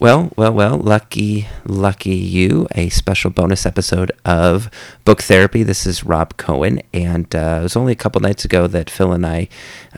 Well, 0.00 0.32
well, 0.34 0.54
well, 0.54 0.78
lucky, 0.78 1.46
lucky 1.66 2.14
you. 2.14 2.66
A 2.74 2.88
special 2.88 3.30
bonus 3.30 3.66
episode 3.66 4.10
of 4.24 4.70
Book 5.04 5.20
Therapy. 5.20 5.62
This 5.62 5.86
is 5.86 6.04
Rob 6.04 6.38
Cohen, 6.38 6.80
and 6.94 7.32
uh, 7.34 7.58
it 7.60 7.64
was 7.64 7.76
only 7.76 7.92
a 7.92 7.96
couple 7.96 8.22
nights 8.22 8.42
ago 8.42 8.66
that 8.66 8.88
Phil 8.88 9.12
and 9.12 9.26
I 9.26 9.48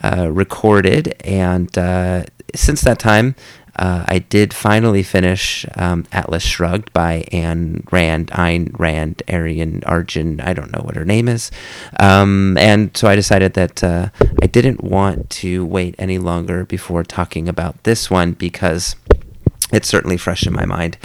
uh, 0.03 0.29
recorded. 0.29 1.15
And 1.25 1.79
uh, 1.79 2.25
since 2.53 2.81
that 2.81 2.99
time, 2.99 3.37
uh, 3.77 4.05
I 4.09 4.19
did 4.19 4.53
finally 4.53 5.05
finish 5.05 5.65
um, 5.77 6.05
Atlas 6.11 6.43
Shrugged 6.43 6.93
by 6.93 7.25
Anne 7.31 7.85
Rand, 7.93 8.27
Ayn 8.33 8.77
Rand, 8.77 9.23
Arian 9.29 9.85
Arjun. 9.87 10.41
I 10.41 10.53
don't 10.53 10.73
know 10.73 10.83
what 10.83 10.97
her 10.97 11.05
name 11.05 11.29
is. 11.29 11.53
Um, 12.01 12.59
and 12.59 12.97
so 12.97 13.07
I 13.07 13.15
decided 13.15 13.55
that 13.55 13.85
uh, 13.85 14.09
I 14.43 14.49
didn't 14.49 14.83
want 14.83 15.31
to 15.31 15.65
wait 15.65 15.95
any 15.97 16.19
longer 16.19 16.65
before 16.65 17.05
talking 17.05 17.49
about 17.49 17.85
this 17.85 18.11
one 18.11 18.33
because 18.33 18.97
it's 19.73 19.89
certainly 19.89 20.17
fresh 20.17 20.47
in 20.47 20.53
my 20.53 20.65
mind, 20.65 20.99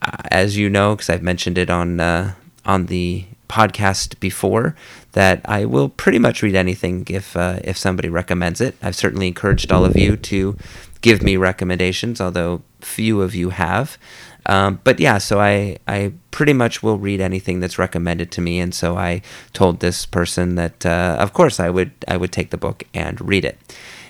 uh, 0.01 0.17
as 0.31 0.57
you 0.57 0.69
know, 0.69 0.95
because 0.95 1.09
I've 1.09 1.23
mentioned 1.23 1.57
it 1.57 1.69
on 1.69 1.99
uh, 1.99 2.33
on 2.65 2.87
the 2.87 3.25
podcast 3.49 4.19
before, 4.19 4.75
that 5.13 5.41
I 5.43 5.65
will 5.65 5.89
pretty 5.89 6.19
much 6.19 6.41
read 6.41 6.55
anything 6.55 7.05
if 7.09 7.35
uh, 7.35 7.59
if 7.63 7.77
somebody 7.77 8.09
recommends 8.09 8.61
it. 8.61 8.75
I've 8.81 8.95
certainly 8.95 9.27
encouraged 9.27 9.71
all 9.71 9.85
of 9.85 9.97
you 9.97 10.15
to 10.15 10.55
give 11.01 11.21
me 11.21 11.37
recommendations, 11.37 12.21
although 12.21 12.61
few 12.81 13.21
of 13.21 13.35
you 13.35 13.49
have. 13.49 13.97
Um, 14.49 14.79
but 14.83 14.99
yeah, 14.99 15.19
so 15.19 15.39
I, 15.39 15.77
I 15.87 16.11
pretty 16.31 16.53
much 16.53 16.81
will 16.81 16.97
read 16.97 17.21
anything 17.21 17.59
that's 17.59 17.77
recommended 17.77 18.31
to 18.31 18.41
me, 18.41 18.59
and 18.59 18.73
so 18.73 18.97
I 18.97 19.21
told 19.53 19.79
this 19.79 20.07
person 20.07 20.55
that 20.55 20.87
uh, 20.87 21.17
of 21.19 21.33
course 21.33 21.59
I 21.59 21.69
would 21.69 21.91
I 22.07 22.17
would 22.17 22.31
take 22.31 22.49
the 22.49 22.57
book 22.57 22.83
and 22.91 23.21
read 23.21 23.45
it, 23.45 23.59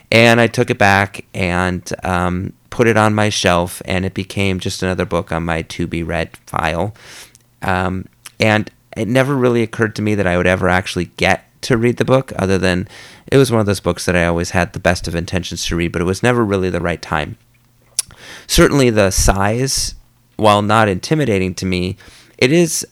and 0.09 0.39
I 0.39 0.47
took 0.47 0.69
it 0.69 0.77
back 0.77 1.25
and 1.33 1.83
um, 2.05 2.53
put 2.69 2.87
it 2.87 2.95
on 2.95 3.13
my 3.13 3.27
shelf, 3.27 3.81
and 3.83 4.05
it 4.05 4.13
became 4.13 4.61
just 4.61 4.81
another 4.81 5.03
book 5.03 5.33
on 5.33 5.43
my 5.43 5.61
to 5.63 5.87
be 5.87 6.03
read 6.03 6.37
file, 6.45 6.95
um, 7.61 8.05
and 8.39 8.71
it 8.95 9.09
never 9.09 9.35
really 9.35 9.61
occurred 9.61 9.93
to 9.97 10.01
me 10.01 10.15
that 10.15 10.25
I 10.25 10.37
would 10.37 10.47
ever 10.47 10.69
actually 10.69 11.11
get 11.17 11.43
to 11.63 11.75
read 11.75 11.97
the 11.97 12.05
book, 12.05 12.31
other 12.37 12.57
than 12.57 12.87
it 13.27 13.35
was 13.35 13.51
one 13.51 13.59
of 13.59 13.65
those 13.65 13.81
books 13.81 14.05
that 14.05 14.15
I 14.15 14.25
always 14.25 14.51
had 14.51 14.71
the 14.71 14.79
best 14.79 15.05
of 15.05 15.15
intentions 15.15 15.65
to 15.65 15.75
read, 15.75 15.91
but 15.91 16.01
it 16.01 16.05
was 16.05 16.23
never 16.23 16.45
really 16.45 16.69
the 16.69 16.79
right 16.79 17.01
time. 17.01 17.35
Certainly, 18.47 18.91
the 18.91 19.11
size 19.11 19.95
while 20.39 20.61
not 20.61 20.87
intimidating 20.87 21.53
to 21.55 21.65
me, 21.65 21.97
it 22.37 22.51
is 22.51 22.85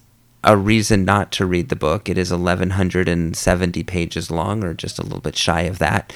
a 0.43 0.55
reason 0.55 1.03
not 1.03 1.31
to 1.33 1.45
read 1.45 1.69
the 1.69 1.75
book. 1.75 2.07
It 2.07 2.17
is 2.17 2.31
1170 2.31 3.83
pages 3.83 4.31
long, 4.31 4.63
or 4.63 4.73
just 4.73 4.99
a 4.99 5.03
little 5.03 5.19
bit 5.19 5.35
shy 5.35 5.61
of 5.61 5.79
that. 5.79 6.13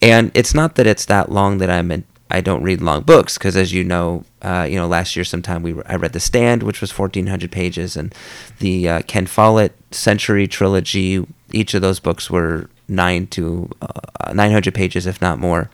And 0.00 0.30
it's 0.34 0.54
not 0.54 0.76
that 0.76 0.86
it's 0.86 1.04
that 1.06 1.30
long 1.30 1.58
that 1.58 1.70
I'm 1.70 1.90
in, 1.90 2.04
I 2.30 2.40
don't 2.40 2.62
read 2.62 2.80
long 2.80 3.02
books 3.02 3.36
because, 3.36 3.56
as 3.56 3.72
you 3.72 3.84
know, 3.84 4.24
uh, 4.42 4.66
you 4.68 4.76
know, 4.76 4.86
last 4.86 5.14
year 5.16 5.24
sometime 5.24 5.62
we 5.62 5.74
I 5.86 5.96
read 5.96 6.12
The 6.14 6.20
Stand, 6.20 6.62
which 6.62 6.80
was 6.80 6.96
1,400 6.96 7.52
pages, 7.52 7.96
and 7.96 8.14
the 8.58 8.88
uh, 8.88 9.02
Ken 9.02 9.26
Follett 9.26 9.76
Century 9.90 10.48
trilogy. 10.48 11.26
Each 11.52 11.74
of 11.74 11.82
those 11.82 12.00
books 12.00 12.30
were 12.30 12.68
nine 12.88 13.26
to 13.28 13.70
uh, 13.82 14.32
900 14.32 14.74
pages, 14.74 15.06
if 15.06 15.20
not 15.20 15.38
more. 15.38 15.70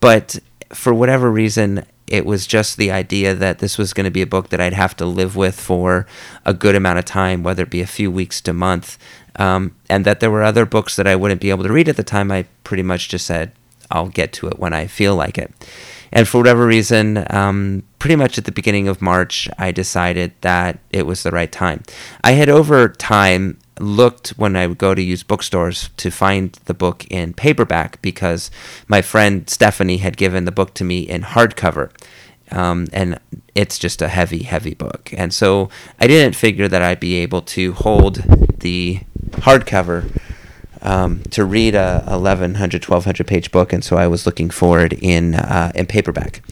But 0.00 0.38
for 0.70 0.92
whatever 0.92 1.30
reason, 1.30 1.84
it 2.12 2.26
was 2.26 2.46
just 2.46 2.76
the 2.76 2.90
idea 2.90 3.34
that 3.34 3.58
this 3.60 3.78
was 3.78 3.94
going 3.94 4.04
to 4.04 4.10
be 4.10 4.20
a 4.20 4.26
book 4.26 4.50
that 4.50 4.60
I'd 4.60 4.74
have 4.74 4.94
to 4.98 5.06
live 5.06 5.34
with 5.34 5.58
for 5.58 6.06
a 6.44 6.52
good 6.52 6.74
amount 6.74 6.98
of 6.98 7.06
time, 7.06 7.42
whether 7.42 7.62
it 7.62 7.70
be 7.70 7.80
a 7.80 7.86
few 7.86 8.10
weeks 8.10 8.42
to 8.42 8.52
month, 8.52 8.98
um, 9.36 9.74
and 9.88 10.04
that 10.04 10.20
there 10.20 10.30
were 10.30 10.42
other 10.42 10.66
books 10.66 10.94
that 10.96 11.06
I 11.06 11.16
wouldn't 11.16 11.40
be 11.40 11.48
able 11.48 11.64
to 11.64 11.72
read 11.72 11.88
at 11.88 11.96
the 11.96 12.04
time. 12.04 12.30
I 12.30 12.44
pretty 12.64 12.82
much 12.82 13.08
just 13.08 13.26
said, 13.26 13.52
I'll 13.90 14.10
get 14.10 14.34
to 14.34 14.48
it 14.48 14.58
when 14.58 14.74
I 14.74 14.88
feel 14.88 15.16
like 15.16 15.38
it. 15.38 15.52
And 16.12 16.28
for 16.28 16.36
whatever 16.36 16.66
reason, 16.66 17.26
um, 17.30 17.82
pretty 17.98 18.16
much 18.16 18.36
at 18.36 18.44
the 18.44 18.52
beginning 18.52 18.88
of 18.88 19.00
March, 19.00 19.48
I 19.58 19.72
decided 19.72 20.34
that 20.42 20.80
it 20.90 21.06
was 21.06 21.22
the 21.22 21.30
right 21.30 21.50
time. 21.50 21.82
I 22.22 22.32
had 22.32 22.50
over 22.50 22.90
time 22.90 23.56
looked 23.78 24.30
when 24.30 24.56
I 24.56 24.66
would 24.66 24.78
go 24.78 24.94
to 24.94 25.02
use 25.02 25.22
bookstores 25.22 25.90
to 25.96 26.10
find 26.10 26.52
the 26.66 26.74
book 26.74 27.06
in 27.10 27.34
paperback 27.34 28.00
because 28.02 28.50
my 28.88 29.02
friend 29.02 29.48
Stephanie 29.48 29.98
had 29.98 30.16
given 30.16 30.44
the 30.44 30.52
book 30.52 30.74
to 30.74 30.84
me 30.84 31.00
in 31.00 31.22
hardcover. 31.22 31.90
Um, 32.50 32.88
and 32.92 33.18
it's 33.54 33.78
just 33.78 34.02
a 34.02 34.08
heavy, 34.08 34.42
heavy 34.42 34.74
book. 34.74 35.10
And 35.16 35.32
so 35.32 35.70
I 35.98 36.06
didn't 36.06 36.36
figure 36.36 36.68
that 36.68 36.82
I'd 36.82 37.00
be 37.00 37.14
able 37.16 37.40
to 37.42 37.72
hold 37.72 38.16
the 38.58 39.00
hardcover 39.30 40.20
um, 40.82 41.22
to 41.30 41.44
read 41.44 41.74
a 41.74 42.02
1100, 42.06 42.84
1200 42.84 43.26
page 43.26 43.50
book. 43.52 43.72
And 43.72 43.82
so 43.82 43.96
I 43.96 44.06
was 44.06 44.26
looking 44.26 44.50
for 44.50 44.80
it 44.80 44.92
in, 44.92 45.34
uh, 45.34 45.72
in 45.74 45.86
paperback. 45.86 46.42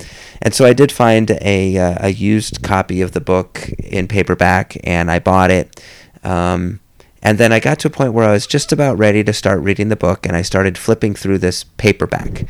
And 0.40 0.54
so 0.54 0.64
I 0.64 0.72
did 0.72 0.90
find 0.90 1.32
a, 1.42 1.76
uh, 1.76 1.98
a 2.00 2.08
used 2.10 2.62
copy 2.62 3.02
of 3.02 3.12
the 3.12 3.20
book 3.20 3.68
in 3.78 4.08
paperback 4.08 4.78
and 4.84 5.10
I 5.10 5.18
bought 5.18 5.50
it. 5.50 5.82
Um, 6.24 6.80
and 7.22 7.38
then 7.38 7.52
I 7.52 7.60
got 7.60 7.78
to 7.80 7.88
a 7.88 7.90
point 7.90 8.12
where 8.12 8.28
I 8.28 8.32
was 8.32 8.46
just 8.46 8.72
about 8.72 8.98
ready 8.98 9.22
to 9.24 9.32
start 9.32 9.60
reading 9.60 9.88
the 9.88 9.96
book, 9.96 10.26
and 10.26 10.34
I 10.34 10.42
started 10.42 10.78
flipping 10.78 11.14
through 11.14 11.38
this 11.38 11.64
paperback. 11.64 12.46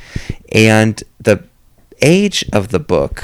And 0.52 1.02
the 1.18 1.44
age 2.02 2.44
of 2.52 2.68
the 2.68 2.78
book 2.78 3.22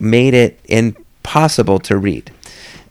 made 0.00 0.34
it 0.34 0.58
impossible 0.64 1.78
to 1.80 1.96
read. 1.96 2.32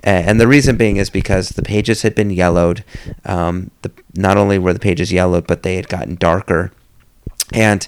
And 0.03 0.39
the 0.39 0.47
reason 0.47 0.77
being 0.77 0.95
is 0.95 1.09
because 1.09 1.49
the 1.49 1.61
pages 1.61 2.03
had 2.03 2.15
been 2.15 2.29
yellowed. 2.29 2.85
Um, 3.25 3.71
the, 3.81 3.91
not 4.15 4.37
only 4.37 4.57
were 4.57 4.71
the 4.71 4.79
pages 4.79 5.11
yellowed, 5.11 5.47
but 5.47 5.63
they 5.63 5.75
had 5.75 5.89
gotten 5.89 6.15
darker. 6.15 6.71
And 7.53 7.85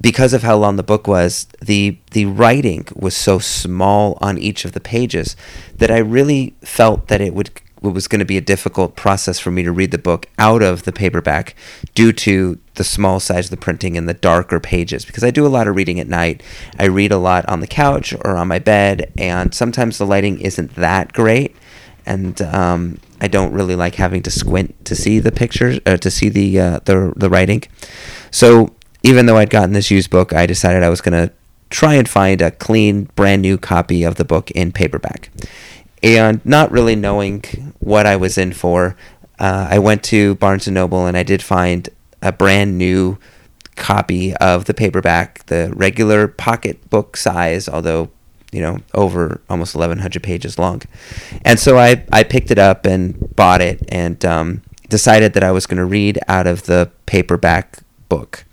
because 0.00 0.32
of 0.32 0.42
how 0.42 0.56
long 0.56 0.76
the 0.76 0.82
book 0.82 1.08
was, 1.08 1.48
the 1.60 1.98
the 2.12 2.26
writing 2.26 2.86
was 2.94 3.16
so 3.16 3.38
small 3.38 4.18
on 4.20 4.38
each 4.38 4.64
of 4.64 4.72
the 4.72 4.80
pages 4.80 5.34
that 5.76 5.90
I 5.90 5.98
really 5.98 6.54
felt 6.60 7.08
that 7.08 7.20
it 7.20 7.34
would 7.34 7.50
it 7.88 7.92
was 7.92 8.08
going 8.08 8.18
to 8.18 8.24
be 8.24 8.36
a 8.36 8.42
difficult 8.42 8.96
process 8.96 9.38
for 9.38 9.50
me 9.50 9.62
to 9.62 9.72
read 9.72 9.90
the 9.90 9.98
book 9.98 10.26
out 10.38 10.62
of 10.62 10.84
the 10.84 10.92
paperback 10.92 11.54
due 11.94 12.12
to 12.12 12.58
the 12.74 12.84
small 12.84 13.20
size 13.20 13.46
of 13.46 13.50
the 13.50 13.56
printing 13.56 13.96
and 13.96 14.08
the 14.08 14.14
darker 14.14 14.60
pages 14.60 15.04
because 15.04 15.24
I 15.24 15.30
do 15.30 15.46
a 15.46 15.48
lot 15.48 15.68
of 15.68 15.76
reading 15.76 15.98
at 16.00 16.08
night. 16.08 16.42
I 16.78 16.86
read 16.86 17.12
a 17.12 17.18
lot 17.18 17.48
on 17.48 17.60
the 17.60 17.66
couch 17.66 18.12
or 18.12 18.36
on 18.36 18.48
my 18.48 18.58
bed, 18.58 19.12
and 19.16 19.54
sometimes 19.54 19.98
the 19.98 20.06
lighting 20.06 20.40
isn't 20.40 20.74
that 20.74 21.12
great, 21.12 21.56
and 22.04 22.40
um, 22.42 22.98
I 23.20 23.28
don't 23.28 23.52
really 23.52 23.76
like 23.76 23.94
having 23.94 24.22
to 24.22 24.30
squint 24.30 24.84
to 24.84 24.94
see 24.94 25.18
the 25.18 25.32
pictures 25.32 25.80
uh, 25.86 25.96
to 25.96 26.10
see 26.10 26.28
the 26.28 26.60
uh, 26.60 26.80
the 26.84 27.12
the 27.16 27.30
writing. 27.30 27.62
So 28.30 28.74
even 29.02 29.26
though 29.26 29.36
I'd 29.36 29.50
gotten 29.50 29.72
this 29.72 29.90
used 29.90 30.10
book, 30.10 30.32
I 30.32 30.46
decided 30.46 30.82
I 30.82 30.88
was 30.88 31.00
going 31.00 31.28
to 31.28 31.32
try 31.70 31.94
and 31.94 32.08
find 32.08 32.40
a 32.42 32.50
clean, 32.50 33.04
brand 33.16 33.42
new 33.42 33.58
copy 33.58 34.02
of 34.02 34.16
the 34.16 34.24
book 34.24 34.50
in 34.52 34.72
paperback. 34.72 35.30
And 36.02 36.44
not 36.44 36.70
really 36.70 36.94
knowing 36.94 37.65
what 37.86 38.04
I 38.04 38.16
was 38.16 38.36
in 38.36 38.52
for, 38.52 38.96
uh, 39.38 39.68
I 39.70 39.78
went 39.78 40.02
to 40.04 40.34
Barnes 40.34 40.66
and 40.66 40.74
Noble 40.74 41.06
and 41.06 41.16
I 41.16 41.22
did 41.22 41.40
find 41.40 41.88
a 42.20 42.32
brand 42.32 42.76
new 42.76 43.16
copy 43.76 44.34
of 44.36 44.64
the 44.64 44.74
paperback, 44.74 45.46
the 45.46 45.72
regular 45.72 46.26
pocketbook 46.26 47.16
size, 47.16 47.68
although 47.68 48.10
you 48.50 48.60
know 48.60 48.78
over 48.94 49.40
almost 49.48 49.76
1,100 49.76 50.20
pages 50.20 50.58
long. 50.58 50.82
And 51.44 51.60
so 51.60 51.78
I 51.78 52.04
I 52.10 52.24
picked 52.24 52.50
it 52.50 52.58
up 52.58 52.86
and 52.86 53.36
bought 53.36 53.60
it 53.60 53.80
and 53.88 54.24
um, 54.24 54.62
decided 54.88 55.34
that 55.34 55.44
I 55.44 55.52
was 55.52 55.66
going 55.66 55.78
to 55.78 55.84
read 55.84 56.18
out 56.26 56.48
of 56.48 56.64
the 56.64 56.90
paperback 57.06 57.78
book. 58.08 58.44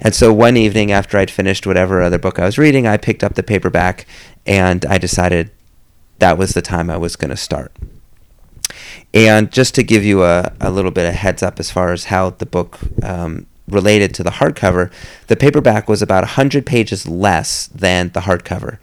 And 0.00 0.14
so 0.14 0.32
one 0.32 0.56
evening 0.56 0.90
after 0.90 1.18
I'd 1.18 1.30
finished 1.30 1.66
whatever 1.66 2.00
other 2.00 2.18
book 2.18 2.38
I 2.38 2.46
was 2.46 2.56
reading, 2.56 2.86
I 2.86 2.96
picked 2.96 3.22
up 3.22 3.34
the 3.34 3.42
paperback 3.42 4.06
and 4.46 4.86
I 4.86 4.96
decided 4.96 5.50
that 6.20 6.38
was 6.38 6.54
the 6.54 6.62
time 6.62 6.88
I 6.88 6.96
was 6.96 7.16
going 7.16 7.30
to 7.30 7.36
start. 7.36 7.70
And 9.14 9.52
just 9.52 9.74
to 9.76 9.82
give 9.82 10.04
you 10.04 10.24
a, 10.24 10.52
a 10.60 10.70
little 10.70 10.90
bit 10.90 11.06
of 11.06 11.14
heads 11.14 11.42
up 11.42 11.60
as 11.60 11.70
far 11.70 11.92
as 11.92 12.04
how 12.04 12.30
the 12.30 12.46
book 12.46 12.78
um, 13.02 13.46
related 13.68 14.14
to 14.14 14.22
the 14.22 14.30
hardcover, 14.30 14.92
the 15.26 15.36
paperback 15.36 15.88
was 15.88 16.02
about 16.02 16.22
100 16.22 16.66
pages 16.66 17.08
less 17.08 17.66
than 17.68 18.10
the 18.10 18.20
hardcover. 18.20 18.78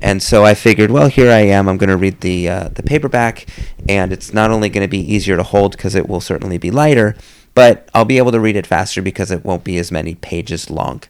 And 0.00 0.22
so 0.22 0.44
I 0.44 0.54
figured, 0.54 0.90
well, 0.90 1.08
here 1.08 1.30
I 1.30 1.40
am. 1.40 1.68
I'm 1.68 1.78
going 1.78 1.90
to 1.90 1.96
read 1.96 2.20
the 2.20 2.48
uh, 2.48 2.68
the 2.68 2.82
paperback, 2.82 3.46
and 3.88 4.12
it's 4.12 4.34
not 4.34 4.50
only 4.50 4.68
going 4.68 4.84
to 4.84 4.90
be 4.90 5.00
easier 5.00 5.36
to 5.36 5.42
hold 5.42 5.72
because 5.72 5.94
it 5.94 6.08
will 6.08 6.20
certainly 6.20 6.58
be 6.58 6.70
lighter, 6.70 7.16
but 7.54 7.88
I'll 7.94 8.04
be 8.04 8.18
able 8.18 8.32
to 8.32 8.40
read 8.40 8.56
it 8.56 8.66
faster 8.66 9.00
because 9.00 9.30
it 9.30 9.44
won't 9.44 9.64
be 9.64 9.78
as 9.78 9.90
many 9.90 10.14
pages 10.14 10.68
long. 10.68 11.02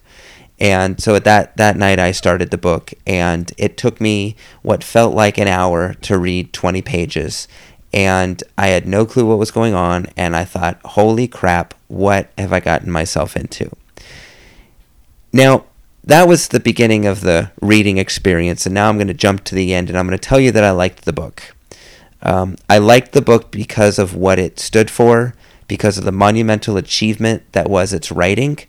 And 0.59 1.01
so 1.01 1.15
at 1.15 1.23
that 1.25 1.55
that 1.57 1.77
night 1.77 1.99
I 1.99 2.11
started 2.11 2.49
the 2.49 2.57
book 2.57 2.93
and 3.05 3.51
it 3.57 3.77
took 3.77 4.01
me 4.01 4.35
what 4.63 4.83
felt 4.83 5.13
like 5.13 5.37
an 5.37 5.47
hour 5.47 5.93
to 5.93 6.17
read 6.17 6.53
20 6.53 6.81
pages 6.81 7.47
and 7.97 8.43
I 8.59 8.67
had 8.67 8.87
no 8.87 9.07
clue 9.07 9.25
what 9.25 9.39
was 9.39 9.49
going 9.49 9.73
on 9.73 10.05
and 10.15 10.35
I 10.35 10.45
thought, 10.45 10.79
"Holy 10.85 11.27
crap, 11.27 11.73
what 11.87 12.29
have 12.37 12.53
I 12.53 12.59
gotten 12.59 12.91
myself 12.91 13.35
into?" 13.35 13.75
Now, 15.33 15.65
that 16.03 16.27
was 16.27 16.49
the 16.49 16.59
beginning 16.59 17.07
of 17.07 17.21
the 17.21 17.49
reading 17.59 17.97
experience 17.97 18.67
and 18.67 18.75
now 18.75 18.87
I'm 18.87 18.97
going 18.97 19.07
to 19.07 19.15
jump 19.15 19.43
to 19.45 19.55
the 19.55 19.73
end 19.73 19.89
and 19.89 19.97
I'm 19.97 20.05
going 20.05 20.17
to 20.17 20.29
tell 20.29 20.39
you 20.39 20.51
that 20.51 20.63
I 20.63 20.69
liked 20.69 21.05
the 21.05 21.11
book. 21.11 21.55
Um, 22.21 22.57
I 22.69 22.77
liked 22.77 23.13
the 23.13 23.21
book 23.21 23.49
because 23.49 23.97
of 23.97 24.13
what 24.13 24.37
it 24.37 24.59
stood 24.59 24.91
for 24.91 25.33
because 25.67 25.97
of 25.97 26.03
the 26.03 26.11
monumental 26.11 26.77
achievement 26.77 27.51
that 27.53 27.67
was 27.67 27.93
its 27.93 28.11
writing. 28.11 28.59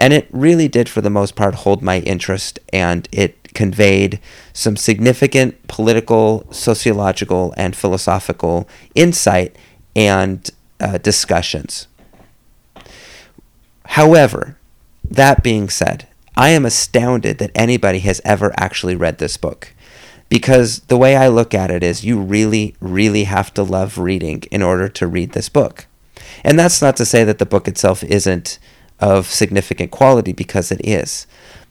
And 0.00 0.14
it 0.14 0.26
really 0.30 0.68
did, 0.68 0.88
for 0.88 1.02
the 1.02 1.10
most 1.10 1.36
part, 1.36 1.54
hold 1.54 1.82
my 1.82 1.98
interest, 2.00 2.58
and 2.72 3.06
it 3.12 3.39
conveyed 3.54 4.20
some 4.52 4.76
significant 4.76 5.66
political, 5.68 6.46
sociological, 6.50 7.54
and 7.56 7.74
philosophical 7.74 8.68
insight 8.94 9.56
and 9.94 10.50
uh, 10.78 10.98
discussions. 10.98 11.88
However, 13.86 14.56
that 15.04 15.42
being 15.42 15.68
said, 15.68 16.06
I 16.36 16.50
am 16.50 16.64
astounded 16.64 17.38
that 17.38 17.50
anybody 17.54 17.98
has 18.00 18.20
ever 18.24 18.54
actually 18.56 18.96
read 18.96 19.18
this 19.18 19.36
book. 19.36 19.74
Because 20.28 20.80
the 20.82 20.96
way 20.96 21.16
I 21.16 21.26
look 21.26 21.54
at 21.54 21.72
it 21.72 21.82
is, 21.82 22.04
you 22.04 22.20
really, 22.20 22.76
really 22.80 23.24
have 23.24 23.52
to 23.54 23.64
love 23.64 23.98
reading 23.98 24.44
in 24.52 24.62
order 24.62 24.88
to 24.88 25.06
read 25.08 25.32
this 25.32 25.48
book. 25.48 25.86
And 26.44 26.56
that's 26.56 26.80
not 26.80 26.96
to 26.98 27.04
say 27.04 27.24
that 27.24 27.38
the 27.38 27.46
book 27.46 27.66
itself 27.66 28.04
isn't 28.04 28.60
of 29.00 29.26
significant 29.26 29.90
quality 29.90 30.32
because 30.32 30.70
it 30.70 30.80
is. 30.86 31.26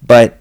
But 0.06 0.40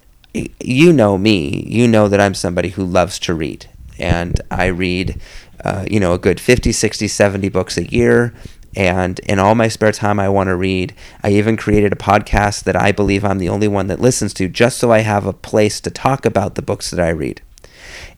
you 0.61 0.93
know 0.93 1.19
me, 1.19 1.65
you 1.67 1.89
know 1.89 2.09
that 2.09 2.21
I'm 2.21 2.35
somebody 2.35 2.71
who 2.71 2.85
loves 2.85 3.19
to 3.21 3.35
read. 3.35 3.67
And 3.99 4.41
I 4.51 4.67
read, 4.67 5.21
uh, 5.65 5.85
you 5.91 5.99
know, 6.01 6.13
a 6.13 6.19
good 6.19 6.41
50, 6.41 6.73
60, 6.73 7.09
70 7.09 7.49
books 7.49 7.77
a 7.77 7.91
year. 7.91 8.35
And 8.77 9.19
in 9.21 9.39
all 9.39 9.55
my 9.55 9.69
spare 9.69 9.93
time, 9.93 10.21
I 10.21 10.29
want 10.29 10.49
to 10.49 10.55
read. 10.55 10.95
I 11.23 11.31
even 11.31 11.57
created 11.57 11.93
a 11.93 11.97
podcast 11.97 12.65
that 12.65 12.77
I 12.77 12.93
believe 12.93 13.25
I'm 13.25 13.39
the 13.39 13.49
only 13.49 13.67
one 13.67 13.89
that 13.89 14.01
listens 14.01 14.33
to 14.35 14.49
just 14.49 14.79
so 14.79 14.93
I 14.93 15.01
have 15.01 15.27
a 15.27 15.33
place 15.33 15.81
to 15.81 15.91
talk 15.91 16.25
about 16.25 16.55
the 16.55 16.63
books 16.63 16.91
that 16.91 17.01
I 17.01 17.11
read. 17.11 17.43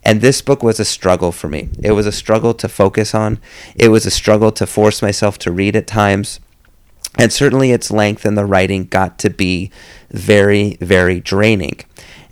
And 0.03 0.21
this 0.21 0.43
book 0.43 0.63
was 0.63 0.81
a 0.81 0.85
struggle 0.85 1.33
for 1.33 1.49
me. 1.49 1.69
It 1.83 1.93
was 1.93 2.07
a 2.07 2.13
struggle 2.13 2.55
to 2.55 2.69
focus 2.69 3.15
on, 3.15 3.39
it 3.75 3.89
was 3.89 4.07
a 4.07 4.11
struggle 4.11 4.53
to 4.53 4.67
force 4.67 5.03
myself 5.03 5.39
to 5.39 5.53
read 5.53 5.77
at 5.77 5.87
times. 5.87 6.41
And 7.19 7.33
certainly 7.33 7.73
its 7.73 7.91
length 7.91 8.25
and 8.25 8.39
the 8.39 8.47
writing 8.47 8.85
got 8.85 9.19
to 9.21 9.31
be 9.31 9.71
very, 10.11 10.77
very 10.81 11.21
draining. 11.21 11.81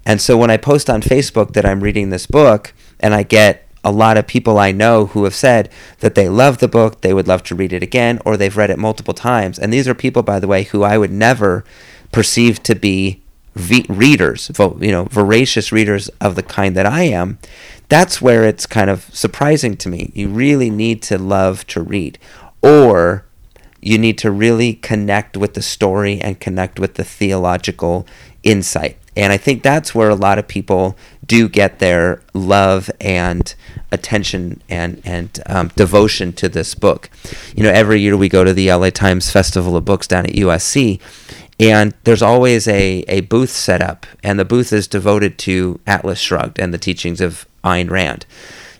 And 0.09 0.23
so 0.23 0.39
when 0.39 0.51
I 0.51 0.57
post 0.57 0.89
on 0.89 1.03
Facebook 1.03 1.53
that 1.53 1.67
I'm 1.67 1.83
reading 1.83 2.09
this 2.09 2.27
book 2.27 2.73
and 2.99 3.15
I 3.15 3.23
get 3.23 3.69
a 3.85 3.93
lot 3.93 4.17
of 4.17 4.27
people 4.27 4.59
I 4.59 4.73
know 4.73 5.07
who 5.07 5.25
have 5.25 5.35
said 5.35 5.71
that 6.01 6.15
they 6.15 6.31
love 6.31 6.59
the 6.59 6.67
book, 6.67 7.03
they 7.03 7.13
would 7.13 7.29
love 7.29 7.43
to 7.45 7.55
read 7.55 7.75
it 7.75 7.83
again, 7.83 8.19
or 8.25 8.37
they've 8.37 8.57
read 8.57 8.71
it 8.71 8.79
multiple 8.79 9.13
times. 9.13 9.59
And 9.59 9.71
these 9.71 9.87
are 9.87 9.95
people, 9.95 10.23
by 10.23 10.41
the 10.41 10.49
way, 10.49 10.65
who 10.65 10.83
I 10.83 10.97
would 10.97 11.13
never 11.13 11.63
perceive 12.11 12.63
to 12.63 12.75
be 12.75 13.23
v- 13.55 13.85
readers, 13.87 14.51
you 14.59 14.91
know, 14.91 15.05
voracious 15.05 15.73
readers 15.73 16.09
of 16.23 16.37
the 16.37 16.43
kind 16.43 16.75
that 16.75 16.87
I 16.87 17.03
am, 17.03 17.39
that's 17.91 18.23
where 18.23 18.45
it's 18.45 18.65
kind 18.65 18.89
of 18.89 19.15
surprising 19.15 19.77
to 19.77 19.91
me. 19.91 20.11
You 20.15 20.29
really 20.29 20.71
need 20.71 21.03
to 21.03 21.19
love 21.19 21.67
to 21.69 21.83
read, 21.83 22.19
or 22.63 23.27
you 23.81 23.99
need 23.99 24.19
to 24.19 24.31
really 24.31 24.75
connect 24.75 25.37
with 25.37 25.55
the 25.55 25.63
story 25.63 26.21
and 26.21 26.41
connect 26.41 26.81
with 26.81 26.95
the 26.95 27.05
theological 27.05 28.07
insight. 28.43 28.97
And 29.17 29.33
I 29.33 29.37
think 29.37 29.63
that's 29.63 29.95
where 29.95 30.11
a 30.11 30.15
lot 30.15 30.39
of 30.39 30.47
people 30.47 30.97
do 31.27 31.49
get 31.49 31.81
their 31.81 32.23
love 32.35 32.89
and 33.01 33.53
attention 33.91 34.63
and 34.69 35.03
and 35.05 35.41
um, 35.47 35.69
devotion 35.75 36.33
to 36.35 36.49
this 36.49 36.75
book. 36.75 37.11
You 37.55 37.65
know, 37.65 37.71
every 37.71 38.01
year 38.01 38.17
we 38.17 38.29
go 38.29 38.45
to 38.45 38.53
the 38.53 38.73
LA 38.73 38.91
Times 38.91 39.31
Festival 39.31 39.77
of 39.77 39.85
Books 39.85 40.07
down 40.07 40.27
at 40.27 40.33
USC, 40.33 41.01
and 41.59 41.95
there's 42.05 42.23
always 42.23 42.69
a, 42.69 43.05
a 43.09 43.23
booth 43.23 43.51
set 43.51 43.83
up, 43.83 44.07
and 44.23 44.39
the 44.39 44.45
booth 44.45 44.73
is 44.73 44.87
devoted 44.87 45.37
to 45.39 45.81
Atlas 45.87 46.21
Shrugged 46.21 46.61
and 46.61 46.73
the 46.73 46.79
teachings 46.79 47.21
of 47.21 47.47
Ayn 47.65 47.91
Rand 47.91 48.25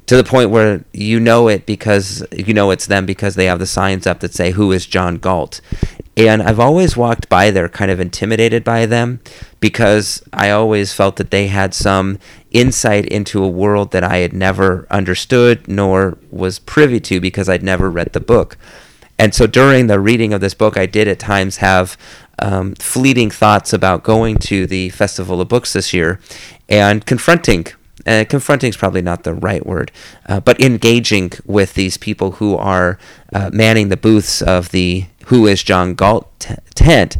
to 0.09 0.17
the 0.17 0.25
point 0.25 0.49
where 0.49 0.83
you 0.95 1.21
know 1.21 1.49
it 1.49 1.67
because 1.67 2.25
you 2.33 2.55
know 2.55 2.71
it's 2.71 2.87
them 2.87 3.05
because 3.05 3.35
they 3.35 3.45
have 3.45 3.59
the 3.59 3.67
signs 3.67 4.07
up 4.07 4.21
that 4.21 4.33
say 4.33 4.53
who 4.53 4.73
is 4.73 4.87
John 4.87 5.19
Galt. 5.19 5.61
And 6.19 6.43
I've 6.43 6.59
always 6.59 6.97
walked 6.97 7.29
by 7.29 7.53
there 7.53 7.69
kind 7.69 7.93
of 7.93 8.01
intimidated 8.01 8.65
by 8.65 8.87
them 8.87 9.21
because 9.61 10.21
I 10.33 10.51
always 10.51 10.93
felt 10.93 11.15
that 11.17 11.31
they 11.31 11.47
had 11.47 11.73
some 11.75 12.19
insight 12.51 13.07
into 13.07 13.45
a 13.45 13.49
world 13.49 13.93
that 13.93 14.03
I 14.03 14.17
had 14.19 14.33
never 14.33 14.89
understood 14.91 15.69
nor 15.69 16.19
was 16.33 16.59
privy 16.59 16.99
to 17.01 17.21
because 17.21 17.49
I'd 17.49 17.63
never 17.63 17.89
read 17.89 18.15
the 18.15 18.21
book. 18.21 18.59
And 19.17 19.33
so 19.33 19.47
during 19.47 19.87
the 19.87 20.01
reading 20.01 20.33
of 20.33 20.41
this 20.41 20.55
book, 20.55 20.77
I 20.77 20.87
did 20.87 21.07
at 21.07 21.21
times 21.21 21.59
have 21.59 21.97
um, 22.41 22.75
fleeting 22.75 23.31
thoughts 23.31 23.73
about 23.73 24.03
going 24.03 24.39
to 24.39 24.67
the 24.67 24.89
Festival 24.91 25.41
of 25.41 25.49
Books 25.49 25.73
this 25.73 25.95
year 25.95 26.19
and 26.69 27.07
confronting. 27.07 27.67
Uh, 28.09 28.25
confronting 28.25 28.71
is 28.71 28.77
probably 28.77 29.03
not 29.03 29.25
the 29.25 29.35
right 29.35 29.67
word, 29.67 29.93
uh, 30.27 30.41
but 30.41 30.61
engaging 30.61 31.31
with 31.45 31.75
these 31.75 31.99
people 31.99 32.33
who 32.33 32.57
are 32.57 32.99
uh, 33.35 33.51
manning 33.53 33.91
the 33.91 33.97
booths 33.99 34.41
of 34.41 34.71
the 34.71 35.05
Who 35.27 35.47
is 35.47 35.63
John 35.63 35.95
Galt 35.95 36.27
t- 36.39 36.55
tent 36.75 37.19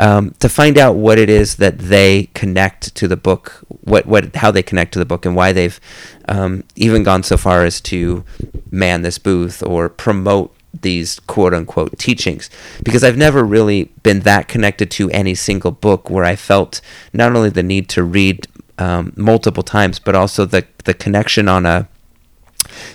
um, 0.00 0.34
to 0.38 0.48
find 0.48 0.78
out 0.78 0.96
what 0.96 1.18
it 1.18 1.28
is 1.28 1.56
that 1.56 1.78
they 1.78 2.30
connect 2.32 2.94
to 2.94 3.06
the 3.06 3.18
book, 3.18 3.60
what, 3.68 4.06
what 4.06 4.34
how 4.36 4.50
they 4.50 4.62
connect 4.62 4.92
to 4.94 4.98
the 4.98 5.04
book, 5.04 5.26
and 5.26 5.36
why 5.36 5.52
they've 5.52 5.78
um, 6.26 6.64
even 6.74 7.02
gone 7.02 7.22
so 7.22 7.36
far 7.36 7.64
as 7.64 7.82
to 7.82 8.24
man 8.70 9.02
this 9.02 9.18
booth 9.18 9.62
or 9.62 9.90
promote 9.90 10.54
these 10.80 11.20
quote 11.20 11.52
unquote 11.52 11.98
teachings. 11.98 12.48
Because 12.82 13.04
I've 13.04 13.18
never 13.18 13.44
really 13.44 13.84
been 14.02 14.20
that 14.20 14.48
connected 14.48 14.90
to 14.92 15.10
any 15.10 15.34
single 15.34 15.70
book 15.70 16.08
where 16.08 16.24
I 16.24 16.34
felt 16.34 16.80
not 17.12 17.36
only 17.36 17.50
the 17.50 17.62
need 17.62 17.90
to 17.90 18.02
read 18.02 18.46
um, 18.80 19.12
multiple 19.16 19.62
times, 19.62 19.98
but 19.98 20.14
also 20.14 20.44
the 20.44 20.64
the 20.84 20.94
connection 20.94 21.48
on 21.48 21.66
a 21.66 21.88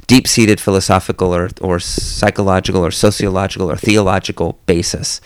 deep 0.07 0.27
seated 0.27 0.59
philosophical 0.59 1.35
or, 1.35 1.49
or 1.61 1.79
psychological 1.79 2.85
or 2.85 2.91
sociological 2.91 3.69
or 3.69 3.75
theological 3.75 4.57
basis. 4.65 5.21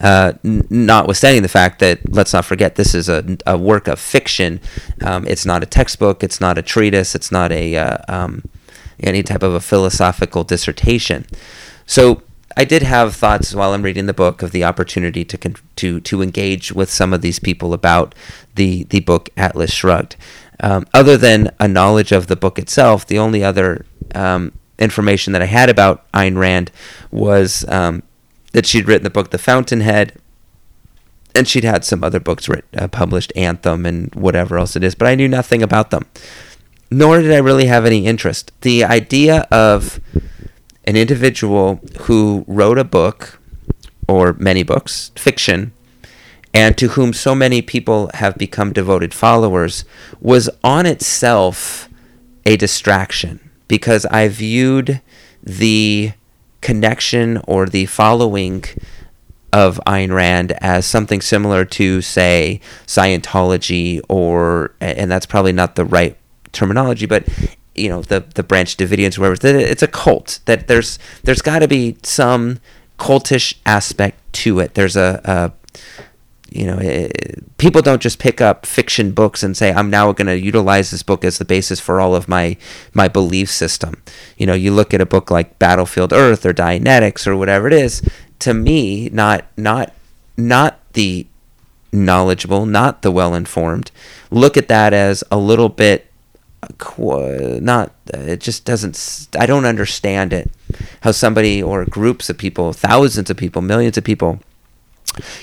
Uh, 0.00 0.32
n- 0.44 0.66
notwithstanding 0.70 1.42
the 1.42 1.48
fact 1.48 1.78
that, 1.78 1.98
let's 2.12 2.32
not 2.32 2.44
forget, 2.44 2.74
this 2.74 2.94
is 2.94 3.08
a, 3.08 3.36
a 3.46 3.56
work 3.56 3.88
of 3.88 3.98
fiction. 3.98 4.60
Um, 5.04 5.26
it's 5.26 5.46
not 5.46 5.62
a 5.62 5.66
textbook, 5.66 6.24
it's 6.24 6.40
not 6.40 6.58
a 6.58 6.62
treatise, 6.62 7.14
it's 7.14 7.30
not 7.30 7.52
a 7.52 7.76
uh, 7.76 7.98
um, 8.08 8.42
any 9.00 9.22
type 9.22 9.42
of 9.42 9.54
a 9.54 9.60
philosophical 9.60 10.44
dissertation. 10.44 11.26
So 11.86 12.22
I 12.56 12.64
did 12.64 12.82
have 12.82 13.14
thoughts 13.14 13.54
while 13.54 13.72
I'm 13.72 13.82
reading 13.82 14.06
the 14.06 14.14
book 14.14 14.42
of 14.42 14.52
the 14.52 14.64
opportunity 14.64 15.24
to 15.24 15.38
con- 15.38 15.56
to 15.76 16.00
to 16.00 16.22
engage 16.22 16.72
with 16.72 16.90
some 16.90 17.12
of 17.12 17.22
these 17.22 17.38
people 17.38 17.72
about 17.72 18.14
the 18.54 18.84
the 18.84 19.00
book 19.00 19.30
Atlas 19.36 19.72
Shrugged. 19.72 20.16
Um, 20.60 20.86
other 20.94 21.16
than 21.16 21.50
a 21.58 21.66
knowledge 21.66 22.12
of 22.12 22.28
the 22.28 22.36
book 22.36 22.58
itself, 22.58 23.06
the 23.06 23.18
only 23.18 23.42
other 23.42 23.84
um, 24.14 24.52
information 24.78 25.32
that 25.32 25.42
I 25.42 25.46
had 25.46 25.68
about 25.68 26.10
Ayn 26.12 26.38
Rand 26.38 26.70
was 27.10 27.64
um, 27.68 28.02
that 28.52 28.66
she'd 28.66 28.86
written 28.86 29.04
the 29.04 29.10
book 29.10 29.30
The 29.30 29.38
Fountainhead, 29.38 30.18
and 31.34 31.48
she'd 31.48 31.64
had 31.64 31.84
some 31.84 32.04
other 32.04 32.20
books 32.20 32.48
writ, 32.48 32.64
uh, 32.76 32.88
published, 32.88 33.32
Anthem 33.34 33.86
and 33.86 34.14
whatever 34.14 34.58
else 34.58 34.76
it 34.76 34.84
is, 34.84 34.94
but 34.94 35.08
I 35.08 35.14
knew 35.14 35.28
nothing 35.28 35.62
about 35.62 35.90
them. 35.90 36.06
Nor 36.90 37.22
did 37.22 37.32
I 37.32 37.38
really 37.38 37.66
have 37.66 37.86
any 37.86 38.06
interest. 38.06 38.52
The 38.60 38.84
idea 38.84 39.46
of 39.50 39.98
an 40.84 40.96
individual 40.96 41.80
who 42.02 42.44
wrote 42.46 42.78
a 42.78 42.84
book 42.84 43.40
or 44.08 44.34
many 44.34 44.62
books, 44.62 45.10
fiction, 45.16 45.72
and 46.54 46.76
to 46.76 46.88
whom 46.88 47.12
so 47.12 47.34
many 47.34 47.62
people 47.62 48.10
have 48.14 48.36
become 48.36 48.72
devoted 48.72 49.14
followers 49.14 49.84
was 50.20 50.50
on 50.62 50.86
itself 50.86 51.88
a 52.44 52.56
distraction. 52.56 53.40
Because 53.68 54.04
I 54.06 54.28
viewed 54.28 55.00
the 55.42 56.12
connection 56.60 57.40
or 57.46 57.66
the 57.66 57.86
following 57.86 58.64
of 59.52 59.80
Ayn 59.86 60.12
Rand 60.14 60.52
as 60.60 60.86
something 60.86 61.20
similar 61.20 61.64
to, 61.66 62.00
say, 62.02 62.60
Scientology, 62.86 64.00
or 64.08 64.74
and 64.80 65.10
that's 65.10 65.26
probably 65.26 65.52
not 65.52 65.76
the 65.76 65.84
right 65.84 66.16
terminology, 66.52 67.06
but 67.06 67.26
you 67.74 67.88
know 67.88 68.02
the 68.02 68.20
the 68.34 68.42
Branch 68.42 68.76
Davidians, 68.76 69.18
whatever. 69.18 69.58
It's 69.58 69.82
a 69.82 69.88
cult. 69.88 70.40
That 70.46 70.68
there's 70.68 70.98
there's 71.24 71.42
got 71.42 71.60
to 71.60 71.68
be 71.68 71.96
some 72.02 72.58
cultish 72.98 73.54
aspect 73.66 74.18
to 74.32 74.60
it. 74.60 74.74
There's 74.74 74.96
a, 74.96 75.20
a 75.24 75.52
you 76.50 76.66
know, 76.66 76.78
it, 76.78 77.12
eh, 77.18 77.40
people 77.56 77.82
don't 77.82 78.02
just 78.02 78.18
pick 78.18 78.40
up 78.40 78.66
fiction 78.66 79.12
books 79.12 79.42
and 79.42 79.56
say, 79.56 79.72
"I'm 79.72 79.90
now 79.90 80.12
going 80.12 80.26
to 80.26 80.38
utilize 80.38 80.90
this 80.90 81.02
book 81.02 81.24
as 81.24 81.38
the 81.38 81.44
basis 81.44 81.80
for 81.80 82.00
all 82.00 82.14
of 82.14 82.28
my 82.28 82.56
my 82.92 83.08
belief 83.08 83.50
system." 83.50 84.02
You 84.36 84.46
know, 84.46 84.54
you 84.54 84.72
look 84.72 84.92
at 84.92 85.00
a 85.00 85.06
book 85.06 85.30
like 85.30 85.58
Battlefield 85.58 86.12
Earth 86.12 86.44
or 86.44 86.52
Dianetics 86.52 87.26
or 87.26 87.36
whatever 87.36 87.66
it 87.66 87.72
is. 87.72 88.02
To 88.40 88.54
me, 88.54 89.08
not 89.10 89.46
not 89.56 89.92
not 90.36 90.78
the 90.92 91.26
knowledgeable, 91.92 92.66
not 92.66 93.02
the 93.02 93.10
well 93.10 93.34
informed. 93.34 93.90
Look 94.30 94.56
at 94.56 94.68
that 94.68 94.92
as 94.92 95.24
a 95.30 95.38
little 95.38 95.68
bit 95.68 96.11
not 97.60 97.92
it 98.14 98.40
just 98.40 98.64
doesn't 98.64 99.28
i 99.38 99.46
don't 99.46 99.64
understand 99.64 100.32
it 100.32 100.50
how 101.00 101.10
somebody 101.10 101.62
or 101.62 101.84
groups 101.84 102.30
of 102.30 102.38
people 102.38 102.72
thousands 102.72 103.28
of 103.30 103.36
people 103.36 103.60
millions 103.60 103.98
of 103.98 104.04
people 104.04 104.38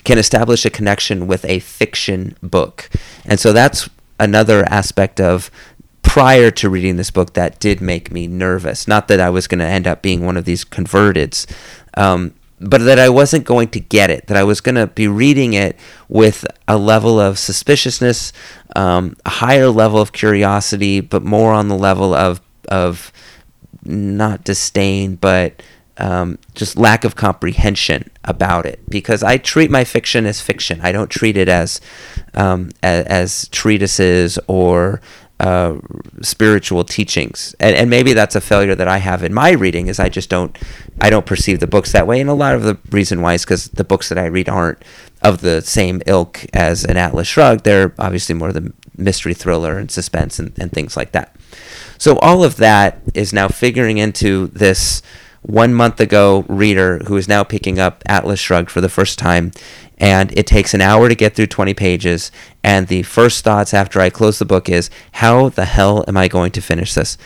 can 0.03 0.17
establish 0.17 0.65
a 0.65 0.69
connection 0.69 1.27
with 1.27 1.45
a 1.45 1.59
fiction 1.59 2.35
book. 2.41 2.89
And 3.25 3.39
so 3.39 3.53
that's 3.53 3.89
another 4.19 4.65
aspect 4.65 5.19
of 5.19 5.51
prior 6.01 6.49
to 6.51 6.69
reading 6.69 6.97
this 6.97 7.11
book 7.11 7.33
that 7.33 7.59
did 7.59 7.81
make 7.81 8.11
me 8.11 8.27
nervous. 8.27 8.87
Not 8.87 9.07
that 9.09 9.19
I 9.19 9.29
was 9.29 9.47
going 9.47 9.59
to 9.59 9.65
end 9.65 9.87
up 9.87 10.01
being 10.01 10.25
one 10.25 10.37
of 10.37 10.45
these 10.45 10.65
converteds, 10.65 11.45
um, 11.95 12.33
but 12.59 12.81
that 12.81 12.99
I 12.99 13.09
wasn't 13.09 13.45
going 13.45 13.69
to 13.69 13.79
get 13.79 14.09
it, 14.09 14.27
that 14.27 14.37
I 14.37 14.43
was 14.43 14.61
going 14.61 14.75
to 14.75 14.87
be 14.87 15.07
reading 15.07 15.53
it 15.53 15.77
with 16.07 16.45
a 16.67 16.77
level 16.77 17.19
of 17.19 17.39
suspiciousness, 17.39 18.33
um, 18.75 19.15
a 19.25 19.29
higher 19.29 19.69
level 19.69 19.99
of 20.01 20.11
curiosity, 20.11 20.99
but 20.99 21.23
more 21.23 21.53
on 21.53 21.67
the 21.67 21.77
level 21.77 22.13
of, 22.13 22.41
of 22.67 23.11
not 23.83 24.43
disdain, 24.43 25.15
but 25.15 25.61
um, 25.99 26.39
just 26.55 26.77
lack 26.77 27.03
of 27.03 27.15
comprehension 27.15 28.09
about 28.23 28.65
it 28.65 28.79
because 28.89 29.21
I 29.21 29.37
treat 29.37 29.69
my 29.69 29.83
fiction 29.83 30.25
as 30.25 30.39
fiction. 30.39 30.79
I 30.81 30.91
don't 30.93 31.09
treat 31.09 31.35
it 31.35 31.49
as 31.49 31.81
um, 32.33 32.69
as, 32.81 33.05
as, 33.05 33.47
treatises 33.49 34.39
or 34.47 35.01
uh, 35.39 35.77
spiritual 36.21 36.83
teachings. 36.83 37.55
And, 37.59 37.75
and 37.75 37.89
maybe 37.89 38.13
that's 38.13 38.35
a 38.35 38.41
failure 38.41 38.75
that 38.75 38.87
I 38.87 38.97
have 38.97 39.23
in 39.23 39.33
my 39.33 39.51
reading 39.51 39.87
is 39.87 39.99
I 39.99 40.09
just 40.09 40.29
don't 40.29 40.57
I 41.01 41.09
don't 41.09 41.25
perceive 41.25 41.59
the 41.59 41.67
books 41.67 41.93
that 41.93 42.07
way. 42.07 42.19
And 42.19 42.29
a 42.29 42.33
lot 42.33 42.55
of 42.55 42.63
the 42.63 42.77
reason 42.91 43.21
why 43.21 43.35
is 43.35 43.45
because 43.45 43.69
the 43.69 43.85
books 43.85 44.09
that 44.09 44.17
I 44.17 44.25
read 44.25 44.49
aren't 44.49 44.83
of 45.21 45.41
the 45.41 45.61
same 45.61 46.01
ilk 46.05 46.45
as 46.53 46.83
an 46.83 46.97
Atlas 46.97 47.27
Shrugged. 47.27 47.63
They're 47.63 47.93
obviously 47.97 48.35
more 48.35 48.51
the 48.51 48.73
mystery 48.97 49.33
thriller 49.33 49.77
and 49.77 49.89
suspense 49.89 50.39
and, 50.39 50.57
and 50.59 50.71
things 50.71 50.97
like 50.97 51.13
that. 51.13 51.35
So 51.97 52.17
all 52.19 52.43
of 52.43 52.57
that 52.57 53.01
is 53.13 53.33
now 53.33 53.47
figuring 53.47 53.97
into 53.97 54.47
this 54.47 55.01
one 55.41 55.73
month 55.73 55.99
ago 55.99 56.45
reader 56.47 56.99
who 57.07 57.17
is 57.17 57.27
now 57.27 57.43
picking 57.43 57.79
up 57.79 58.03
Atlas 58.05 58.39
Shrugged 58.39 58.71
for 58.71 58.81
the 58.81 58.89
first 58.89 59.17
time. 59.19 59.51
And 59.97 60.31
it 60.37 60.47
takes 60.47 60.73
an 60.73 60.81
hour 60.81 61.09
to 61.09 61.15
get 61.15 61.35
through 61.35 61.47
20 61.47 61.73
pages. 61.73 62.31
And 62.63 62.87
the 62.87 63.03
first 63.03 63.43
thoughts 63.43 63.73
after 63.73 63.99
I 63.99 64.09
close 64.09 64.39
the 64.39 64.45
book 64.45 64.69
is, 64.69 64.89
how 65.13 65.49
the 65.49 65.65
hell 65.65 66.05
am 66.07 66.15
I 66.15 66.27
going 66.27 66.51
to 66.51 66.61
finish 66.61 66.93
this? 66.93 67.17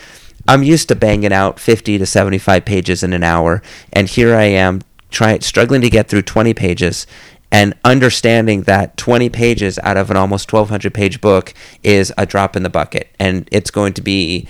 I'm 0.48 0.62
used 0.62 0.88
to 0.88 0.96
banging 0.96 1.32
out 1.32 1.60
50 1.60 1.98
to 1.98 2.06
75 2.06 2.64
pages 2.64 3.02
in 3.02 3.12
an 3.12 3.22
hour. 3.22 3.62
And 3.92 4.08
here 4.08 4.34
I 4.34 4.44
am 4.44 4.82
trying, 5.10 5.40
struggling 5.40 5.80
to 5.82 5.90
get 5.90 6.08
through 6.08 6.22
20 6.22 6.52
pages 6.54 7.06
and 7.54 7.72
understanding 7.84 8.62
that 8.62 8.96
20 8.96 9.30
pages 9.30 9.78
out 9.84 9.96
of 9.96 10.10
an 10.10 10.16
almost 10.16 10.52
1200 10.52 10.92
page 10.92 11.20
book 11.20 11.54
is 11.84 12.12
a 12.18 12.26
drop 12.26 12.56
in 12.56 12.64
the 12.64 12.68
bucket 12.68 13.08
and 13.20 13.48
it's 13.52 13.70
going 13.70 13.92
to 13.92 14.02
be 14.02 14.48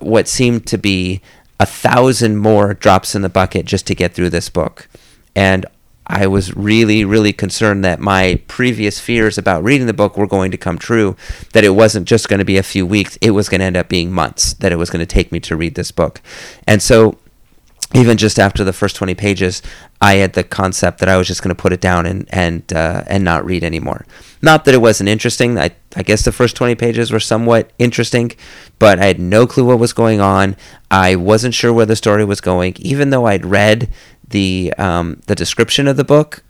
what 0.00 0.26
seemed 0.26 0.66
to 0.66 0.78
be 0.78 1.20
a 1.60 1.66
thousand 1.66 2.36
more 2.38 2.74
drops 2.74 3.14
in 3.14 3.22
the 3.22 3.28
bucket 3.28 3.66
just 3.66 3.86
to 3.86 3.94
get 3.94 4.14
through 4.14 4.30
this 4.30 4.48
book. 4.48 4.88
And 5.34 5.66
I 6.06 6.26
was 6.26 6.54
really, 6.54 7.04
really 7.04 7.32
concerned 7.32 7.84
that 7.84 7.98
my 7.98 8.40
previous 8.46 9.00
fears 9.00 9.38
about 9.38 9.64
reading 9.64 9.86
the 9.86 9.94
book 9.94 10.18
were 10.18 10.26
going 10.26 10.50
to 10.50 10.58
come 10.58 10.78
true, 10.78 11.16
that 11.52 11.64
it 11.64 11.70
wasn't 11.70 12.06
just 12.06 12.28
going 12.28 12.40
to 12.40 12.44
be 12.44 12.58
a 12.58 12.62
few 12.62 12.84
weeks, 12.84 13.16
it 13.22 13.30
was 13.30 13.48
going 13.48 13.60
to 13.60 13.64
end 13.64 13.76
up 13.76 13.88
being 13.88 14.12
months 14.12 14.52
that 14.54 14.72
it 14.72 14.76
was 14.76 14.90
going 14.90 15.00
to 15.00 15.06
take 15.06 15.32
me 15.32 15.40
to 15.40 15.56
read 15.56 15.74
this 15.74 15.90
book. 15.90 16.20
And 16.66 16.82
so 16.82 17.18
even 17.94 18.16
just 18.16 18.38
after 18.38 18.64
the 18.64 18.72
first 18.72 18.96
20 18.96 19.14
pages, 19.14 19.62
I 20.00 20.14
had 20.14 20.34
the 20.34 20.44
concept 20.44 20.98
that 20.98 21.08
I 21.08 21.16
was 21.16 21.26
just 21.26 21.42
going 21.42 21.54
to 21.54 21.60
put 21.60 21.72
it 21.72 21.80
down 21.80 22.06
and 22.06 22.26
and 22.30 22.70
uh, 22.72 23.04
and 23.06 23.24
not 23.24 23.44
read 23.44 23.62
anymore. 23.62 24.04
Not 24.42 24.64
that 24.64 24.74
it 24.74 24.80
wasn't 24.80 25.08
interesting. 25.08 25.58
I, 25.58 25.70
I 25.96 26.02
guess 26.02 26.24
the 26.24 26.32
first 26.32 26.56
20 26.56 26.74
pages 26.74 27.10
were 27.10 27.20
somewhat 27.20 27.70
interesting, 27.78 28.32
but 28.78 28.98
I 28.98 29.06
had 29.06 29.20
no 29.20 29.46
clue 29.46 29.64
what 29.64 29.78
was 29.78 29.92
going 29.92 30.20
on. 30.20 30.56
I 30.90 31.16
wasn't 31.16 31.54
sure 31.54 31.72
where 31.72 31.86
the 31.86 31.96
story 31.96 32.24
was 32.24 32.40
going. 32.40 32.74
Even 32.78 33.10
though 33.10 33.26
I'd 33.26 33.46
read 33.46 33.90
the 34.28 34.72
um, 34.78 35.20
the 35.26 35.34
description 35.34 35.86
of 35.86 35.96
the 35.96 36.04
book, 36.04 36.42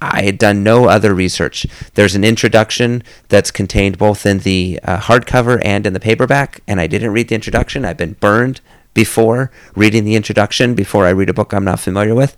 I 0.00 0.22
had 0.22 0.38
done 0.38 0.62
no 0.62 0.86
other 0.86 1.14
research. 1.14 1.66
There's 1.94 2.14
an 2.14 2.24
introduction 2.24 3.02
that's 3.28 3.50
contained 3.50 3.98
both 3.98 4.26
in 4.26 4.40
the 4.40 4.78
uh, 4.82 4.98
hardcover 5.00 5.60
and 5.64 5.86
in 5.86 5.92
the 5.92 6.00
paperback, 6.00 6.60
and 6.66 6.80
I 6.80 6.86
didn't 6.86 7.12
read 7.12 7.28
the 7.28 7.34
introduction. 7.34 7.84
I've 7.84 7.96
been 7.96 8.14
burned 8.14 8.60
before 8.92 9.50
reading 9.74 10.04
the 10.04 10.16
introduction, 10.16 10.74
before 10.74 11.06
I 11.06 11.10
read 11.10 11.28
a 11.28 11.34
book 11.34 11.52
I'm 11.52 11.64
not 11.64 11.80
familiar 11.80 12.14
with. 12.14 12.34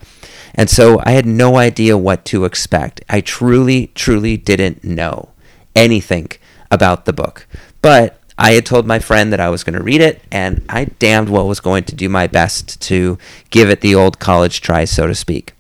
And 0.55 0.69
so 0.69 1.01
I 1.05 1.13
had 1.13 1.27
no 1.27 1.57
idea 1.57 1.97
what 1.97 2.25
to 2.27 2.45
expect. 2.45 3.01
I 3.09 3.21
truly, 3.21 3.93
truly 3.95 4.37
didn't 4.37 4.83
know 4.83 5.31
anything 5.77 6.31
about 6.71 7.05
the 7.05 7.13
book. 7.13 7.47
But 7.83 8.21
I 8.37 8.53
had 8.53 8.67
told 8.67 8.87
my 8.87 8.99
friend 8.99 9.33
that 9.33 9.41
I 9.41 9.49
was 9.49 9.65
going 9.65 9.77
to 9.77 9.83
read 9.83 10.01
it, 10.01 10.23
and 10.31 10.65
I 10.69 10.85
damned 10.85 11.29
well 11.29 11.49
was 11.49 11.61
going 11.61 11.85
to 11.85 11.95
do 11.95 12.09
my 12.09 12.27
best 12.27 12.81
to 12.83 13.19
give 13.51 13.69
it 13.69 13.81
the 13.81 13.95
old 13.95 14.19
college 14.19 14.61
try, 14.61 14.85
so 14.85 15.07
to 15.07 15.15
speak 15.15 15.55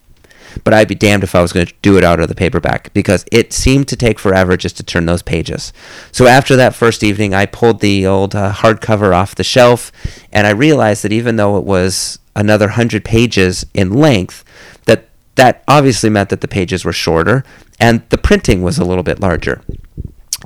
but 0.64 0.74
I'd 0.74 0.88
be 0.88 0.94
damned 0.94 1.24
if 1.24 1.34
I 1.34 1.42
was 1.42 1.52
going 1.52 1.66
to 1.66 1.74
do 1.82 1.98
it 1.98 2.04
out 2.04 2.20
of 2.20 2.28
the 2.28 2.34
paperback 2.34 2.92
because 2.92 3.24
it 3.30 3.52
seemed 3.52 3.88
to 3.88 3.96
take 3.96 4.18
forever 4.18 4.56
just 4.56 4.76
to 4.78 4.82
turn 4.82 5.06
those 5.06 5.22
pages. 5.22 5.72
So 6.12 6.26
after 6.26 6.56
that 6.56 6.74
first 6.74 7.02
evening, 7.02 7.34
I 7.34 7.46
pulled 7.46 7.80
the 7.80 8.06
old 8.06 8.34
uh, 8.34 8.52
hardcover 8.52 9.14
off 9.14 9.34
the 9.34 9.44
shelf, 9.44 9.92
and 10.32 10.46
I 10.46 10.50
realized 10.50 11.04
that 11.04 11.12
even 11.12 11.36
though 11.36 11.58
it 11.58 11.64
was 11.64 12.18
another 12.34 12.68
hundred 12.68 13.04
pages 13.04 13.66
in 13.74 13.92
length, 13.92 14.44
that 14.86 15.08
that 15.36 15.62
obviously 15.68 16.10
meant 16.10 16.30
that 16.30 16.40
the 16.40 16.48
pages 16.48 16.84
were 16.84 16.92
shorter 16.92 17.44
and 17.80 18.02
the 18.10 18.18
printing 18.18 18.62
was 18.62 18.78
a 18.78 18.84
little 18.84 19.04
bit 19.04 19.20
larger. 19.20 19.62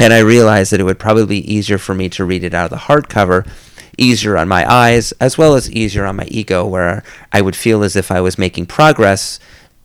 And 0.00 0.12
I 0.12 0.20
realized 0.20 0.72
that 0.72 0.80
it 0.80 0.84
would 0.84 0.98
probably 0.98 1.26
be 1.26 1.54
easier 1.54 1.78
for 1.78 1.94
me 1.94 2.08
to 2.10 2.24
read 2.24 2.44
it 2.44 2.54
out 2.54 2.64
of 2.64 2.70
the 2.70 2.76
hardcover 2.76 3.46
easier 3.98 4.38
on 4.38 4.48
my 4.48 4.70
eyes 4.70 5.12
as 5.20 5.36
well 5.36 5.54
as 5.54 5.70
easier 5.70 6.06
on 6.06 6.16
my 6.16 6.24
ego 6.24 6.66
where 6.66 7.02
I 7.30 7.42
would 7.42 7.54
feel 7.54 7.82
as 7.82 7.94
if 7.94 8.10
I 8.10 8.20
was 8.20 8.38
making 8.38 8.66
progress 8.66 9.38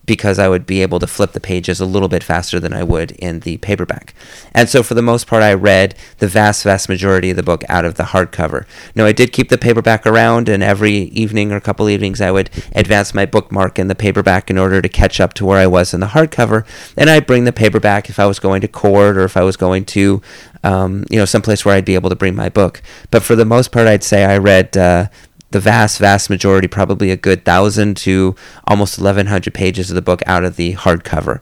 because 0.08 0.38
I 0.38 0.48
would 0.48 0.66
be 0.66 0.82
able 0.82 0.98
to 0.98 1.06
flip 1.06 1.32
the 1.32 1.40
pages 1.40 1.78
a 1.78 1.84
little 1.86 2.08
bit 2.08 2.24
faster 2.24 2.58
than 2.58 2.72
I 2.72 2.82
would 2.82 3.12
in 3.12 3.40
the 3.40 3.58
paperback. 3.58 4.14
And 4.52 4.68
so, 4.68 4.82
for 4.82 4.94
the 4.94 5.02
most 5.02 5.28
part, 5.28 5.42
I 5.42 5.54
read 5.54 5.94
the 6.18 6.26
vast, 6.26 6.64
vast 6.64 6.88
majority 6.88 7.30
of 7.30 7.36
the 7.36 7.42
book 7.44 7.62
out 7.68 7.84
of 7.84 7.94
the 7.94 8.04
hardcover. 8.04 8.66
Now, 8.96 9.04
I 9.04 9.12
did 9.12 9.32
keep 9.32 9.50
the 9.50 9.58
paperback 9.58 10.06
around, 10.06 10.48
and 10.48 10.62
every 10.62 10.94
evening 10.94 11.52
or 11.52 11.56
a 11.56 11.60
couple 11.60 11.88
evenings, 11.88 12.20
I 12.20 12.32
would 12.32 12.50
advance 12.74 13.14
my 13.14 13.26
bookmark 13.26 13.78
in 13.78 13.88
the 13.88 13.94
paperback 13.94 14.50
in 14.50 14.58
order 14.58 14.82
to 14.82 14.88
catch 14.88 15.20
up 15.20 15.34
to 15.34 15.44
where 15.44 15.58
I 15.58 15.66
was 15.66 15.94
in 15.94 16.00
the 16.00 16.06
hardcover. 16.06 16.66
And 16.96 17.10
I'd 17.10 17.26
bring 17.26 17.44
the 17.44 17.52
paperback 17.52 18.08
if 18.08 18.18
I 18.18 18.26
was 18.26 18.38
going 18.38 18.62
to 18.62 18.68
court 18.68 19.16
or 19.16 19.24
if 19.24 19.36
I 19.36 19.42
was 19.42 19.58
going 19.58 19.84
to, 19.86 20.22
um, 20.64 21.04
you 21.10 21.18
know, 21.18 21.26
someplace 21.26 21.64
where 21.64 21.74
I'd 21.74 21.84
be 21.84 21.94
able 21.94 22.10
to 22.10 22.16
bring 22.16 22.34
my 22.34 22.48
book. 22.48 22.82
But 23.10 23.22
for 23.22 23.36
the 23.36 23.44
most 23.44 23.70
part, 23.70 23.86
I'd 23.86 24.02
say 24.02 24.24
I 24.24 24.38
read 24.38 24.76
uh, 24.76 25.08
the 25.50 25.60
vast, 25.60 25.98
vast 25.98 26.28
majority, 26.30 26.68
probably 26.68 27.10
a 27.10 27.16
good 27.16 27.44
thousand 27.44 27.96
to 27.98 28.34
almost 28.66 28.98
1,100 28.98 29.54
pages 29.54 29.90
of 29.90 29.94
the 29.94 30.02
book 30.02 30.22
out 30.26 30.44
of 30.44 30.56
the 30.56 30.74
hardcover. 30.74 31.40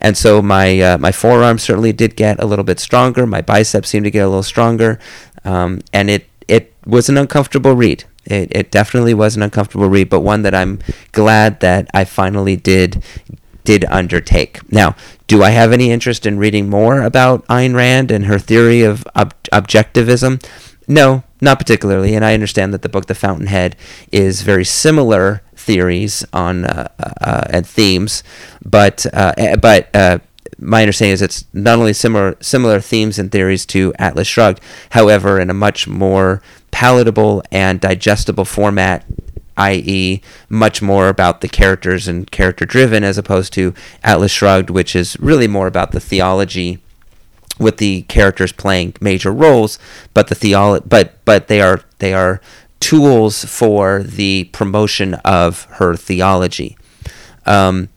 And 0.00 0.16
so 0.16 0.40
my 0.40 0.80
uh, 0.80 0.98
my 0.98 1.10
forearm 1.10 1.58
certainly 1.58 1.92
did 1.92 2.14
get 2.14 2.40
a 2.40 2.46
little 2.46 2.64
bit 2.64 2.78
stronger. 2.78 3.26
My 3.26 3.42
biceps 3.42 3.88
seemed 3.88 4.04
to 4.04 4.10
get 4.10 4.20
a 4.20 4.28
little 4.28 4.42
stronger, 4.44 4.98
um, 5.44 5.80
and 5.92 6.08
it 6.08 6.26
it 6.46 6.72
was 6.86 7.08
an 7.08 7.18
uncomfortable 7.18 7.74
read. 7.74 8.04
It, 8.24 8.52
it 8.54 8.70
definitely 8.70 9.14
was 9.14 9.36
an 9.36 9.42
uncomfortable 9.42 9.88
read, 9.88 10.08
but 10.08 10.20
one 10.20 10.42
that 10.42 10.54
I'm 10.54 10.80
glad 11.12 11.60
that 11.60 11.88
I 11.92 12.04
finally 12.04 12.56
did 12.56 13.02
did 13.64 13.84
undertake. 13.86 14.60
Now, 14.72 14.94
do 15.26 15.42
I 15.42 15.50
have 15.50 15.72
any 15.72 15.90
interest 15.90 16.26
in 16.26 16.38
reading 16.38 16.70
more 16.70 17.02
about 17.02 17.46
Ayn 17.48 17.74
Rand 17.74 18.10
and 18.10 18.26
her 18.26 18.38
theory 18.38 18.82
of 18.82 19.06
ob- 19.16 19.34
objectivism? 19.52 20.42
No, 20.86 21.22
not 21.40 21.58
particularly. 21.58 22.14
And 22.14 22.24
I 22.24 22.34
understand 22.34 22.72
that 22.74 22.82
the 22.82 22.88
book 22.88 23.06
The 23.06 23.14
Fountainhead 23.14 23.76
is 24.12 24.42
very 24.42 24.64
similar 24.64 25.42
theories 25.54 26.24
on 26.32 26.64
uh, 26.64 26.88
uh, 27.20 27.44
and 27.50 27.66
themes, 27.66 28.22
but 28.64 29.06
uh, 29.12 29.32
eh, 29.36 29.56
but 29.56 29.94
uh, 29.94 30.18
my 30.58 30.82
understanding 30.82 31.12
is 31.12 31.22
it's 31.22 31.44
not 31.52 31.78
only 31.78 31.92
similar 31.92 32.36
similar 32.40 32.80
themes 32.80 33.18
and 33.18 33.30
theories 33.30 33.66
to 33.66 33.92
Atlas 33.98 34.26
Shrugged, 34.26 34.60
however, 34.90 35.38
in 35.38 35.50
a 35.50 35.54
much 35.54 35.86
more 35.86 36.42
palatable 36.70 37.42
and 37.50 37.80
digestible 37.80 38.44
format 38.44 39.04
i.e., 39.58 40.22
much 40.48 40.80
more 40.80 41.08
about 41.08 41.40
the 41.40 41.48
characters 41.48 42.06
and 42.06 42.30
character 42.30 42.64
driven, 42.64 43.02
as 43.02 43.18
opposed 43.18 43.52
to 43.52 43.74
Atlas 44.04 44.30
Shrugged, 44.30 44.70
which 44.70 44.94
is 44.94 45.18
really 45.18 45.48
more 45.48 45.66
about 45.66 45.90
the 45.90 45.98
theology 45.98 46.78
with 47.58 47.78
the 47.78 48.02
characters 48.02 48.52
playing 48.52 48.94
major 49.00 49.32
roles, 49.32 49.78
but 50.14 50.28
the 50.28 50.34
theolo- 50.34 50.82
but 50.86 51.24
but 51.24 51.48
they 51.48 51.60
are 51.60 51.82
they 51.98 52.12
are 52.14 52.40
tools 52.80 53.44
for 53.44 54.02
the 54.02 54.44
promotion 54.52 55.14
of 55.24 55.64
her 55.72 55.96
theology. 55.96 56.76
Um, 57.46 57.88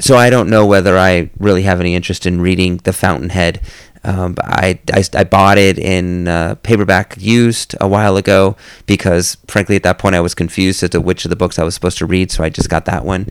so 0.00 0.16
I 0.16 0.30
don't 0.30 0.50
know 0.50 0.66
whether 0.66 0.98
I 0.98 1.30
really 1.38 1.62
have 1.62 1.80
any 1.80 1.94
interest 1.94 2.26
in 2.26 2.40
reading 2.40 2.78
The 2.78 2.92
Fountainhead. 2.92 3.60
Um, 4.04 4.34
I, 4.42 4.80
I, 4.92 5.04
I, 5.14 5.24
bought 5.24 5.58
it 5.58 5.78
in 5.78 6.26
uh, 6.26 6.56
paperback 6.56 7.14
used 7.18 7.76
a 7.80 7.86
while 7.86 8.16
ago 8.16 8.56
because, 8.86 9.36
frankly, 9.46 9.76
at 9.76 9.84
that 9.84 9.98
point 9.98 10.16
I 10.16 10.20
was 10.20 10.34
confused 10.34 10.82
as 10.82 10.90
to 10.90 11.00
which 11.00 11.24
of 11.24 11.28
the 11.28 11.36
books 11.36 11.56
I 11.56 11.62
was 11.62 11.74
supposed 11.74 11.98
to 11.98 12.06
read, 12.06 12.32
so 12.32 12.42
I 12.42 12.48
just 12.48 12.68
got 12.68 12.84
that 12.86 13.04
one. 13.04 13.28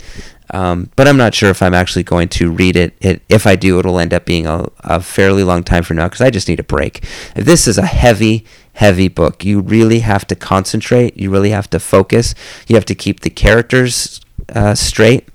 Um, 0.52 0.90
but 0.96 1.08
I'm 1.08 1.18
not 1.18 1.34
sure 1.34 1.50
if 1.50 1.62
I'm 1.62 1.74
actually 1.74 2.04
going 2.04 2.30
to 2.30 2.50
read 2.52 2.76
it. 2.78 2.94
it 3.02 3.22
if 3.28 3.46
I 3.46 3.56
do, 3.56 3.80
it'll 3.80 4.00
end 4.00 4.14
up 4.14 4.26
being 4.26 4.48
a, 4.48 4.70
a 4.82 5.02
fairly 5.02 5.44
long 5.44 5.64
time 5.64 5.84
from 5.84 5.98
now 5.98 6.08
because 6.08 6.22
I 6.22 6.30
just 6.30 6.48
need 6.48 6.60
a 6.60 6.64
break. 6.64 7.06
This 7.36 7.68
is 7.68 7.78
a 7.78 7.86
heavy, 7.86 8.46
heavy 8.74 9.10
book. 9.10 9.44
You 9.44 9.60
really 9.60 10.00
have 10.00 10.26
to 10.28 10.36
concentrate, 10.36 11.18
you 11.18 11.30
really 11.30 11.52
have 11.52 11.70
to 11.72 11.80
focus, 11.80 12.34
you 12.68 12.76
have 12.76 12.86
to 12.86 12.96
keep 12.96 13.22
the 13.22 13.30
characters 13.30 14.22
uh, 14.54 14.76
straight, 14.76 15.28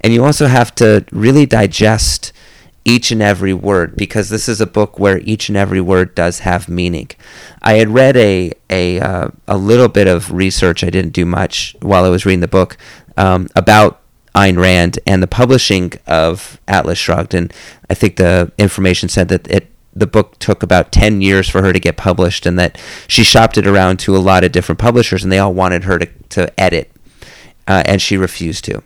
and 0.00 0.12
you 0.12 0.24
also 0.24 0.46
have 0.46 0.74
to 0.76 1.04
really 1.12 1.46
digest 1.46 2.32
each 2.84 3.10
and 3.10 3.22
every 3.22 3.54
word 3.54 3.96
because 3.96 4.28
this 4.28 4.48
is 4.48 4.60
a 4.60 4.66
book 4.66 4.98
where 4.98 5.18
each 5.20 5.48
and 5.48 5.56
every 5.56 5.80
word 5.80 6.14
does 6.14 6.40
have 6.40 6.68
meaning. 6.68 7.08
I 7.62 7.74
had 7.74 7.88
read 7.90 8.16
a 8.16 8.52
a 8.70 9.00
uh, 9.00 9.28
a 9.46 9.56
little 9.56 9.88
bit 9.88 10.08
of 10.08 10.32
research. 10.32 10.82
I 10.82 10.90
didn't 10.90 11.12
do 11.12 11.24
much 11.24 11.76
while 11.80 12.04
I 12.04 12.08
was 12.08 12.26
reading 12.26 12.40
the 12.40 12.48
book 12.48 12.76
um, 13.16 13.48
about 13.54 14.00
Ayn 14.34 14.58
Rand 14.58 14.98
and 15.06 15.22
the 15.22 15.28
publishing 15.28 15.92
of 16.06 16.60
Atlas 16.66 16.98
Shrugged, 16.98 17.34
and 17.34 17.52
I 17.88 17.94
think 17.94 18.16
the 18.16 18.50
information 18.58 19.08
said 19.08 19.28
that 19.28 19.48
it 19.48 19.68
the 19.94 20.06
book 20.06 20.38
took 20.38 20.62
about 20.62 20.90
10 20.90 21.20
years 21.20 21.50
for 21.50 21.60
her 21.60 21.70
to 21.70 21.78
get 21.78 21.98
published 21.98 22.46
and 22.46 22.58
that 22.58 22.80
she 23.06 23.22
shopped 23.22 23.58
it 23.58 23.66
around 23.66 23.98
to 23.98 24.16
a 24.16 24.18
lot 24.18 24.42
of 24.42 24.50
different 24.50 24.78
publishers 24.78 25.22
and 25.22 25.30
they 25.30 25.38
all 25.38 25.52
wanted 25.52 25.84
her 25.84 25.98
to, 25.98 26.06
to 26.30 26.60
edit 26.60 26.90
uh, 27.68 27.82
and 27.84 28.00
she 28.00 28.16
refused 28.16 28.64
to 28.64 28.82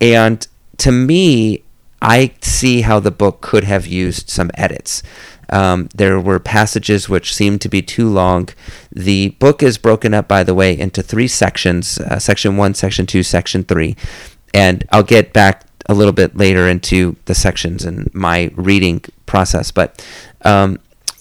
and 0.00 0.48
to 0.76 0.90
me 0.90 1.62
I 2.02 2.32
see 2.40 2.82
how 2.82 3.00
the 3.00 3.10
book 3.10 3.40
could 3.40 3.64
have 3.64 3.86
used 3.86 4.30
some 4.30 4.50
edits. 4.54 5.02
Um, 5.50 5.88
there 5.94 6.20
were 6.20 6.38
passages 6.38 7.08
which 7.08 7.34
seemed 7.34 7.60
to 7.62 7.68
be 7.68 7.82
too 7.82 8.08
long. 8.08 8.48
The 8.92 9.30
book 9.30 9.62
is 9.62 9.78
broken 9.78 10.14
up, 10.14 10.28
by 10.28 10.44
the 10.44 10.54
way, 10.54 10.78
into 10.78 11.02
three 11.02 11.28
sections 11.28 11.98
uh, 11.98 12.18
section 12.18 12.56
one, 12.56 12.74
section 12.74 13.06
two, 13.06 13.22
section 13.22 13.64
three. 13.64 13.96
And 14.54 14.84
I'll 14.90 15.02
get 15.02 15.32
back 15.32 15.64
a 15.86 15.94
little 15.94 16.12
bit 16.12 16.36
later 16.36 16.68
into 16.68 17.16
the 17.24 17.34
sections 17.34 17.84
and 17.84 18.12
my 18.14 18.52
reading 18.54 19.02
process. 19.26 19.70
But 19.72 20.04
um, 20.42 20.78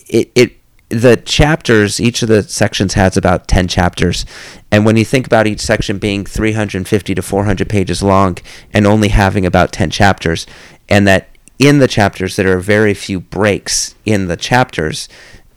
it, 0.08 0.32
it 0.36 0.59
the 0.90 1.18
chapters, 1.18 2.00
each 2.00 2.22
of 2.24 2.30
the 2.30 2.44
sections 2.44 2.96
has 2.96 3.16
about 3.16 3.48
10 3.48 3.68
chapters. 3.68 4.26
And 4.72 4.86
when 4.86 4.98
you 4.98 5.06
think 5.06 5.28
about 5.28 5.48
each 5.48 5.60
section 5.62 6.00
being 6.00 6.26
350 6.26 7.16
to 7.16 7.22
400 7.22 7.70
pages 7.70 8.02
long 8.02 8.38
and 8.74 8.88
only 8.88 9.10
having 9.10 9.46
about 9.46 9.72
10 9.72 9.92
chapters, 9.92 10.48
and 10.88 11.08
that 11.08 11.30
in 11.60 11.78
the 11.78 11.88
chapters 11.88 12.36
there 12.36 12.52
are 12.56 12.60
very 12.60 12.94
few 12.94 13.20
breaks 13.20 13.96
in 14.06 14.28
the 14.28 14.38
chapters, 14.38 15.08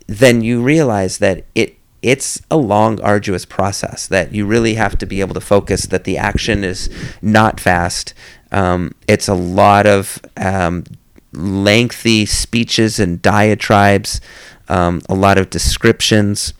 then 0.07 0.41
you 0.41 0.61
realize 0.61 1.17
that 1.17 1.45
it 1.55 1.77
it's 2.03 2.41
a 2.51 2.57
long, 2.57 2.99
arduous 2.99 3.45
process 3.45 4.07
that 4.07 4.33
you 4.33 4.45
really 4.45 4.73
have 4.73 4.97
to 4.97 5.05
be 5.05 5.21
able 5.21 5.33
to 5.33 5.39
focus, 5.39 5.83
that 5.85 6.03
the 6.03 6.17
action 6.17 6.61
is 6.65 6.89
not 7.21 7.61
fast. 7.61 8.13
Um, 8.51 8.93
it's 9.07 9.29
a 9.29 9.33
lot 9.33 9.85
of 9.85 10.19
um, 10.35 10.83
lengthy 11.31 12.25
speeches 12.25 12.99
and 12.99 13.21
diatribes 13.21 14.19
um, 14.73 15.01
a 15.07 15.15
lot 15.15 15.37
of 15.37 15.49
descriptions. 15.49 16.53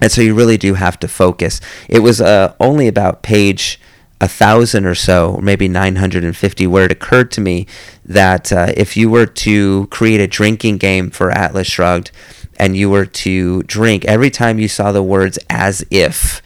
And 0.00 0.10
so 0.10 0.20
you 0.20 0.34
really 0.34 0.56
do 0.56 0.74
have 0.74 0.98
to 1.00 1.08
focus. 1.08 1.60
It 1.88 2.00
was 2.00 2.20
uh, 2.20 2.54
only 2.60 2.88
about 2.88 3.22
page 3.22 3.80
a 4.20 4.26
thousand 4.26 4.84
or 4.84 4.96
so, 4.96 5.34
or 5.34 5.42
maybe 5.42 5.68
950, 5.68 6.66
where 6.66 6.84
it 6.84 6.92
occurred 6.92 7.30
to 7.32 7.40
me 7.40 7.66
that 8.04 8.52
uh, 8.52 8.72
if 8.76 8.96
you 8.96 9.08
were 9.08 9.26
to 9.26 9.86
create 9.86 10.20
a 10.20 10.26
drinking 10.26 10.78
game 10.78 11.10
for 11.10 11.30
Atlas 11.30 11.68
Shrugged 11.68 12.10
and 12.58 12.76
you 12.76 12.90
were 12.90 13.06
to 13.06 13.62
drink 13.62 14.04
every 14.06 14.30
time 14.30 14.58
you 14.58 14.66
saw 14.66 14.90
the 14.90 15.04
words 15.04 15.38
as 15.48 15.84
if, 15.90 16.42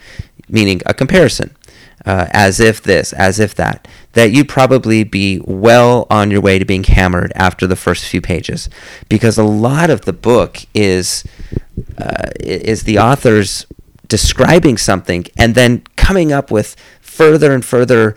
meaning 0.49 0.83
a 0.85 0.93
comparison, 0.93 1.57
uh, 2.05 2.27
as 2.33 2.61
if 2.61 2.83
this, 2.83 3.15
as 3.15 3.41
if 3.41 3.55
that, 3.55 3.89
that 4.13 4.31
you'd 4.31 4.49
probably 4.49 5.05
be 5.05 5.41
well 5.45 6.07
on 6.11 6.31
your 6.31 6.41
way 6.41 6.59
to 6.59 6.65
being 6.65 6.85
hammered 6.85 7.33
after 7.35 7.67
the 7.67 7.77
first 7.77 8.05
few 8.05 8.21
pages, 8.21 8.69
because 9.09 9.39
a 9.39 9.45
lot 9.45 9.91
of 9.91 10.03
the 10.03 10.13
book 10.13 10.59
is 10.75 11.25
uh, 11.99 12.31
is 12.41 12.85
the 12.85 12.99
author's 12.99 13.67
describing 14.09 14.77
something 14.77 15.25
and 15.39 15.55
then 15.55 15.83
coming 15.97 16.33
up 16.33 16.51
with 16.51 16.77
further 17.01 17.53
and 17.53 17.65
further 17.65 18.15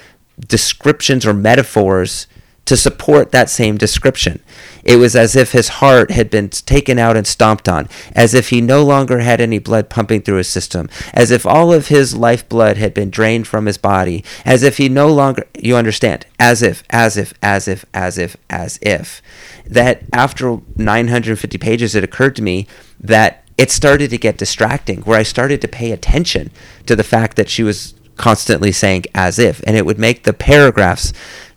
descriptions 0.47 1.25
or 1.25 1.33
metaphors 1.33 2.27
to 2.65 2.75
support 2.75 3.31
that 3.31 3.49
same 3.49 3.77
description. 3.77 4.41
It 4.85 4.97
was 4.97 5.15
as 5.15 5.35
if 5.35 5.51
his 5.51 5.67
heart 5.67 6.11
had 6.11 6.29
been 6.29 6.49
taken 6.49 6.99
out 6.99 7.17
and 7.17 7.25
stomped 7.25 7.67
on, 7.67 7.89
as 8.13 8.35
if 8.35 8.49
he 8.49 8.61
no 8.61 8.83
longer 8.83 9.19
had 9.19 9.41
any 9.41 9.57
blood 9.57 9.89
pumping 9.89 10.21
through 10.21 10.37
his 10.37 10.47
system, 10.47 10.89
as 11.11 11.31
if 11.31 11.45
all 11.45 11.73
of 11.73 11.87
his 11.87 12.15
lifeblood 12.15 12.77
had 12.77 12.93
been 12.93 13.09
drained 13.09 13.47
from 13.47 13.65
his 13.65 13.79
body, 13.79 14.23
as 14.45 14.61
if 14.61 14.77
he 14.77 14.87
no 14.87 15.07
longer, 15.07 15.43
you 15.59 15.75
understand, 15.75 16.27
as 16.39 16.61
if, 16.61 16.83
as 16.91 17.17
if, 17.17 17.33
as 17.41 17.67
if, 17.67 17.83
as 17.95 18.19
if, 18.19 18.37
as 18.49 18.77
if. 18.81 19.23
That 19.65 20.03
after 20.13 20.59
950 20.75 21.57
pages, 21.57 21.95
it 21.95 22.03
occurred 22.03 22.35
to 22.35 22.43
me 22.43 22.67
that 22.99 23.43
it 23.57 23.71
started 23.71 24.11
to 24.11 24.17
get 24.17 24.37
distracting, 24.37 25.01
where 25.01 25.17
I 25.17 25.23
started 25.23 25.61
to 25.61 25.67
pay 25.67 25.91
attention 25.91 26.51
to 26.85 26.95
the 26.95 27.03
fact 27.03 27.37
that 27.37 27.49
she 27.49 27.63
was 27.63 27.95
constantly 28.17 28.71
saying 28.71 29.05
as 29.13 29.39
if, 29.39 29.61
and 29.65 29.75
it 29.75 29.85
would 29.85 29.99
make 29.99 30.23
the 30.23 30.33
paragraphs 30.33 31.13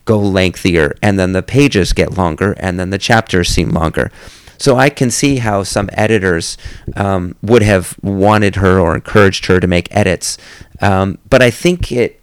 go 0.09 0.19
lengthier, 0.19 0.97
and 1.03 1.19
then 1.19 1.33
the 1.33 1.43
pages 1.43 1.93
get 1.93 2.17
longer, 2.17 2.57
and 2.59 2.81
then 2.81 2.89
the 2.89 2.99
chapters 2.99 3.51
seem 3.51 3.69
longer. 3.69 4.11
So 4.57 4.77
I 4.77 4.89
can 4.89 5.11
see 5.11 5.37
how 5.37 5.65
some 5.65 5.91
editors 5.93 6.57
um, 6.97 7.37
would 7.43 7.63
have 7.63 7.95
wanted 8.03 8.57
her 8.57 8.81
or 8.81 8.95
encouraged 8.95 9.47
her 9.47 9.61
to 9.61 9.67
make 9.67 9.95
edits. 9.95 10.39
Um, 10.81 11.19
but 11.29 11.43
I 11.43 11.51
think 11.51 11.93
it, 11.93 12.21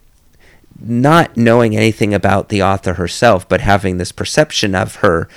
not 0.82 1.38
knowing 1.38 1.78
anything 1.78 2.12
about 2.13 2.50
the 2.50 2.63
author 2.63 2.95
herself, 2.95 3.48
but 3.48 3.62
having 3.62 3.98
this 3.98 4.12
perception 4.12 4.74
of 4.74 4.95
her, 4.95 5.30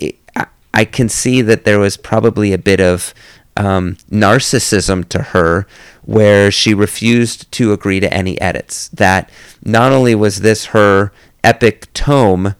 it, 0.00 0.14
I, 0.36 0.46
I, 0.72 0.84
can 0.84 1.08
see 1.08 1.42
that 1.42 1.64
there 1.64 1.80
was 1.80 1.96
probably 1.96 2.52
a 2.52 2.58
bit 2.58 2.80
of 2.80 3.12
um, 3.56 3.96
narcissism 4.10 5.08
to 5.08 5.22
her 5.34 5.66
where 6.02 6.50
she 6.50 6.72
refused 6.72 7.50
to 7.52 7.72
agree 7.72 8.00
to 8.00 8.14
any 8.14 8.40
edits. 8.40 8.88
That 8.88 9.28
not 9.64 9.92
only 9.92 10.14
was 10.14 10.40
this 10.40 10.66
her 10.66 11.12
epic 11.44 11.92
tome, 11.92 12.54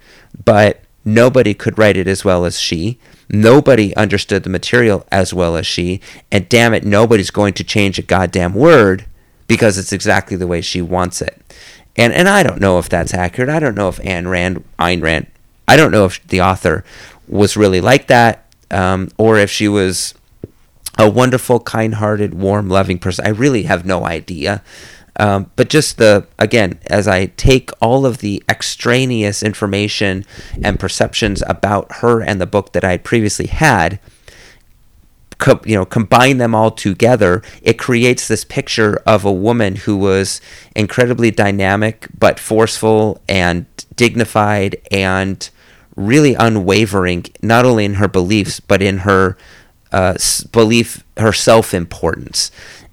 but 0.45 0.83
nobody 1.05 1.55
could 1.55 1.79
write 1.79 1.97
it 1.97 2.09
as 2.09 2.25
well 2.25 2.45
as 2.45 2.59
she. 2.59 2.99
Nobody 3.31 3.95
understood 3.97 4.43
the 4.43 4.51
material 4.51 5.07
as 5.13 5.35
well 5.35 5.57
as 5.57 5.67
she. 5.67 6.01
And 6.33 6.49
damn 6.49 6.75
it, 6.75 6.85
nobody's 6.85 7.31
going 7.31 7.55
to 7.55 7.65
change 7.65 7.99
a 7.99 8.03
goddamn 8.03 8.55
word 8.55 9.07
because 9.47 9.79
it's 9.79 9.93
exactly 9.93 10.37
the 10.37 10.47
way 10.47 10.61
she 10.61 10.81
wants 10.81 11.21
it. 11.21 11.43
And 11.97 12.13
and 12.13 12.29
I 12.29 12.43
don't 12.43 12.61
know 12.61 12.79
if 12.79 12.89
that's 12.89 13.13
accurate. 13.13 13.51
I 13.51 13.59
don't 13.59 13.75
know 13.75 13.89
if 13.89 13.99
Anne 14.05 14.29
Rand, 14.29 14.65
Ayn 14.79 15.03
Rand, 15.03 15.27
I 15.67 15.77
don't 15.77 15.91
know 15.91 16.05
if 16.05 16.25
the 16.29 16.41
author 16.41 16.85
was 17.27 17.57
really 17.57 17.81
like 17.81 18.07
that, 18.07 18.47
um, 18.71 19.11
or 19.19 19.37
if 19.39 19.51
she 19.51 19.69
was 19.69 20.15
a 20.97 21.09
wonderful, 21.09 21.61
kind-hearted, 21.61 22.35
warm, 22.35 22.69
loving 22.69 22.99
person. 22.99 23.27
I 23.27 23.31
really 23.31 23.65
have 23.65 23.85
no 23.85 24.05
idea. 24.05 24.63
Um, 25.19 25.51
but 25.57 25.69
just 25.69 25.99
the 25.99 26.27
again, 26.39 26.79
as 26.87 27.09
I 27.09 27.27
take 27.27 27.71
all 27.81 28.07
of 28.07 28.19
the 28.19 28.43
extraneous 28.49 29.43
information 29.43 30.25
and 30.63 30.79
perceptions 30.79 31.43
about 31.47 31.97
her 31.97 32.23
and 32.23 32.41
the 32.41 32.47
book 32.47 32.73
that 32.73 32.85
I 32.85 32.93
had 32.93 33.05
previously 33.05 33.47
had, 33.47 33.99
co- 35.39 35.61
you 35.65 35.75
know, 35.75 35.85
combine 35.85 36.39
them 36.39 36.55
all 36.55 36.71
together, 36.71 37.43
it 37.63 37.79
creates 37.79 38.29
this 38.29 38.45
picture 38.45 39.03
of 39.07 39.25
a 39.25 39.33
woman 39.33 39.77
who 39.77 39.97
was 39.97 40.41
incredibly 40.77 41.31
dynamic 41.33 42.07
but 42.17 42.39
forceful 42.39 43.21
and 43.29 43.67
dignified 43.97 44.77
and 44.93 45.51
really 45.97 46.35
unwavering, 46.35 47.27
not 47.43 47.65
only 47.65 47.85
in 47.85 47.95
her 47.95 48.09
beliefs 48.09 48.61
but 48.61 48.81
in 48.81 48.99
her 48.99 49.37
uh, 49.91 50.15
belief, 50.53 51.03
her 51.17 51.33
self 51.33 51.75
importance. 51.75 52.51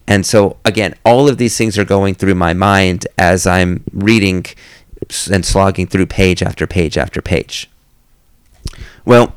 And 0.07 0.25
so, 0.25 0.57
again, 0.63 0.95
all 1.03 1.27
of 1.27 1.37
these 1.37 1.57
things 1.57 1.77
are 1.77 1.85
going 1.85 2.15
through 2.15 2.35
my 2.35 2.53
mind 2.53 3.07
as 3.17 3.47
I'm 3.47 3.83
reading 3.91 4.45
and 5.31 5.45
slogging 5.45 5.87
through 5.87 6.05
page 6.05 6.43
after 6.43 6.67
page 6.67 6.97
after 6.97 7.21
page. 7.21 7.69
Well, 9.03 9.33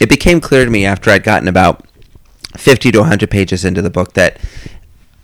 it 0.00 0.08
became 0.08 0.40
clear 0.40 0.64
to 0.64 0.70
me 0.70 0.84
after 0.84 1.10
I'd 1.10 1.24
gotten 1.24 1.48
about 1.48 1.84
50 2.56 2.92
to 2.92 2.98
100 3.00 3.30
pages 3.30 3.64
into 3.64 3.82
the 3.82 3.90
book 3.90 4.14
that 4.14 4.38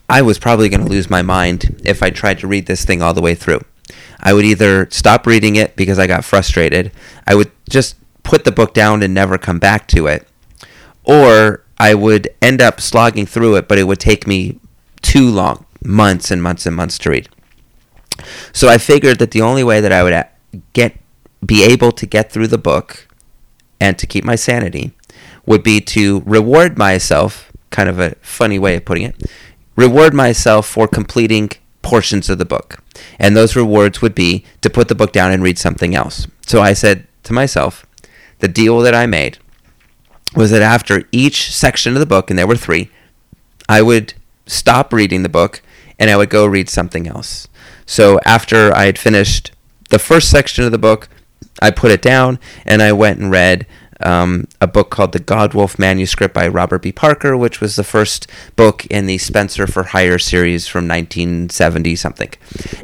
I 0.09 0.23
was 0.23 0.39
probably 0.39 0.69
going 0.69 0.85
to 0.85 0.91
lose 0.91 1.11
my 1.11 1.23
mind 1.23 1.81
if 1.85 2.03
I 2.03 2.11
tried 2.11 2.39
to 2.41 2.47
read 2.47 2.67
this 2.67 2.85
thing 2.85 3.03
all 3.03 3.13
the 3.13 3.21
way 3.21 3.35
through. 3.35 3.61
I 4.21 4.33
would 4.33 4.45
either 4.45 4.89
stop 4.91 5.27
reading 5.27 5.57
it 5.57 5.77
because 5.77 5.99
I 5.99 6.07
got 6.07 6.25
frustrated, 6.25 6.91
I 7.27 7.35
would 7.35 7.51
just 7.69 7.97
put 8.23 8.45
the 8.45 8.53
book 8.53 8.75
down 8.75 9.03
and 9.03 9.15
never 9.15 9.39
come 9.39 9.59
back 9.59 9.87
to 9.89 10.07
it, 10.07 10.27
or 11.05 11.63
I 11.79 11.95
would 11.95 12.29
end 12.43 12.61
up 12.61 12.81
slogging 12.81 13.27
through 13.27 13.57
it, 13.57 13.69
but 13.69 13.79
it 13.79 13.85
would 13.85 14.01
take 14.01 14.27
me 14.27 14.59
too 15.03 15.31
long, 15.31 15.65
months 15.85 16.31
and 16.31 16.43
months 16.43 16.67
and 16.67 16.75
months 16.75 16.99
to 16.99 17.11
read. 17.11 17.29
So 18.53 18.69
I 18.69 18.79
figured 18.79 19.19
that 19.19 19.31
the 19.31 19.43
only 19.43 19.65
way 19.65 19.81
that 19.81 19.93
I 19.93 20.03
would 20.03 20.13
uh, 20.13 20.25
get 20.73 20.99
be 21.45 21.63
able 21.63 21.93
to 21.93 22.07
get 22.07 22.33
through 22.33 22.49
the 22.49 22.59
book 22.59 23.07
and 23.81 23.97
to 23.99 24.07
keep 24.07 24.25
my 24.25 24.35
sanity 24.35 24.93
would 25.47 25.63
be 25.63 25.81
to 25.81 26.23
reward 26.27 26.77
myself, 26.77 27.53
kind 27.71 27.89
of 27.89 28.01
a 28.01 28.17
funny 28.21 28.59
way 28.59 28.77
of 28.77 28.85
putting 28.85 29.05
it, 29.05 29.31
reward 29.77 30.13
myself 30.13 30.67
for 30.67 30.89
completing 30.89 31.51
portions 31.83 32.29
of 32.29 32.39
the 32.39 32.45
book. 32.45 32.83
And 33.19 33.37
those 33.37 33.55
rewards 33.55 34.03
would 34.03 34.15
be 34.15 34.45
to 34.63 34.69
put 34.69 34.89
the 34.89 34.95
book 34.95 35.13
down 35.13 35.31
and 35.31 35.43
read 35.43 35.59
something 35.59 35.95
else. 35.95 36.27
So 36.47 36.61
I 36.61 36.73
said 36.73 37.07
to 37.23 37.33
myself, 37.33 37.87
the 38.41 38.49
deal 38.49 38.81
that 38.81 38.95
I 38.95 39.07
made 39.07 39.39
was 40.35 40.51
that 40.51 40.63
after 40.63 41.05
each 41.13 41.53
section 41.53 41.95
of 41.95 42.01
the 42.01 42.07
book, 42.07 42.31
and 42.31 42.39
there 42.39 42.47
were 42.47 42.57
three, 42.57 42.91
I 43.69 43.83
would 43.83 44.15
stop 44.49 44.93
reading 44.93 45.23
the 45.23 45.29
book 45.29 45.63
and 45.99 46.11
I 46.11 46.17
would 46.17 46.31
go 46.31 46.47
read 46.47 46.69
something 46.69 47.07
else. 47.07 47.49
So 47.87 48.19
after 48.25 48.75
I 48.75 48.85
had 48.85 48.99
finished 48.99 49.53
the 49.91 49.99
first 49.99 50.31
section 50.31 50.65
of 50.65 50.73
the 50.73 50.79
book, 50.79 51.09
I 51.61 51.71
put 51.71 51.91
it 51.91 52.03
down 52.03 52.39
and 52.65 52.83
I 52.83 52.93
went 52.93 53.19
and 53.19 53.31
read 53.31 53.67
um, 54.01 54.47
a 54.61 54.67
book 54.67 54.91
called 54.91 55.13
The 55.13 55.21
Godwulf 55.21 55.79
Manuscript 55.79 56.35
by 56.35 56.47
Robert 56.47 56.83
B. 56.83 56.93
Parker, 56.93 57.37
which 57.37 57.61
was 57.61 57.77
the 57.77 57.85
first 57.85 58.29
book 58.57 58.87
in 58.87 59.07
the 59.07 59.19
Spencer 59.19 59.67
for 59.67 59.83
Hire 59.83 60.19
series 60.19 60.67
from 60.67 60.87
1970 60.87 61.97
something. 61.97 62.31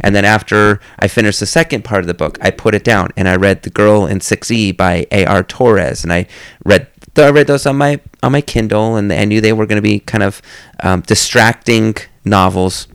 And 0.00 0.14
then 0.14 0.24
after 0.24 0.80
I 0.98 1.08
finished 1.08 1.40
the 1.40 1.46
second 1.46 1.84
part 1.84 2.00
of 2.00 2.06
the 2.06 2.14
book, 2.14 2.38
I 2.40 2.50
put 2.50 2.74
it 2.74 2.84
down 2.84 3.10
and 3.16 3.28
I 3.28 3.36
read 3.36 3.62
The 3.62 3.70
Girl 3.70 4.06
in 4.06 4.18
6E 4.18 4.76
by 4.76 5.06
A.R. 5.10 5.42
Torres. 5.44 6.02
And 6.02 6.12
I 6.12 6.26
read 6.64 6.88
I 7.22 7.30
read 7.30 7.46
those 7.46 7.66
on 7.66 7.76
my 7.76 8.00
on 8.22 8.32
my 8.32 8.40
Kindle, 8.40 8.96
and 8.96 9.12
I 9.12 9.24
knew 9.24 9.40
they 9.40 9.52
were 9.52 9.66
going 9.66 9.80
to 9.80 9.82
be 9.82 10.00
kind 10.00 10.24
of 10.24 10.42
um, 10.82 11.02
distracting 11.02 11.94
novels, 12.24 12.88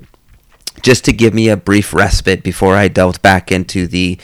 just 0.81 1.05
to 1.05 1.13
give 1.13 1.33
me 1.33 1.47
a 1.47 1.55
brief 1.55 1.93
respite 1.93 2.43
before 2.43 2.75
I 2.75 2.89
delved 2.89 3.21
back 3.21 3.51
into 3.51 3.87
the 3.87 4.17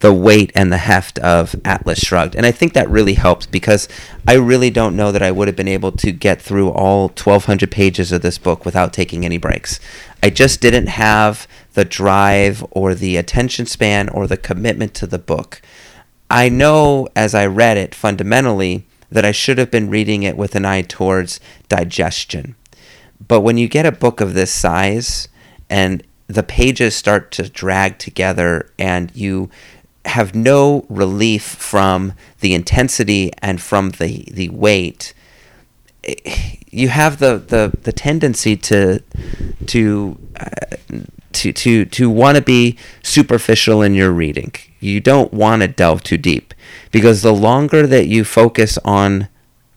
the 0.00 0.12
weight 0.12 0.50
and 0.54 0.72
the 0.72 0.78
heft 0.78 1.18
of 1.18 1.54
Atlas 1.64 2.00
Shrugged. 2.00 2.34
And 2.34 2.46
I 2.46 2.52
think 2.52 2.72
that 2.72 2.88
really 2.88 3.14
helps 3.14 3.44
because 3.46 3.86
I 4.26 4.34
really 4.34 4.70
don't 4.70 4.96
know 4.96 5.12
that 5.12 5.22
I 5.22 5.30
would 5.30 5.46
have 5.46 5.56
been 5.56 5.68
able 5.68 5.92
to 5.92 6.10
get 6.10 6.40
through 6.40 6.70
all 6.70 7.08
1,200 7.08 7.70
pages 7.70 8.10
of 8.10 8.22
this 8.22 8.38
book 8.38 8.64
without 8.64 8.94
taking 8.94 9.24
any 9.26 9.36
breaks. 9.36 9.78
I 10.22 10.30
just 10.30 10.62
didn't 10.62 10.86
have 10.86 11.46
the 11.74 11.84
drive 11.84 12.64
or 12.70 12.94
the 12.94 13.18
attention 13.18 13.66
span 13.66 14.08
or 14.08 14.26
the 14.26 14.38
commitment 14.38 14.94
to 14.94 15.06
the 15.06 15.18
book. 15.18 15.60
I 16.30 16.48
know 16.48 17.08
as 17.14 17.34
I 17.34 17.44
read 17.44 17.76
it 17.76 17.94
fundamentally 17.94 18.86
that 19.10 19.24
I 19.24 19.32
should 19.32 19.58
have 19.58 19.70
been 19.70 19.90
reading 19.90 20.22
it 20.22 20.36
with 20.36 20.54
an 20.54 20.64
eye 20.64 20.82
towards 20.82 21.40
digestion. 21.68 22.56
But 23.26 23.40
when 23.40 23.58
you 23.58 23.68
get 23.68 23.86
a 23.86 23.92
book 23.92 24.20
of 24.20 24.34
this 24.34 24.52
size 24.52 25.28
and 25.68 26.02
the 26.26 26.42
pages 26.42 26.94
start 26.94 27.32
to 27.32 27.48
drag 27.48 27.98
together 27.98 28.70
and 28.78 29.14
you 29.14 29.50
have 30.04 30.34
no 30.34 30.86
relief 30.88 31.42
from 31.42 32.14
the 32.40 32.54
intensity 32.54 33.32
and 33.42 33.60
from 33.60 33.90
the 33.90 34.24
the 34.30 34.48
weight 34.48 35.12
you 36.70 36.88
have 36.88 37.18
the 37.18 37.36
the, 37.36 37.72
the 37.82 37.92
tendency 37.92 38.56
to 38.56 39.02
to 39.66 40.18
uh, 40.38 40.76
to 41.32 41.52
to 41.52 41.84
to 41.84 42.10
want 42.10 42.36
to 42.36 42.42
be 42.42 42.76
superficial 43.02 43.82
in 43.82 43.94
your 43.94 44.10
reading. 44.10 44.52
You 44.80 45.00
don't 45.00 45.32
want 45.32 45.62
to 45.62 45.68
delve 45.68 46.02
too 46.02 46.18
deep. 46.18 46.54
Because 46.90 47.22
the 47.22 47.34
longer 47.34 47.86
that 47.86 48.06
you 48.06 48.24
focus 48.24 48.78
on 48.84 49.28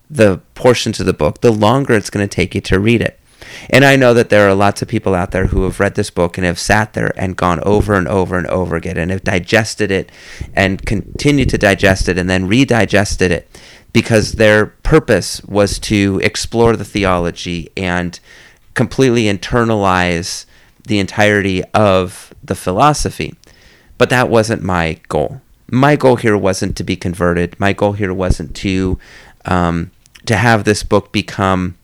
the 0.09 0.41
portions 0.53 0.99
of 0.99 1.05
the 1.05 1.13
book 1.13 1.41
the 1.41 1.51
longer 1.51 1.93
it's 1.93 2.09
going 2.09 2.27
to 2.27 2.35
take 2.35 2.53
you 2.53 2.61
to 2.61 2.79
read 2.79 3.01
it. 3.01 3.19
And 3.69 3.83
I 3.83 3.95
know 3.95 4.13
that 4.13 4.29
there 4.29 4.47
are 4.47 4.55
lots 4.55 4.81
of 4.81 4.87
people 4.87 5.13
out 5.13 5.31
there 5.31 5.47
who 5.47 5.63
have 5.63 5.79
read 5.79 5.95
this 5.95 6.09
book 6.09 6.37
and 6.37 6.45
have 6.45 6.59
sat 6.59 6.93
there 6.93 7.11
and 7.17 7.35
gone 7.35 7.59
over 7.63 7.93
and 7.93 8.07
over 8.07 8.37
and 8.37 8.47
over 8.47 8.75
again 8.75 8.97
and 8.97 9.11
have 9.11 9.23
digested 9.23 9.91
it 9.91 10.11
and 10.53 10.85
continued 10.85 11.49
to 11.49 11.57
digest 11.57 12.07
it 12.07 12.17
and 12.17 12.29
then 12.29 12.47
redigested 12.47 13.29
it 13.29 13.47
because 13.91 14.33
their 14.33 14.67
purpose 14.67 15.43
was 15.43 15.77
to 15.79 16.19
explore 16.23 16.75
the 16.75 16.85
theology 16.85 17.69
and 17.77 18.19
completely 18.73 19.23
internalize 19.25 20.45
the 20.87 20.99
entirety 20.99 21.63
of 21.73 22.33
the 22.43 22.55
philosophy. 22.55 23.35
But 23.97 24.09
that 24.09 24.29
wasn't 24.29 24.63
my 24.63 24.99
goal. 25.07 25.41
My 25.71 25.95
goal 25.95 26.17
here 26.17 26.37
wasn't 26.37 26.75
to 26.77 26.83
be 26.83 26.95
converted. 26.95 27.59
My 27.59 27.73
goal 27.73 27.93
here 27.93 28.13
wasn't 28.13 28.55
to 28.57 28.99
um, 29.45 29.91
to 30.25 30.35
have 30.35 30.63
this 30.63 30.83
book 30.83 31.11
become 31.11 31.77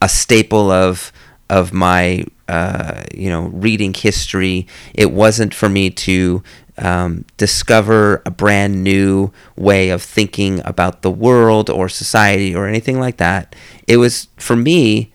a 0.00 0.08
staple 0.08 0.70
of 0.70 1.12
of 1.48 1.72
my 1.72 2.24
uh, 2.48 3.02
you 3.14 3.28
know 3.28 3.44
reading 3.46 3.94
history. 3.94 4.66
It 4.94 5.12
wasn't 5.12 5.54
for 5.54 5.68
me 5.68 5.90
to 5.90 6.42
um, 6.78 7.24
discover 7.36 8.22
a 8.24 8.30
brand 8.30 8.82
new 8.82 9.32
way 9.56 9.90
of 9.90 10.02
thinking 10.02 10.62
about 10.64 11.02
the 11.02 11.10
world 11.10 11.68
or 11.68 11.88
society 11.88 12.54
or 12.54 12.66
anything 12.66 12.98
like 12.98 13.18
that. 13.18 13.54
It 13.86 13.98
was 13.98 14.28
for 14.36 14.56
me. 14.56 15.12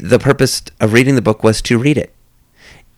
The 0.00 0.18
purpose 0.18 0.62
of 0.80 0.92
reading 0.92 1.14
the 1.14 1.22
book 1.22 1.44
was 1.44 1.60
to 1.62 1.78
read 1.78 1.98
it 1.98 2.14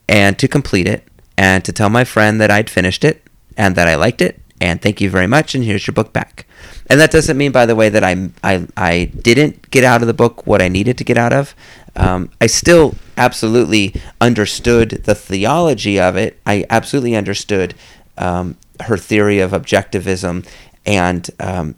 and 0.09 0.39
to 0.39 0.47
complete 0.47 0.87
it 0.87 1.07
and 1.37 1.65
to 1.65 1.73
tell 1.73 1.91
my 1.91 2.05
friend 2.05 2.41
that 2.41 2.51
I'd 2.51 2.71
finished 2.71 3.05
it 3.05 3.27
and 3.57 3.75
that 3.77 3.89
I 3.89 3.97
liked 3.97 4.23
it 4.23 4.41
and 4.61 4.81
thank 4.81 5.01
you 5.01 5.11
very 5.11 5.27
much 5.27 5.55
and 5.55 5.65
here's 5.65 5.87
your 5.87 5.95
book 5.95 6.13
back. 6.13 6.47
And 6.89 7.01
that 7.01 7.11
doesn't 7.11 7.37
mean, 7.37 7.53
by 7.53 7.67
the 7.67 7.75
way, 7.75 7.89
that 7.89 8.05
I, 8.05 8.31
I, 8.43 8.67
I 8.77 9.11
didn't 9.21 9.71
get 9.71 9.85
out 9.85 10.01
of 10.01 10.07
the 10.07 10.15
book 10.15 10.47
what 10.47 10.63
I 10.63 10.69
needed 10.69 10.97
to 10.99 11.05
get 11.05 11.19
out 11.19 11.33
of. 11.33 11.55
Um, 11.97 12.31
I 12.41 12.47
still 12.47 12.95
absolutely 13.17 13.95
understood 14.21 14.91
the 15.05 15.15
theology 15.15 15.99
of 15.99 16.17
it. 16.17 16.39
I 16.47 16.65
absolutely 16.71 17.17
understood 17.17 17.75
um, 18.17 18.57
her 18.83 18.97
theory 18.97 19.41
of 19.41 19.51
objectivism 19.51 20.47
and 20.85 21.29
um, 21.41 21.75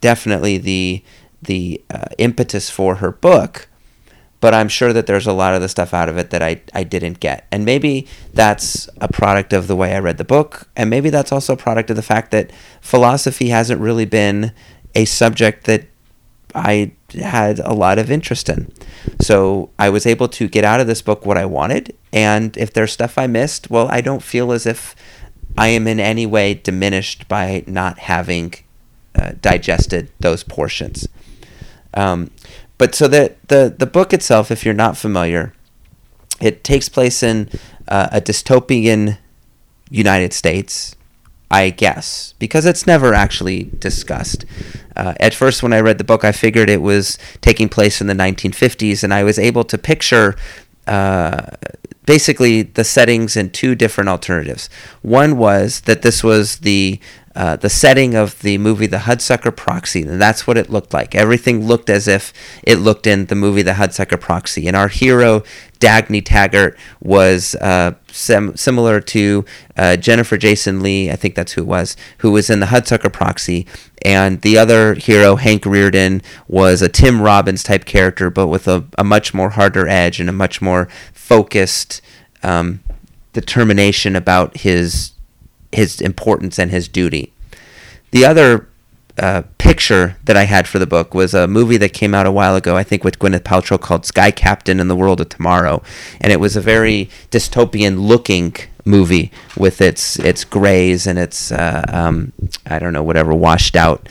definitely 0.00 0.58
the 0.58 1.02
the 1.42 1.80
uh, 1.90 2.08
impetus 2.18 2.68
for 2.68 2.96
her 2.96 3.12
book 3.12 3.68
but 4.40 4.54
I'm 4.54 4.68
sure 4.68 4.92
that 4.92 5.06
there's 5.06 5.26
a 5.26 5.32
lot 5.32 5.54
of 5.54 5.60
the 5.60 5.68
stuff 5.68 5.94
out 5.94 6.08
of 6.08 6.18
it 6.18 6.30
that 6.30 6.42
I, 6.42 6.60
I 6.74 6.84
didn't 6.84 7.20
get. 7.20 7.46
And 7.50 7.64
maybe 7.64 8.06
that's 8.32 8.88
a 9.00 9.08
product 9.08 9.52
of 9.52 9.66
the 9.66 9.76
way 9.76 9.94
I 9.94 9.98
read 9.98 10.18
the 10.18 10.24
book, 10.24 10.68
and 10.76 10.90
maybe 10.90 11.10
that's 11.10 11.32
also 11.32 11.54
a 11.54 11.56
product 11.56 11.90
of 11.90 11.96
the 11.96 12.02
fact 12.02 12.30
that 12.30 12.50
philosophy 12.80 13.48
hasn't 13.48 13.80
really 13.80 14.04
been 14.04 14.52
a 14.94 15.04
subject 15.04 15.64
that 15.64 15.86
I 16.54 16.92
had 17.14 17.58
a 17.60 17.72
lot 17.72 17.98
of 17.98 18.10
interest 18.10 18.48
in. 18.48 18.72
So 19.20 19.70
I 19.78 19.90
was 19.90 20.06
able 20.06 20.28
to 20.28 20.48
get 20.48 20.64
out 20.64 20.80
of 20.80 20.86
this 20.86 21.02
book 21.02 21.24
what 21.24 21.36
I 21.36 21.44
wanted, 21.44 21.96
and 22.12 22.56
if 22.56 22.72
there's 22.72 22.92
stuff 22.92 23.18
I 23.18 23.26
missed, 23.26 23.70
well, 23.70 23.88
I 23.90 24.00
don't 24.00 24.22
feel 24.22 24.52
as 24.52 24.66
if 24.66 24.94
I 25.58 25.68
am 25.68 25.86
in 25.86 26.00
any 26.00 26.26
way 26.26 26.54
diminished 26.54 27.28
by 27.28 27.64
not 27.66 27.98
having 27.98 28.54
uh, 29.14 29.32
digested 29.40 30.10
those 30.20 30.42
portions. 30.42 31.08
Um, 31.94 32.30
but 32.78 32.94
so 32.94 33.08
the, 33.08 33.34
the, 33.48 33.74
the 33.76 33.86
book 33.86 34.12
itself, 34.12 34.50
if 34.50 34.64
you're 34.64 34.74
not 34.74 34.96
familiar, 34.96 35.52
it 36.40 36.62
takes 36.62 36.88
place 36.88 37.22
in 37.22 37.48
uh, 37.88 38.08
a 38.12 38.20
dystopian 38.20 39.18
United 39.90 40.32
States, 40.32 40.94
I 41.50 41.70
guess, 41.70 42.34
because 42.38 42.66
it's 42.66 42.86
never 42.86 43.14
actually 43.14 43.70
discussed. 43.78 44.44
Uh, 44.94 45.14
at 45.20 45.34
first, 45.34 45.62
when 45.62 45.72
I 45.72 45.80
read 45.80 45.98
the 45.98 46.04
book, 46.04 46.24
I 46.24 46.32
figured 46.32 46.68
it 46.68 46.82
was 46.82 47.18
taking 47.40 47.68
place 47.68 48.00
in 48.00 48.06
the 48.06 48.14
1950s, 48.14 49.02
and 49.02 49.14
I 49.14 49.24
was 49.24 49.38
able 49.38 49.64
to 49.64 49.78
picture 49.78 50.36
uh, 50.86 51.42
basically 52.04 52.62
the 52.62 52.84
settings 52.84 53.36
in 53.36 53.50
two 53.50 53.74
different 53.74 54.08
alternatives. 54.08 54.68
One 55.02 55.36
was 55.36 55.80
that 55.82 56.02
this 56.02 56.22
was 56.22 56.58
the 56.58 57.00
uh, 57.36 57.54
the 57.54 57.68
setting 57.68 58.14
of 58.14 58.40
the 58.40 58.56
movie 58.56 58.86
The 58.86 58.96
Hudsucker 58.96 59.54
Proxy, 59.54 60.02
and 60.02 60.20
that's 60.20 60.46
what 60.46 60.56
it 60.56 60.70
looked 60.70 60.94
like. 60.94 61.14
Everything 61.14 61.66
looked 61.66 61.90
as 61.90 62.08
if 62.08 62.32
it 62.62 62.76
looked 62.76 63.06
in 63.06 63.26
the 63.26 63.34
movie 63.34 63.60
The 63.60 63.72
Hudsucker 63.72 64.18
Proxy. 64.18 64.66
And 64.66 64.74
our 64.74 64.88
hero, 64.88 65.42
Dagny 65.78 66.24
Taggart, 66.24 66.78
was 66.98 67.54
uh, 67.56 67.92
sem- 68.10 68.56
similar 68.56 69.02
to 69.02 69.44
uh, 69.76 69.96
Jennifer 69.96 70.38
Jason 70.38 70.82
Leigh, 70.82 71.12
I 71.12 71.16
think 71.16 71.34
that's 71.34 71.52
who 71.52 71.60
it 71.60 71.66
was, 71.66 71.94
who 72.18 72.30
was 72.32 72.48
in 72.48 72.60
The 72.60 72.66
Hudsucker 72.66 73.12
Proxy. 73.12 73.66
And 74.00 74.40
the 74.40 74.56
other 74.56 74.94
hero, 74.94 75.36
Hank 75.36 75.64
Rearden, 75.64 76.22
was 76.48 76.80
a 76.80 76.88
Tim 76.88 77.20
Robbins 77.20 77.62
type 77.62 77.84
character, 77.84 78.30
but 78.30 78.46
with 78.46 78.66
a, 78.66 78.86
a 78.96 79.04
much 79.04 79.34
more 79.34 79.50
harder 79.50 79.86
edge 79.86 80.20
and 80.20 80.30
a 80.30 80.32
much 80.32 80.62
more 80.62 80.88
focused 81.12 82.00
um, 82.42 82.80
determination 83.34 84.16
about 84.16 84.56
his 84.56 85.12
his 85.76 86.00
importance 86.00 86.58
and 86.58 86.70
his 86.70 86.88
duty. 86.88 87.32
The 88.10 88.24
other 88.24 88.66
uh, 89.18 89.42
picture 89.58 90.16
that 90.24 90.36
I 90.36 90.44
had 90.44 90.66
for 90.66 90.78
the 90.78 90.86
book 90.86 91.12
was 91.14 91.34
a 91.34 91.46
movie 91.46 91.76
that 91.76 91.92
came 91.92 92.14
out 92.14 92.26
a 92.26 92.32
while 92.32 92.56
ago, 92.56 92.76
I 92.76 92.82
think, 92.82 93.04
with 93.04 93.18
Gwyneth 93.18 93.44
Paltrow 93.44 93.78
called 93.78 94.06
Sky 94.06 94.30
Captain 94.30 94.80
in 94.80 94.88
the 94.88 94.96
World 94.96 95.20
of 95.20 95.28
Tomorrow, 95.28 95.82
and 96.20 96.32
it 96.32 96.40
was 96.40 96.56
a 96.56 96.62
very 96.62 97.10
dystopian 97.30 98.06
looking 98.08 98.54
movie 98.86 99.30
with 99.56 99.80
its 99.80 100.18
its 100.18 100.44
grays 100.44 101.06
and 101.06 101.18
its 101.18 101.52
uh, 101.52 101.84
um, 101.88 102.32
I 102.64 102.78
don't 102.78 102.94
know 102.94 103.02
whatever 103.02 103.34
washed 103.34 103.76
out 103.76 104.08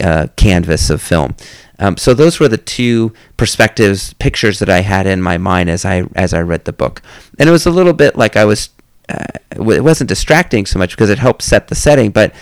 uh, 0.00 0.28
canvas 0.36 0.90
of 0.90 1.02
film. 1.02 1.34
Um, 1.80 1.96
so 1.96 2.14
those 2.14 2.38
were 2.38 2.48
the 2.48 2.58
two 2.58 3.12
perspectives, 3.36 4.12
pictures 4.14 4.58
that 4.58 4.68
I 4.68 4.80
had 4.82 5.06
in 5.06 5.22
my 5.22 5.38
mind 5.38 5.70
as 5.70 5.84
I 5.84 6.04
as 6.14 6.32
I 6.32 6.40
read 6.40 6.66
the 6.66 6.72
book, 6.72 7.02
and 7.38 7.48
it 7.48 7.52
was 7.52 7.66
a 7.66 7.70
little 7.70 7.94
bit 7.94 8.16
like 8.16 8.36
I 8.36 8.44
was 8.44 8.70
uh, 9.10 9.24
it 9.52 9.82
wasn't 9.82 10.08
distracting 10.08 10.66
so 10.66 10.78
much 10.78 10.90
because 10.92 11.10
it 11.10 11.18
helped 11.18 11.42
set 11.42 11.68
the 11.68 11.74
setting, 11.74 12.10
but 12.10 12.34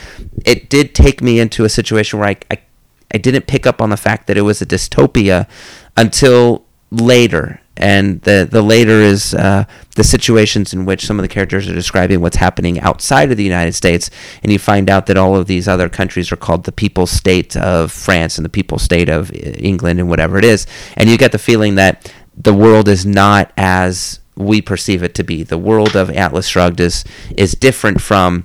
it 0.44 0.68
did 0.68 0.94
take 0.94 1.22
me 1.22 1.40
into 1.40 1.64
a 1.64 1.68
situation 1.68 2.18
where 2.18 2.28
I, 2.28 2.36
I, 2.50 2.58
I 3.12 3.18
didn't 3.18 3.46
pick 3.46 3.66
up 3.66 3.80
on 3.80 3.90
the 3.90 3.96
fact 3.96 4.26
that 4.26 4.36
it 4.36 4.42
was 4.42 4.60
a 4.60 4.66
dystopia 4.66 5.48
until 5.96 6.64
later. 6.90 7.60
And 7.80 8.20
the, 8.22 8.46
the 8.50 8.60
later 8.60 9.00
is 9.00 9.34
uh, 9.34 9.64
the 9.94 10.02
situations 10.02 10.74
in 10.74 10.84
which 10.84 11.06
some 11.06 11.18
of 11.18 11.22
the 11.22 11.28
characters 11.28 11.68
are 11.68 11.74
describing 11.74 12.20
what's 12.20 12.36
happening 12.36 12.80
outside 12.80 13.30
of 13.30 13.36
the 13.36 13.44
United 13.44 13.72
States. 13.72 14.10
And 14.42 14.50
you 14.50 14.58
find 14.58 14.90
out 14.90 15.06
that 15.06 15.16
all 15.16 15.36
of 15.36 15.46
these 15.46 15.68
other 15.68 15.88
countries 15.88 16.32
are 16.32 16.36
called 16.36 16.64
the 16.64 16.72
People's 16.72 17.12
State 17.12 17.56
of 17.56 17.92
France 17.92 18.36
and 18.36 18.44
the 18.44 18.50
People's 18.50 18.82
State 18.82 19.08
of 19.08 19.30
England 19.32 20.00
and 20.00 20.08
whatever 20.08 20.38
it 20.38 20.44
is. 20.44 20.66
And 20.96 21.08
you 21.08 21.16
get 21.16 21.30
the 21.30 21.38
feeling 21.38 21.76
that 21.76 22.12
the 22.36 22.54
world 22.54 22.88
is 22.88 23.06
not 23.06 23.52
as 23.56 24.20
we 24.38 24.62
perceive 24.62 25.02
it 25.02 25.14
to 25.16 25.24
be. 25.24 25.42
The 25.42 25.58
world 25.58 25.96
of 25.96 26.10
Atlas 26.10 26.46
Shrugged 26.46 26.80
is 26.80 27.04
is 27.36 27.52
different 27.52 28.00
from 28.00 28.44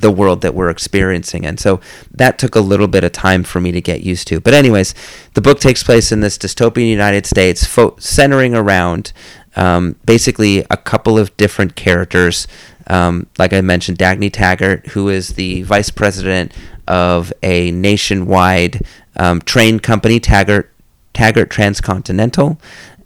the 0.00 0.10
world 0.10 0.42
that 0.42 0.54
we're 0.54 0.68
experiencing. 0.68 1.46
And 1.46 1.58
so 1.58 1.80
that 2.10 2.38
took 2.38 2.54
a 2.54 2.60
little 2.60 2.88
bit 2.88 3.04
of 3.04 3.12
time 3.12 3.42
for 3.44 3.60
me 3.60 3.72
to 3.72 3.80
get 3.80 4.02
used 4.02 4.28
to. 4.28 4.40
But, 4.40 4.52
anyways, 4.52 4.94
the 5.34 5.40
book 5.40 5.58
takes 5.58 5.82
place 5.82 6.12
in 6.12 6.20
this 6.20 6.36
dystopian 6.36 6.88
United 6.88 7.24
States, 7.24 7.64
fo- 7.64 7.96
centering 7.98 8.54
around 8.54 9.12
um, 9.56 9.96
basically 10.04 10.66
a 10.70 10.76
couple 10.76 11.18
of 11.18 11.34
different 11.38 11.76
characters. 11.76 12.46
Um, 12.88 13.26
like 13.38 13.54
I 13.54 13.62
mentioned, 13.62 13.98
Dagny 13.98 14.30
Taggart, 14.30 14.88
who 14.88 15.08
is 15.08 15.30
the 15.30 15.62
vice 15.62 15.90
president 15.90 16.52
of 16.86 17.32
a 17.42 17.70
nationwide 17.70 18.84
um, 19.16 19.40
train 19.40 19.80
company, 19.80 20.20
Taggart, 20.20 20.70
Taggart 21.14 21.48
Transcontinental. 21.48 22.60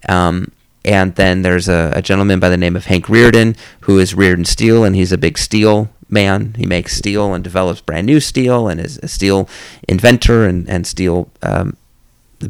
Um, 0.09 0.51
and 0.85 1.15
then 1.17 1.43
there's 1.43 1.69
a, 1.69 1.93
a, 1.95 2.03
gentleman 2.03 2.41
by 2.41 2.49
the 2.49 2.57
name 2.57 2.77
of 2.77 2.87
Hank 2.87 3.07
Rearden, 3.07 3.57
who 3.81 3.99
is 3.99 4.15
Rearden 4.15 4.47
Steel, 4.47 4.85
and 4.85 4.97
he's 4.97 5.13
a 5.13 5.19
big 5.19 5.37
steel 5.37 5.91
man. 6.09 6.55
He 6.57 6.67
makes 6.67 6.97
steel 6.97 7.35
and 7.35 7.45
develops 7.45 7.81
brand 7.81 8.07
new 8.07 8.21
steel, 8.21 8.69
and 8.69 8.81
is 8.81 8.99
a 9.03 9.09
steel 9.09 9.49
inventor 9.89 10.47
and 10.47 10.69
and 10.69 10.87
steel 10.87 11.29
um, 11.43 11.77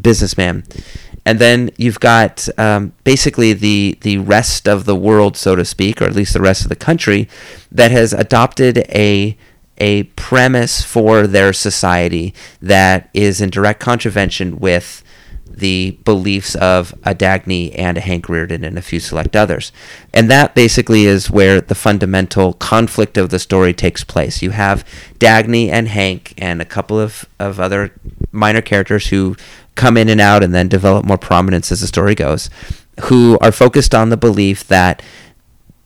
businessman. 0.00 0.64
And 1.26 1.38
then 1.38 1.70
you've 1.76 2.00
got 2.00 2.48
um, 2.58 2.92
basically 3.04 3.52
the 3.52 3.98
the 4.02 4.18
rest 4.18 4.68
of 4.68 4.84
the 4.84 4.96
world, 4.96 5.36
so 5.36 5.56
to 5.56 5.64
speak, 5.64 6.00
or 6.00 6.04
at 6.04 6.14
least 6.14 6.32
the 6.32 6.40
rest 6.40 6.62
of 6.62 6.68
the 6.68 6.76
country, 6.76 7.28
that 7.72 7.90
has 7.90 8.12
adopted 8.12 8.78
a 8.88 9.36
a 9.78 10.04
premise 10.04 10.82
for 10.82 11.26
their 11.26 11.52
society 11.52 12.34
that 12.60 13.08
is 13.14 13.40
in 13.40 13.48
direct 13.50 13.80
contravention 13.80 14.58
with 14.58 15.02
the 15.60 15.98
beliefs 16.04 16.54
of 16.56 16.92
a 17.04 17.14
Dagny 17.14 17.72
and 17.78 17.96
a 17.96 18.00
Hank 18.00 18.26
Rearden 18.26 18.66
and 18.66 18.76
a 18.76 18.82
few 18.82 18.98
select 18.98 19.36
others. 19.36 19.72
And 20.12 20.30
that 20.30 20.54
basically 20.54 21.04
is 21.04 21.30
where 21.30 21.60
the 21.60 21.74
fundamental 21.74 22.54
conflict 22.54 23.16
of 23.16 23.30
the 23.30 23.38
story 23.38 23.72
takes 23.72 24.02
place. 24.02 24.42
You 24.42 24.50
have 24.50 24.84
Dagny 25.18 25.70
and 25.70 25.88
Hank 25.88 26.34
and 26.36 26.60
a 26.60 26.64
couple 26.64 26.98
of, 26.98 27.26
of 27.38 27.60
other 27.60 27.92
minor 28.32 28.62
characters 28.62 29.08
who 29.08 29.36
come 29.76 29.96
in 29.96 30.08
and 30.08 30.20
out 30.20 30.42
and 30.42 30.52
then 30.52 30.68
develop 30.68 31.04
more 31.04 31.18
prominence 31.18 31.70
as 31.70 31.80
the 31.80 31.86
story 31.86 32.14
goes, 32.14 32.50
who 33.02 33.38
are 33.40 33.52
focused 33.52 33.94
on 33.94 34.08
the 34.08 34.16
belief 34.16 34.66
that 34.66 35.02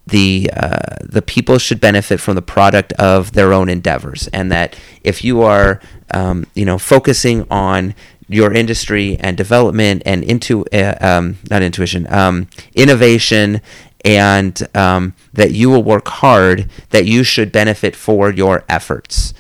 the 0.07 0.51
uh, 0.55 0.97
the 1.03 1.23
people 1.23 1.59
should 1.59 1.81
benefit 1.81 2.21
from 2.21 2.35
the 2.35 2.43
product 2.43 2.93
of 2.95 3.33
their 3.33 3.53
own 3.53 3.69
endeavors, 3.69 4.29
and 4.33 4.53
that 4.53 4.77
if 5.03 5.25
you 5.25 5.43
are 5.43 5.81
um, 6.11 6.47
you 6.55 6.65
know 6.65 6.79
focusing 6.79 7.47
on 7.51 7.95
your 8.29 8.53
industry 8.53 9.17
and 9.21 9.37
development 9.37 10.03
and 10.07 10.25
into 10.25 10.65
uh, 10.73 10.95
um, 11.01 11.37
not 11.51 11.63
intuition 11.63 12.07
um, 12.13 12.49
innovation 12.75 13.61
and 14.05 14.69
um, 14.75 15.15
that 15.33 15.53
you 15.53 15.71
will 15.71 15.83
work 15.83 16.09
hard 16.09 16.69
that 16.91 17.07
you 17.07 17.25
should 17.25 17.51
benefit 17.51 17.97
for 17.97 18.31
your 18.31 18.65
efforts. 18.69 19.33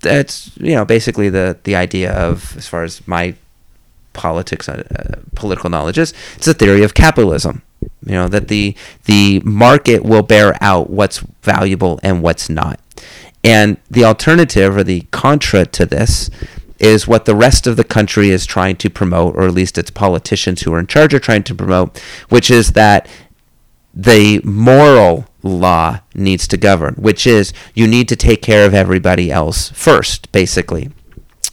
That's 0.00 0.56
you 0.56 0.74
know 0.74 0.84
basically 0.84 1.28
the 1.28 1.58
the 1.64 1.76
idea 1.76 2.12
of 2.12 2.56
as 2.56 2.66
far 2.66 2.84
as 2.84 3.06
my 3.06 3.34
politics 4.12 4.68
uh, 4.68 5.20
political 5.34 5.68
knowledge 5.68 5.98
is 5.98 6.14
it's 6.36 6.48
a 6.48 6.54
theory 6.54 6.82
of 6.82 6.94
capitalism. 6.94 7.62
You 8.04 8.14
know 8.14 8.28
that 8.28 8.48
the 8.48 8.74
the 9.04 9.40
market 9.40 10.02
will 10.02 10.22
bear 10.22 10.56
out 10.60 10.90
what's 10.90 11.18
valuable 11.42 12.00
and 12.02 12.22
what's 12.22 12.48
not. 12.48 12.80
And 13.44 13.76
the 13.90 14.04
alternative 14.04 14.76
or 14.76 14.82
the 14.82 15.02
contra 15.12 15.66
to 15.66 15.86
this 15.86 16.30
is 16.78 17.06
what 17.06 17.24
the 17.24 17.34
rest 17.34 17.66
of 17.66 17.76
the 17.76 17.84
country 17.84 18.30
is 18.30 18.46
trying 18.46 18.76
to 18.76 18.90
promote, 18.90 19.34
or 19.36 19.42
at 19.42 19.54
least 19.54 19.78
its 19.78 19.90
politicians 19.90 20.62
who 20.62 20.72
are 20.72 20.78
in 20.78 20.86
charge 20.86 21.14
are 21.14 21.18
trying 21.18 21.42
to 21.44 21.54
promote, 21.54 21.98
which 22.28 22.50
is 22.50 22.72
that 22.72 23.08
the 23.94 24.40
moral 24.44 25.26
law 25.42 26.00
needs 26.14 26.46
to 26.48 26.56
govern, 26.56 26.94
which 26.96 27.26
is 27.26 27.52
you 27.74 27.86
need 27.86 28.08
to 28.08 28.16
take 28.16 28.42
care 28.42 28.66
of 28.66 28.74
everybody 28.74 29.30
else 29.30 29.70
first, 29.70 30.30
basically. 30.32 30.90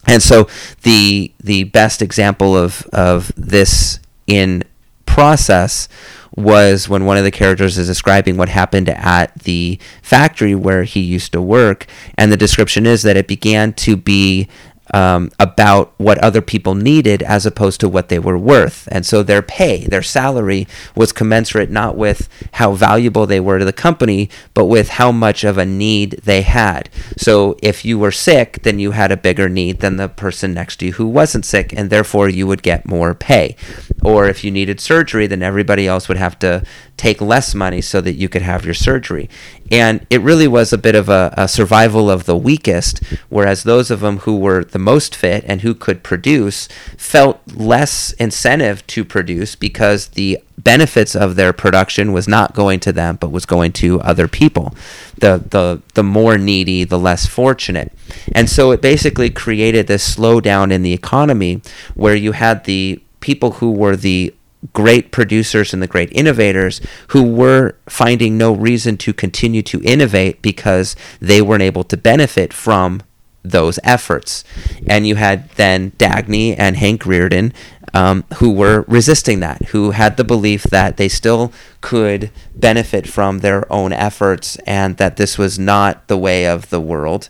And 0.06 0.22
so 0.22 0.50
the 0.82 1.32
the 1.42 1.64
best 1.66 2.02
example 2.02 2.58
of 2.58 2.86
of 2.92 3.32
this 3.38 4.00
in 4.28 4.64
process 5.06 5.88
was 6.36 6.90
when 6.90 7.06
one 7.06 7.18
of 7.18 7.24
the 7.24 7.32
characters 7.32 7.78
is 7.78 7.88
describing 7.88 8.36
what 8.36 8.50
happened 8.50 8.90
at 8.90 9.34
the 9.44 9.80
factory 10.02 10.56
where 10.56 10.84
he 10.84 11.00
used 11.00 11.32
to 11.32 11.42
work, 11.42 11.86
and 12.18 12.32
the 12.32 12.38
description 12.38 12.86
is 12.86 13.04
that 13.04 13.16
it 13.16 13.28
began 13.28 13.72
to 13.74 13.96
be 13.96 14.50
um, 14.94 15.32
about 15.40 15.94
what 15.98 16.20
other 16.20 16.42
people 16.42 16.76
needed 16.76 17.22
as 17.24 17.46
opposed 17.46 17.80
to 17.82 17.90
what 17.90 18.10
they 18.10 18.20
were 18.20 18.38
worth. 18.38 18.88
And 18.92 19.06
so 19.06 19.24
their 19.24 19.42
pay, 19.42 19.86
their 19.86 20.04
salary, 20.04 20.68
was 20.96 21.12
commensurate 21.12 21.72
not 21.72 21.98
with 21.98 22.30
how 22.54 22.74
valuable 22.74 23.26
they 23.26 23.40
were 23.40 23.60
to 23.60 23.66
the 23.66 23.74
company, 23.74 24.30
but 24.54 24.66
with 24.66 24.90
how 24.90 25.12
much 25.12 25.44
of 25.44 25.58
a 25.58 25.66
need 25.66 26.22
they 26.24 26.44
had. 26.44 26.90
So 27.18 27.58
if 27.62 27.84
you 27.84 27.98
were 27.98 28.12
sick, 28.12 28.62
then 28.62 28.80
you 28.80 28.92
had 28.92 29.12
a 29.12 29.18
bigger 29.18 29.50
need 29.50 29.80
than 29.80 29.98
the 29.98 30.08
person 30.08 30.54
next 30.54 30.78
to 30.78 30.86
you 30.86 30.94
who 30.94 31.08
wasn't 31.08 31.46
sick, 31.46 31.74
and 31.74 31.90
therefore 31.90 32.30
you 32.30 32.46
would 32.48 32.62
get 32.64 32.86
more 32.86 33.16
pay. 33.16 33.56
Or 34.04 34.28
if 34.28 34.44
you 34.44 34.52
needed 34.52 34.80
surgery, 34.80 35.28
then 35.28 35.42
everybody 35.42 35.88
else 35.88 36.08
would 36.08 36.18
have 36.18 36.38
to 36.40 36.64
take 36.98 37.22
less 37.22 37.56
money 37.56 37.82
so 37.82 38.02
that 38.02 38.14
you 38.14 38.30
could 38.30 38.42
have 38.42 38.66
your 38.66 38.74
surgery. 38.74 39.30
And 39.72 40.06
it 40.10 40.22
really 40.22 40.48
was 40.48 40.72
a 40.72 40.78
bit 40.78 40.96
of 40.96 41.10
a, 41.10 41.34
a, 41.38 41.48
survival 41.48 42.10
of 42.10 42.26
the 42.26 42.38
weakest, 42.38 43.04
whereas 43.30 43.64
those 43.64 43.90
of 43.90 44.02
them 44.02 44.20
who 44.20 44.38
were 44.38 44.64
the 44.64 44.80
most 44.80 45.16
fit 45.16 45.44
and 45.48 45.62
who 45.62 45.74
could 45.74 46.04
produce 46.04 46.68
felt 46.98 47.42
less 47.54 48.12
incentive 48.14 48.86
to 48.88 49.04
produce 49.04 49.56
because 49.56 50.10
the 50.10 50.40
benefits 50.58 51.16
of 51.16 51.36
their 51.36 51.52
production 51.52 52.14
was 52.14 52.28
not 52.28 52.54
going 52.54 52.80
to 52.80 52.94
them 52.94 53.18
but 53.20 53.32
was 53.32 53.46
going 53.46 53.72
to 53.72 54.00
other 54.02 54.28
people 54.28 54.74
the 55.18 55.44
the 55.50 55.82
the 55.96 56.04
more 56.04 56.38
needy 56.38 56.84
the 56.84 57.00
less 57.00 57.26
fortunate 57.26 57.92
and 58.34 58.50
so 58.50 58.72
it 58.72 58.82
basically 58.82 59.30
created 59.30 59.88
this 59.88 60.16
slowdown 60.16 60.72
in 60.72 60.84
the 60.84 60.94
economy 60.94 61.60
where 61.96 62.16
you 62.16 62.34
had 62.34 62.64
the 62.66 63.02
people 63.24 63.52
who 63.54 63.72
were 63.72 63.96
the 63.96 64.36
great 64.74 65.12
producers 65.12 65.74
and 65.74 65.82
the 65.82 65.88
great 65.88 66.12
innovators 66.12 66.82
who 67.08 67.24
were 67.24 67.76
finding 67.88 68.38
no 68.38 68.54
reason 68.54 68.98
to 68.98 69.14
continue 69.14 69.62
to 69.62 69.82
innovate 69.84 70.42
because 70.42 70.96
they 71.20 71.42
weren't 71.42 71.64
able 71.64 71.86
to 71.86 71.96
benefit 71.98 72.54
from 72.54 73.02
those 73.44 73.80
efforts. 73.84 74.44
And 74.88 75.08
you 75.08 75.16
had 75.16 75.50
then 75.52 75.92
Dagny 75.92 76.54
and 76.58 76.76
Hank 76.78 77.04
Rearden 77.04 77.54
um, 77.94 78.26
who 78.36 78.52
were 78.52 78.84
resisting 78.88 79.40
that, 79.40 79.66
who 79.68 79.92
had 79.92 80.18
the 80.18 80.24
belief 80.24 80.64
that 80.64 80.98
they 80.98 81.08
still 81.08 81.54
could 81.82 82.32
benefit 82.56 83.08
from 83.08 83.40
their 83.40 83.72
own 83.72 83.94
efforts 83.94 84.58
and 84.66 84.98
that 84.98 85.18
this 85.18 85.38
was 85.38 85.60
not 85.60 86.08
the 86.08 86.18
way 86.18 86.46
of 86.46 86.70
the 86.70 86.82
world. 86.82 87.30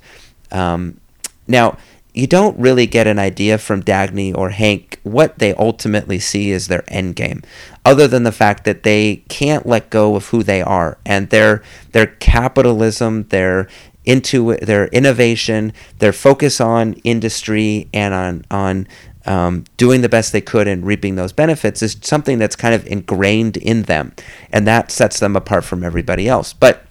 Um, 0.51 0.99
now, 1.47 1.77
you 2.13 2.28
don't 2.28 2.58
really 2.60 2.86
get 2.86 3.08
an 3.08 3.17
idea 3.17 3.58
from 3.58 3.82
Dagny 3.82 4.36
or 4.38 4.49
Hank 4.49 4.99
what 5.04 5.39
they 5.39 5.54
ultimately 5.56 6.19
see 6.19 6.52
as 6.52 6.67
their 6.67 6.84
end 6.88 7.15
game, 7.15 7.41
other 7.84 8.08
than 8.08 8.23
the 8.23 8.32
fact 8.32 8.65
that 8.65 8.84
they 8.84 9.17
can't 9.30 9.65
let 9.65 9.89
go 9.89 10.15
of 10.15 10.28
who 10.28 10.43
they 10.43 10.62
are 10.62 10.97
and 11.06 11.30
their 11.30 11.63
their 11.91 12.08
capitalism, 12.08 13.23
their 13.30 13.67
into 14.06 14.56
their 14.58 14.88
innovation, 14.88 15.73
their 15.99 16.13
focus 16.13 16.62
on 16.62 16.93
industry 17.04 17.89
and 17.93 18.13
on 18.13 18.45
on 18.52 18.88
um, 19.26 19.63
doing 19.78 20.02
the 20.02 20.10
best 20.10 20.34
they 20.34 20.41
could 20.41 20.67
and 20.67 20.86
reaping 20.86 21.15
those 21.15 21.32
benefits 21.32 21.82
is 21.82 21.97
something 22.02 22.38
that's 22.38 22.56
kind 22.56 22.76
of 22.76 22.86
ingrained 22.86 23.58
in 23.58 23.84
them, 23.84 24.13
and 24.52 24.67
that 24.67 24.91
sets 24.91 25.19
them 25.19 25.36
apart 25.36 25.63
from 25.63 25.84
everybody 25.84 26.28
else. 26.28 26.54
But 26.54 26.86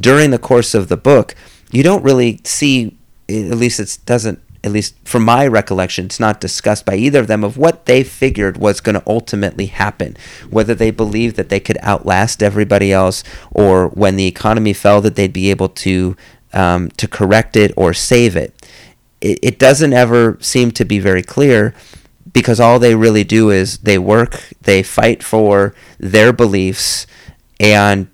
during 0.00 0.30
the 0.30 0.38
course 0.38 0.74
of 0.74 0.88
the 0.88 0.96
book, 0.96 1.34
you 1.70 1.82
don't 1.82 2.02
really 2.02 2.40
see 2.44 2.96
at 3.28 3.56
least 3.56 3.80
it 3.80 3.98
doesn't 4.06 4.40
at 4.66 4.72
least 4.72 4.96
from 5.04 5.24
my 5.24 5.46
recollection, 5.46 6.06
it's 6.06 6.18
not 6.18 6.40
discussed 6.40 6.84
by 6.84 6.96
either 6.96 7.20
of 7.20 7.28
them 7.28 7.44
of 7.44 7.56
what 7.56 7.86
they 7.86 8.02
figured 8.02 8.56
was 8.56 8.80
going 8.80 8.96
to 8.96 9.02
ultimately 9.06 9.66
happen. 9.66 10.16
Whether 10.50 10.74
they 10.74 10.90
believed 10.90 11.36
that 11.36 11.50
they 11.50 11.60
could 11.60 11.78
outlast 11.84 12.42
everybody 12.42 12.92
else, 12.92 13.22
or 13.52 13.88
when 13.90 14.16
the 14.16 14.26
economy 14.26 14.72
fell, 14.72 15.00
that 15.02 15.14
they'd 15.14 15.32
be 15.32 15.50
able 15.50 15.68
to 15.68 16.16
um, 16.52 16.90
to 16.96 17.06
correct 17.06 17.54
it 17.54 17.72
or 17.76 17.94
save 17.94 18.34
it. 18.34 18.68
it. 19.20 19.38
It 19.40 19.58
doesn't 19.60 19.92
ever 19.92 20.36
seem 20.40 20.72
to 20.72 20.84
be 20.84 20.98
very 20.98 21.22
clear 21.22 21.72
because 22.32 22.58
all 22.58 22.80
they 22.80 22.96
really 22.96 23.24
do 23.24 23.50
is 23.50 23.78
they 23.78 23.98
work, 23.98 24.48
they 24.62 24.82
fight 24.82 25.22
for 25.22 25.74
their 25.98 26.32
beliefs, 26.32 27.06
and 27.60 28.08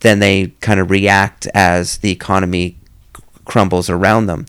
then 0.00 0.18
they 0.18 0.48
kind 0.60 0.80
of 0.80 0.90
react 0.90 1.46
as 1.54 1.98
the 1.98 2.10
economy 2.10 2.76
crumbles 3.44 3.90
around 3.90 4.26
them. 4.26 4.46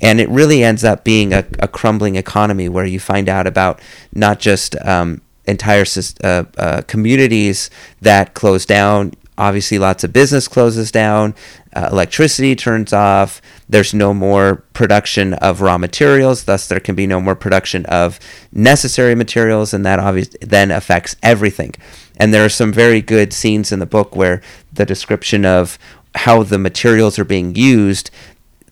And 0.00 0.20
it 0.20 0.28
really 0.28 0.62
ends 0.62 0.84
up 0.84 1.04
being 1.04 1.32
a, 1.32 1.46
a 1.58 1.68
crumbling 1.68 2.16
economy 2.16 2.68
where 2.68 2.84
you 2.84 3.00
find 3.00 3.28
out 3.28 3.46
about 3.46 3.80
not 4.12 4.38
just 4.38 4.76
um, 4.84 5.22
entire 5.46 5.84
uh, 6.22 6.44
uh, 6.56 6.82
communities 6.82 7.70
that 8.00 8.34
close 8.34 8.66
down. 8.66 9.14
Obviously, 9.38 9.78
lots 9.78 10.02
of 10.02 10.14
business 10.14 10.48
closes 10.48 10.90
down, 10.90 11.34
uh, 11.74 11.90
electricity 11.92 12.56
turns 12.56 12.94
off, 12.94 13.42
there's 13.68 13.92
no 13.92 14.14
more 14.14 14.64
production 14.72 15.34
of 15.34 15.60
raw 15.60 15.76
materials, 15.76 16.44
thus, 16.44 16.66
there 16.66 16.80
can 16.80 16.94
be 16.94 17.06
no 17.06 17.20
more 17.20 17.34
production 17.34 17.84
of 17.84 18.18
necessary 18.50 19.14
materials, 19.14 19.74
and 19.74 19.84
that 19.84 19.98
obviously 19.98 20.38
then 20.40 20.70
affects 20.70 21.16
everything. 21.22 21.74
And 22.16 22.32
there 22.32 22.46
are 22.46 22.50
some 22.50 22.72
very 22.72 23.02
good 23.02 23.34
scenes 23.34 23.72
in 23.72 23.78
the 23.78 23.84
book 23.84 24.16
where 24.16 24.40
the 24.72 24.86
description 24.86 25.44
of 25.44 25.78
how 26.14 26.42
the 26.42 26.58
materials 26.58 27.18
are 27.18 27.24
being 27.24 27.54
used 27.54 28.10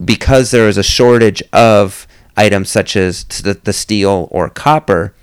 because 0.04 0.50
there 0.50 0.68
is 0.68 0.78
a 0.78 0.82
shortage 0.82 1.42
of 1.52 2.06
items 2.36 2.68
such 2.68 2.96
as 2.96 3.24
the, 3.24 3.54
the 3.54 3.72
steel 3.72 4.28
or 4.30 4.48
copper, 4.48 5.14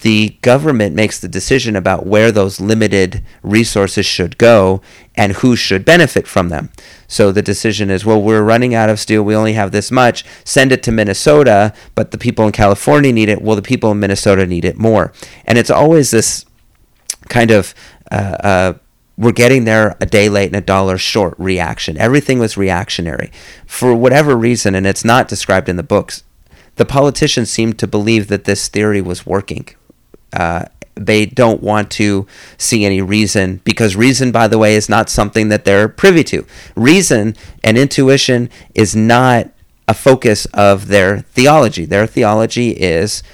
the 0.00 0.36
government 0.42 0.94
makes 0.94 1.18
the 1.18 1.28
decision 1.28 1.74
about 1.74 2.06
where 2.06 2.30
those 2.30 2.60
limited 2.60 3.24
resources 3.42 4.06
should 4.06 4.38
go 4.38 4.80
and 5.16 5.32
who 5.34 5.56
should 5.56 5.84
benefit 5.84 6.28
from 6.28 6.50
them. 6.50 6.70
So 7.08 7.32
the 7.32 7.42
decision 7.42 7.90
is, 7.90 8.04
well, 8.04 8.22
we're 8.22 8.42
running 8.42 8.74
out 8.74 8.90
of 8.90 9.00
steel. 9.00 9.24
We 9.24 9.34
only 9.34 9.54
have 9.54 9.72
this 9.72 9.90
much. 9.90 10.24
Send 10.44 10.70
it 10.70 10.84
to 10.84 10.92
Minnesota, 10.92 11.72
but 11.96 12.12
the 12.12 12.18
people 12.18 12.46
in 12.46 12.52
California 12.52 13.12
need 13.12 13.28
it. 13.28 13.42
Well, 13.42 13.56
the 13.56 13.62
people 13.62 13.90
in 13.90 13.98
Minnesota 13.98 14.46
need 14.46 14.64
it 14.64 14.78
more. 14.78 15.12
And 15.44 15.58
it's 15.58 15.70
always 15.70 16.12
this 16.12 16.44
kind 17.28 17.50
of 17.50 17.74
uh, 18.12 18.14
uh, 18.14 18.74
we're 19.18 19.32
getting 19.32 19.64
there 19.64 19.96
a 20.00 20.06
day 20.06 20.28
late 20.28 20.46
and 20.46 20.56
a 20.56 20.60
dollar 20.60 20.96
short 20.96 21.34
reaction. 21.38 21.98
Everything 21.98 22.38
was 22.38 22.56
reactionary. 22.56 23.32
For 23.66 23.92
whatever 23.92 24.36
reason, 24.36 24.76
and 24.76 24.86
it's 24.86 25.04
not 25.04 25.26
described 25.26 25.68
in 25.68 25.74
the 25.74 25.82
books, 25.82 26.22
the 26.76 26.86
politicians 26.86 27.50
seem 27.50 27.72
to 27.74 27.88
believe 27.88 28.28
that 28.28 28.44
this 28.44 28.68
theory 28.68 29.00
was 29.00 29.26
working. 29.26 29.66
Uh, 30.32 30.66
they 30.94 31.26
don't 31.26 31.62
want 31.62 31.90
to 31.92 32.28
see 32.58 32.84
any 32.84 33.02
reason 33.02 33.60
because 33.64 33.96
reason, 33.96 34.30
by 34.30 34.46
the 34.46 34.58
way, 34.58 34.76
is 34.76 34.88
not 34.88 35.08
something 35.08 35.48
that 35.48 35.64
they're 35.64 35.88
privy 35.88 36.22
to. 36.24 36.46
Reason 36.76 37.34
and 37.64 37.76
intuition 37.76 38.48
is 38.74 38.94
not 38.94 39.48
a 39.88 39.94
focus 39.94 40.44
of 40.54 40.86
their 40.86 41.20
theology. 41.20 41.84
Their 41.84 42.06
theology 42.06 42.70
is 42.70 43.24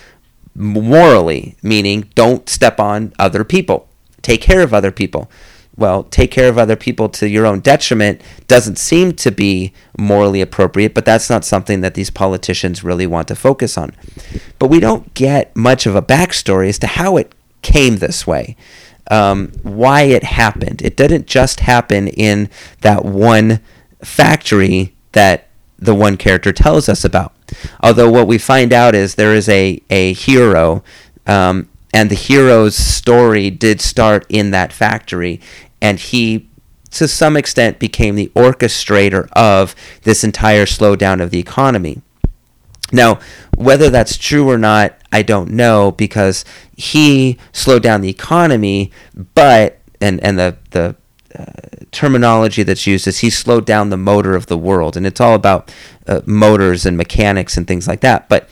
morally, 0.55 1.57
meaning 1.63 2.09
don't 2.15 2.49
step 2.49 2.81
on 2.81 3.13
other 3.19 3.45
people, 3.45 3.89
take 4.23 4.41
care 4.41 4.63
of 4.63 4.73
other 4.73 4.91
people 4.91 5.31
well, 5.77 6.05
take 6.05 6.31
care 6.31 6.49
of 6.49 6.57
other 6.57 6.77
people 6.77 7.09
to 7.09 7.29
your 7.29 7.47
own 7.47 7.61
detriment 7.61 8.21
doesn't 8.47 8.79
seem 8.79 9.13
to 9.15 9.31
be 9.31 9.73
morally 9.99 10.41
appropriate, 10.41 10.95
but 10.95 11.05
that's 11.05 11.29
not 11.29 11.45
something 11.45 11.81
that 11.81 11.95
these 11.95 12.11
politicians 12.11 12.85
really 12.85 13.07
want 13.07 13.29
to 13.29 13.35
focus 13.35 13.77
on. 13.77 13.93
But 14.59 14.69
we 14.69 14.79
don't 14.79 15.13
get 15.15 15.55
much 15.57 15.87
of 15.87 15.97
a 15.97 16.03
backstory 16.03 16.69
as 16.69 16.79
to 16.81 16.87
how 16.87 17.17
it 17.17 17.33
came 17.63 17.97
this 17.97 18.27
way, 18.27 18.57
um, 19.11 19.53
why 19.63 20.03
it 20.03 20.23
happened. 20.23 20.81
It 20.83 20.97
didn't 20.97 21.27
just 21.27 21.61
happen 21.61 22.09
in 22.09 22.49
that 22.83 23.05
one 23.05 23.61
factory 24.03 24.95
that 25.13 25.49
the 25.79 25.95
one 25.95 26.17
character 26.17 26.53
tells 26.53 26.89
us 26.89 27.05
about. 27.05 27.33
Although 27.81 28.11
what 28.11 28.29
we 28.29 28.39
find 28.39 28.73
out 28.73 28.95
is 28.95 29.17
there 29.17 29.35
is 29.35 29.49
a, 29.49 29.81
a 29.91 30.13
hero 30.13 30.85
um, 31.27 31.69
and 31.95 32.11
the 32.11 32.17
hero's 32.17 32.75
story 32.75 33.51
did 33.51 33.81
start 33.81 34.27
in 34.29 34.51
that 34.51 34.73
factory 34.73 35.41
and 35.85 36.01
he 36.01 36.49
to 36.91 37.07
some 37.07 37.37
extent 37.37 37.79
became 37.79 38.15
the 38.15 38.31
orchestrator 38.35 39.29
of 39.33 39.75
this 40.05 40.25
entire 40.25 40.65
slowdown 40.65 41.21
of 41.21 41.31
the 41.31 41.39
economy. 41.39 42.01
Now 42.91 43.21
whether 43.57 43.91
that's 43.91 44.17
true 44.17 44.49
or 44.49 44.59
not 44.59 44.97
i 45.13 45.23
don't 45.23 45.51
know 45.51 45.93
because 45.93 46.45
he 46.77 47.39
slowed 47.53 47.83
down 47.83 48.01
the 48.01 48.09
economy 48.09 48.91
but 49.35 49.79
and 50.01 50.21
and 50.25 50.39
the 50.39 50.57
the 50.71 50.97
uh, 51.39 51.45
terminology 51.91 52.63
that's 52.63 52.87
used 52.87 53.07
is 53.07 53.19
he 53.19 53.31
slowed 53.31 53.67
down 53.67 53.91
the 53.91 53.97
motor 53.97 54.35
of 54.35 54.47
the 54.47 54.59
world 54.59 54.97
and 54.97 55.07
it's 55.07 55.21
all 55.21 55.35
about 55.35 55.73
uh, 56.07 56.21
motors 56.27 56.87
and 56.87 56.97
mechanics 56.97 57.57
and 57.57 57.67
things 57.67 57.89
like 57.89 58.01
that. 58.01 58.29
But 58.29 58.49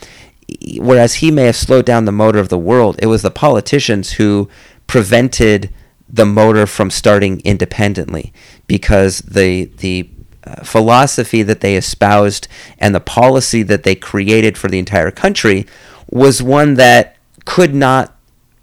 whereas 0.79 1.15
he 1.15 1.31
may 1.31 1.45
have 1.45 1.57
slowed 1.57 1.87
down 1.87 2.05
the 2.05 2.13
motor 2.13 2.39
of 2.39 2.49
the 2.49 2.59
world, 2.59 2.97
it 3.01 3.07
was 3.07 3.23
the 3.23 3.31
politicians 3.31 4.13
who 4.13 4.49
prevented 4.87 5.71
the 6.13 6.27
motor 6.27 6.67
from 6.67 6.91
starting 6.91 7.41
independently 7.41 8.33
because 8.67 9.19
the 9.21 9.65
the 9.79 10.09
uh, 10.45 10.63
philosophy 10.65 11.43
that 11.43 11.61
they 11.61 11.77
espoused 11.77 12.49
and 12.79 12.95
the 12.95 13.01
policy 13.01 13.63
that 13.63 13.85
they 13.85 13.95
created 13.95 14.59
for 14.59 14.69
the 14.69 14.79
entire 14.79 15.11
country 15.11 15.67
was 16.11 16.43
one 16.43 16.75
that 16.75 17.17
could 17.45 17.75
not 17.75 18.17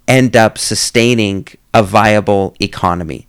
end 0.06 0.36
up 0.36 0.58
sustaining 0.58 1.46
a 1.72 1.82
viable 1.82 2.54
economy. 2.60 3.26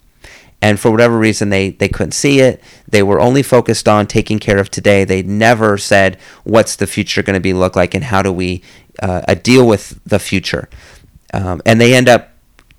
And 0.61 0.79
for 0.79 0.91
whatever 0.91 1.17
reason 1.17 1.49
they, 1.49 1.69
they 1.69 1.87
couldn't 1.87 2.11
see 2.11 2.39
it. 2.39 2.61
They 2.87 3.01
were 3.01 3.19
only 3.19 3.41
focused 3.41 3.87
on 3.87 4.05
taking 4.05 4.37
care 4.37 4.59
of 4.59 4.69
today. 4.69 5.05
They 5.05 5.23
never 5.23 5.77
said 5.77 6.17
what's 6.43 6.75
the 6.75 6.87
future 6.87 7.23
going 7.23 7.35
to 7.35 7.39
be 7.39 7.53
look 7.53 7.75
like 7.75 7.95
and 7.95 8.03
how 8.03 8.21
do 8.21 8.31
we 8.31 8.61
uh, 9.01 9.33
deal 9.35 9.65
with 9.65 9.99
the 10.05 10.19
future? 10.19 10.69
Um, 11.33 11.61
and 11.65 11.79
they 11.79 11.95
end 11.95 12.09
up 12.09 12.30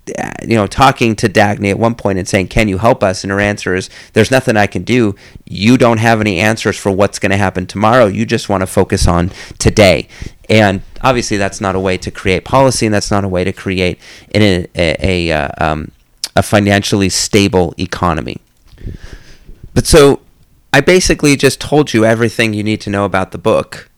you 0.05 0.55
know 0.55 0.67
talking 0.67 1.15
to 1.15 1.29
Dagny 1.29 1.69
at 1.69 1.79
one 1.79 1.95
point 1.95 2.19
and 2.19 2.27
saying 2.27 2.47
can 2.47 2.67
you 2.67 2.77
help 2.77 3.03
us? 3.03 3.23
And 3.23 3.31
her 3.31 3.39
answer 3.39 3.75
is 3.75 3.89
there's 4.13 4.31
nothing 4.31 4.57
I 4.57 4.67
can 4.67 4.83
do. 4.83 5.15
You 5.45 5.77
don't 5.77 5.99
have 5.99 6.19
any 6.19 6.39
answers 6.39 6.77
for 6.77 6.91
what's 6.91 7.19
going 7.19 7.31
to 7.31 7.37
happen 7.37 7.65
tomorrow. 7.65 8.05
You 8.05 8.25
just 8.25 8.49
want 8.49 8.61
to 8.61 8.67
focus 8.67 9.07
on 9.07 9.31
today. 9.59 10.07
And 10.49 10.81
obviously 11.01 11.37
that's 11.37 11.61
not 11.61 11.75
a 11.75 11.79
way 11.79 11.97
to 11.97 12.11
create 12.11 12.43
policy 12.43 12.85
and 12.85 12.93
that's 12.93 13.11
not 13.11 13.23
a 13.23 13.29
way 13.29 13.43
to 13.43 13.53
create 13.53 13.99
a, 14.35 14.67
a, 14.75 15.29
a 15.29 15.31
uh, 15.31 15.49
um, 15.59 15.91
a 16.35 16.43
financially 16.43 17.09
stable 17.09 17.73
economy. 17.77 18.37
But 19.73 19.85
so 19.85 20.21
I 20.71 20.81
basically 20.81 21.35
just 21.35 21.61
told 21.61 21.93
you 21.93 22.05
everything 22.05 22.53
you 22.53 22.63
need 22.63 22.81
to 22.81 22.89
know 22.89 23.05
about 23.05 23.31
the 23.31 23.37
book, 23.37 23.89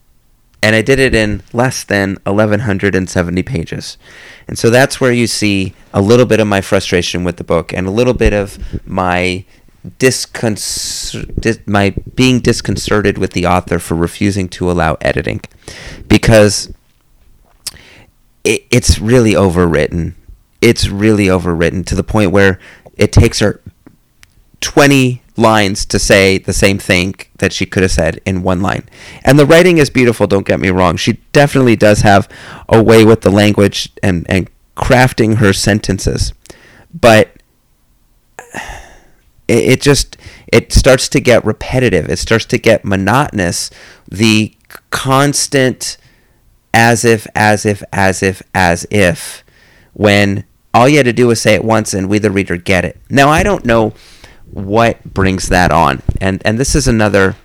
and 0.66 0.74
I 0.74 0.82
did 0.82 0.98
it 0.98 1.14
in 1.14 1.44
less 1.52 1.84
than 1.84 2.18
1170 2.24 3.42
pages. 3.44 3.98
And 4.48 4.58
so 4.58 4.68
that's 4.68 5.00
where 5.00 5.12
you 5.12 5.28
see 5.28 5.74
a 5.94 6.02
little 6.02 6.26
bit 6.26 6.40
of 6.40 6.48
my 6.48 6.60
frustration 6.60 7.22
with 7.22 7.36
the 7.36 7.44
book 7.44 7.72
and 7.72 7.86
a 7.86 7.90
little 7.92 8.14
bit 8.14 8.32
of 8.32 8.58
my 8.84 9.44
disconcert, 10.00 11.40
dis- 11.40 11.60
my 11.66 11.94
being 12.16 12.40
disconcerted 12.40 13.16
with 13.16 13.30
the 13.30 13.46
author 13.46 13.78
for 13.78 13.94
refusing 13.94 14.48
to 14.48 14.68
allow 14.68 14.96
editing 15.00 15.40
because 16.08 16.74
it, 18.42 18.66
it's 18.72 18.98
really 18.98 19.34
overwritten 19.34 20.14
it's 20.60 20.88
really 20.88 21.26
overwritten 21.26 21.86
to 21.86 21.94
the 21.94 22.02
point 22.02 22.32
where 22.32 22.58
it 22.96 23.12
takes 23.12 23.38
her 23.38 23.60
20 24.62 25.22
lines 25.38 25.84
to 25.86 25.98
say 25.98 26.38
the 26.38 26.52
same 26.52 26.78
thing 26.78 27.14
that 27.38 27.52
she 27.52 27.66
could 27.66 27.82
have 27.82 27.92
said 27.92 28.20
in 28.24 28.42
one 28.42 28.60
line. 28.60 28.88
And 29.24 29.38
the 29.38 29.46
writing 29.46 29.78
is 29.78 29.90
beautiful, 29.90 30.26
don't 30.26 30.46
get 30.46 30.60
me 30.60 30.70
wrong. 30.70 30.96
She 30.96 31.14
definitely 31.32 31.76
does 31.76 32.00
have 32.00 32.28
a 32.68 32.82
way 32.82 33.04
with 33.04 33.22
the 33.22 33.30
language 33.30 33.90
and, 34.02 34.26
and 34.28 34.50
crafting 34.76 35.36
her 35.36 35.52
sentences. 35.52 36.32
But 36.98 37.30
it, 39.48 39.64
it 39.64 39.82
just 39.82 40.16
it 40.52 40.72
starts 40.72 41.08
to 41.10 41.20
get 41.20 41.44
repetitive. 41.44 42.08
It 42.08 42.18
starts 42.18 42.44
to 42.46 42.58
get 42.58 42.84
monotonous. 42.84 43.70
The 44.08 44.54
constant 44.90 45.96
as 46.72 47.04
if, 47.04 47.26
as 47.34 47.64
if, 47.64 47.82
as 47.92 48.22
if, 48.22 48.42
as 48.54 48.86
if, 48.90 49.42
when 49.94 50.44
all 50.74 50.88
you 50.88 50.98
had 50.98 51.06
to 51.06 51.12
do 51.12 51.28
was 51.28 51.40
say 51.40 51.54
it 51.54 51.64
once 51.64 51.94
and 51.94 52.08
we, 52.08 52.18
the 52.18 52.30
reader, 52.30 52.56
get 52.58 52.84
it. 52.84 53.00
Now, 53.08 53.30
I 53.30 53.42
don't 53.42 53.64
know 53.64 53.94
what 54.56 55.04
brings 55.04 55.50
that 55.50 55.70
on. 55.70 56.00
And, 56.18 56.40
and 56.46 56.58
this 56.58 56.74
is 56.74 56.88
another 56.88 57.36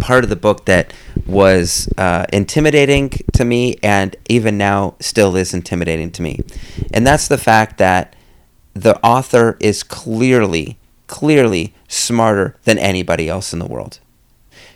part 0.00 0.24
of 0.24 0.30
the 0.30 0.36
book 0.36 0.64
that 0.64 0.92
was 1.26 1.88
uh, 1.96 2.26
intimidating 2.32 3.10
to 3.34 3.44
me 3.44 3.76
and 3.84 4.16
even 4.28 4.58
now 4.58 4.96
still 4.98 5.36
is 5.36 5.54
intimidating 5.54 6.10
to 6.10 6.22
me. 6.22 6.40
And 6.92 7.06
that's 7.06 7.28
the 7.28 7.38
fact 7.38 7.78
that 7.78 8.16
the 8.74 8.98
author 9.06 9.56
is 9.60 9.84
clearly, 9.84 10.76
clearly 11.06 11.72
smarter 11.86 12.56
than 12.64 12.78
anybody 12.78 13.28
else 13.28 13.52
in 13.52 13.60
the 13.60 13.66
world. 13.66 14.00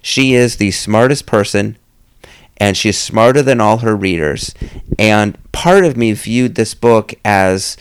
She 0.01 0.35
is 0.35 0.59
the 0.59 0.71
smartest 0.71 1.27
person 1.27 1.77
and 2.57 2.77
she's 2.77 2.99
smarter 2.99 3.43
than 3.43 3.61
all 3.61 3.79
her 3.79 3.97
readers. 3.97 4.55
And 4.97 5.37
part 5.51 5.85
of 5.85 5.97
me 5.97 6.13
viewed 6.13 6.55
this 6.55 6.75
book 6.75 7.15
as 7.25 7.77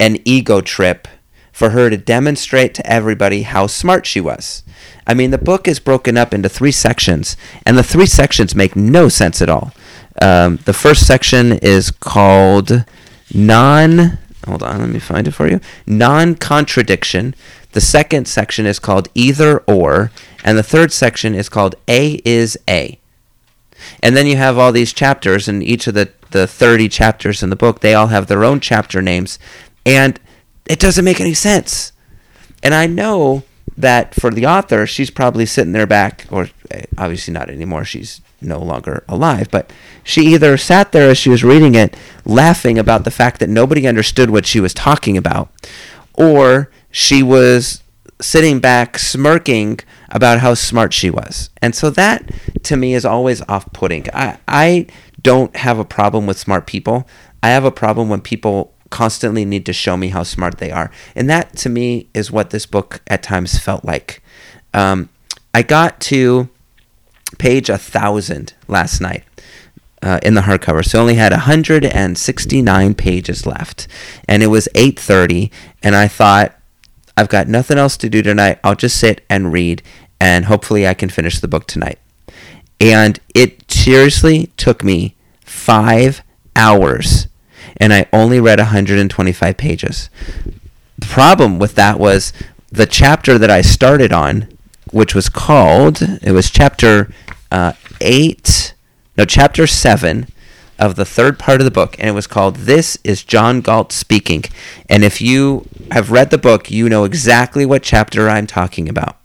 an 0.00 0.16
ego 0.24 0.62
trip 0.62 1.08
for 1.52 1.70
her 1.70 1.90
to 1.90 1.96
demonstrate 1.96 2.74
to 2.74 2.86
everybody 2.90 3.42
how 3.42 3.66
smart 3.66 4.06
she 4.06 4.20
was. 4.20 4.62
I 5.06 5.14
mean, 5.14 5.30
the 5.30 5.38
book 5.38 5.68
is 5.68 5.78
broken 5.78 6.16
up 6.16 6.32
into 6.32 6.48
three 6.48 6.72
sections, 6.72 7.36
and 7.66 7.76
the 7.76 7.82
three 7.82 8.06
sections 8.06 8.54
make 8.54 8.74
no 8.74 9.08
sense 9.08 9.42
at 9.42 9.50
all. 9.50 9.72
Um, 10.20 10.58
the 10.64 10.72
first 10.72 11.06
section 11.06 11.52
is 11.52 11.90
called 11.90 12.84
non. 13.34 14.18
Hold 14.46 14.62
on, 14.62 14.80
let 14.80 14.88
me 14.88 14.98
find 14.98 15.28
it 15.28 15.32
for 15.32 15.48
you. 15.48 15.60
Non 15.86 16.34
contradiction. 16.34 17.34
The 17.72 17.80
second 17.80 18.26
section 18.26 18.66
is 18.66 18.78
called 18.78 19.08
either 19.14 19.58
or, 19.60 20.10
and 20.44 20.58
the 20.58 20.62
third 20.62 20.92
section 20.92 21.34
is 21.34 21.48
called 21.48 21.74
A 21.88 22.20
is 22.24 22.58
A. 22.68 22.98
And 24.02 24.16
then 24.16 24.26
you 24.26 24.36
have 24.36 24.58
all 24.58 24.72
these 24.72 24.92
chapters, 24.92 25.48
and 25.48 25.62
each 25.62 25.86
of 25.86 25.94
the, 25.94 26.12
the 26.30 26.46
30 26.46 26.88
chapters 26.88 27.42
in 27.42 27.50
the 27.50 27.56
book, 27.56 27.80
they 27.80 27.94
all 27.94 28.08
have 28.08 28.26
their 28.26 28.44
own 28.44 28.60
chapter 28.60 29.00
names, 29.00 29.38
and 29.84 30.20
it 30.72 30.80
doesn't 30.80 31.04
make 31.04 31.20
any 31.20 31.34
sense. 31.34 31.92
And 32.62 32.72
I 32.72 32.86
know 32.86 33.42
that 33.76 34.14
for 34.14 34.30
the 34.30 34.46
author, 34.46 34.86
she's 34.86 35.10
probably 35.10 35.44
sitting 35.44 35.72
there 35.72 35.86
back, 35.86 36.26
or 36.30 36.48
eh, 36.70 36.84
obviously 36.96 37.34
not 37.34 37.50
anymore, 37.50 37.84
she's 37.84 38.22
no 38.40 38.58
longer 38.58 39.04
alive, 39.06 39.48
but 39.50 39.70
she 40.02 40.22
either 40.28 40.56
sat 40.56 40.92
there 40.92 41.10
as 41.10 41.18
she 41.18 41.28
was 41.28 41.44
reading 41.44 41.74
it, 41.74 41.94
laughing 42.24 42.78
about 42.78 43.04
the 43.04 43.10
fact 43.10 43.38
that 43.40 43.50
nobody 43.50 43.86
understood 43.86 44.30
what 44.30 44.46
she 44.46 44.60
was 44.60 44.72
talking 44.72 45.18
about, 45.18 45.50
or 46.14 46.70
she 46.90 47.22
was 47.22 47.82
sitting 48.18 48.58
back 48.58 48.98
smirking 48.98 49.78
about 50.08 50.38
how 50.38 50.54
smart 50.54 50.94
she 50.94 51.10
was. 51.10 51.50
And 51.60 51.74
so 51.74 51.90
that 51.90 52.30
to 52.62 52.78
me 52.78 52.94
is 52.94 53.04
always 53.04 53.42
off 53.42 53.70
putting. 53.74 54.06
I, 54.14 54.38
I 54.48 54.86
don't 55.20 55.54
have 55.54 55.78
a 55.78 55.84
problem 55.84 56.26
with 56.26 56.38
smart 56.38 56.66
people. 56.66 57.06
I 57.42 57.50
have 57.50 57.64
a 57.64 57.70
problem 57.70 58.08
when 58.08 58.22
people 58.22 58.71
constantly 58.92 59.44
need 59.44 59.66
to 59.66 59.72
show 59.72 59.96
me 59.96 60.08
how 60.08 60.22
smart 60.22 60.58
they 60.58 60.70
are. 60.70 60.92
And 61.16 61.28
that 61.28 61.56
to 61.58 61.68
me 61.68 62.08
is 62.14 62.30
what 62.30 62.50
this 62.50 62.66
book 62.66 63.00
at 63.08 63.24
times 63.24 63.58
felt 63.58 63.84
like. 63.84 64.22
Um, 64.72 65.08
I 65.52 65.62
got 65.62 66.00
to 66.02 66.48
page 67.38 67.68
a 67.68 67.78
thousand 67.78 68.54
last 68.68 69.00
night. 69.00 69.24
Uh, 70.04 70.18
in 70.24 70.34
the 70.34 70.40
hardcover, 70.40 70.84
so 70.84 70.98
I 70.98 71.00
only 71.00 71.14
had 71.14 71.30
169 71.30 72.94
pages 72.94 73.46
left, 73.46 73.86
and 74.28 74.42
it 74.42 74.48
was 74.48 74.68
8:30, 74.74 75.48
and 75.80 75.94
I 75.94 76.08
thought, 76.08 76.58
I've 77.16 77.28
got 77.28 77.46
nothing 77.46 77.78
else 77.78 77.96
to 77.98 78.08
do 78.08 78.20
tonight. 78.20 78.58
I'll 78.64 78.74
just 78.74 78.98
sit 78.98 79.24
and 79.30 79.52
read 79.52 79.80
and 80.22 80.44
hopefully 80.44 80.86
I 80.86 80.94
can 80.94 81.08
finish 81.08 81.40
the 81.40 81.48
book 81.48 81.66
tonight. 81.66 81.98
And 82.80 83.18
it 83.34 83.68
seriously 83.68 84.52
took 84.56 84.84
me 84.84 85.16
five 85.40 86.22
hours, 86.54 87.26
and 87.76 87.92
I 87.92 88.06
only 88.12 88.40
read 88.40 88.58
125 88.58 89.56
pages. 89.56 90.10
The 90.98 91.06
problem 91.06 91.58
with 91.58 91.74
that 91.74 91.98
was 91.98 92.32
the 92.70 92.86
chapter 92.86 93.38
that 93.38 93.50
I 93.50 93.60
started 93.60 94.12
on, 94.12 94.48
which 94.90 95.14
was 95.14 95.28
called, 95.28 96.00
it 96.00 96.32
was 96.32 96.50
chapter 96.50 97.12
uh, 97.50 97.72
8, 98.00 98.74
no, 99.16 99.24
chapter 99.24 99.66
7 99.66 100.26
of 100.78 100.96
the 100.96 101.04
third 101.04 101.38
part 101.38 101.60
of 101.60 101.64
the 101.64 101.70
book, 101.70 101.96
and 101.98 102.08
it 102.08 102.12
was 102.12 102.26
called 102.26 102.56
This 102.56 102.98
is 103.04 103.22
John 103.22 103.60
Galt 103.60 103.92
Speaking. 103.92 104.44
And 104.88 105.04
if 105.04 105.20
you 105.20 105.66
have 105.90 106.10
read 106.10 106.30
the 106.30 106.38
book, 106.38 106.70
you 106.70 106.88
know 106.88 107.04
exactly 107.04 107.64
what 107.66 107.82
chapter 107.82 108.28
I'm 108.28 108.46
talking 108.46 108.88
about. 108.88 109.16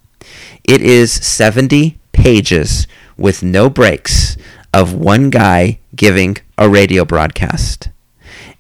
It 0.64 0.82
is 0.82 1.12
70 1.12 1.98
pages 2.12 2.86
with 3.18 3.42
no 3.42 3.70
breaks 3.70 4.38
of 4.74 4.94
one 4.94 5.30
guy 5.30 5.80
giving 5.96 6.38
a 6.58 6.70
radio 6.70 7.06
broadcast. 7.06 7.90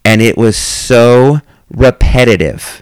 And 0.07 0.21
it 0.21 0.37
was 0.37 0.55
so 0.55 1.41
repetitive 1.69 2.81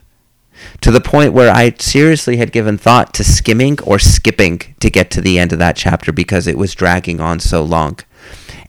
to 0.82 0.92
the 0.92 1.02
point 1.02 1.34
where 1.34 1.52
I 1.52 1.74
seriously 1.80 2.38
had 2.38 2.52
given 2.52 2.78
thought 2.78 3.16
to 3.16 3.24
skimming 3.24 3.80
or 3.82 3.98
skipping 3.98 4.60
to 4.80 4.92
get 4.92 5.10
to 5.10 5.22
the 5.22 5.40
end 5.40 5.52
of 5.52 5.58
that 5.58 5.76
chapter 5.76 6.12
because 6.12 6.46
it 6.46 6.56
was 6.56 6.76
dragging 6.76 7.20
on 7.20 7.40
so 7.40 7.64
long. 7.64 7.98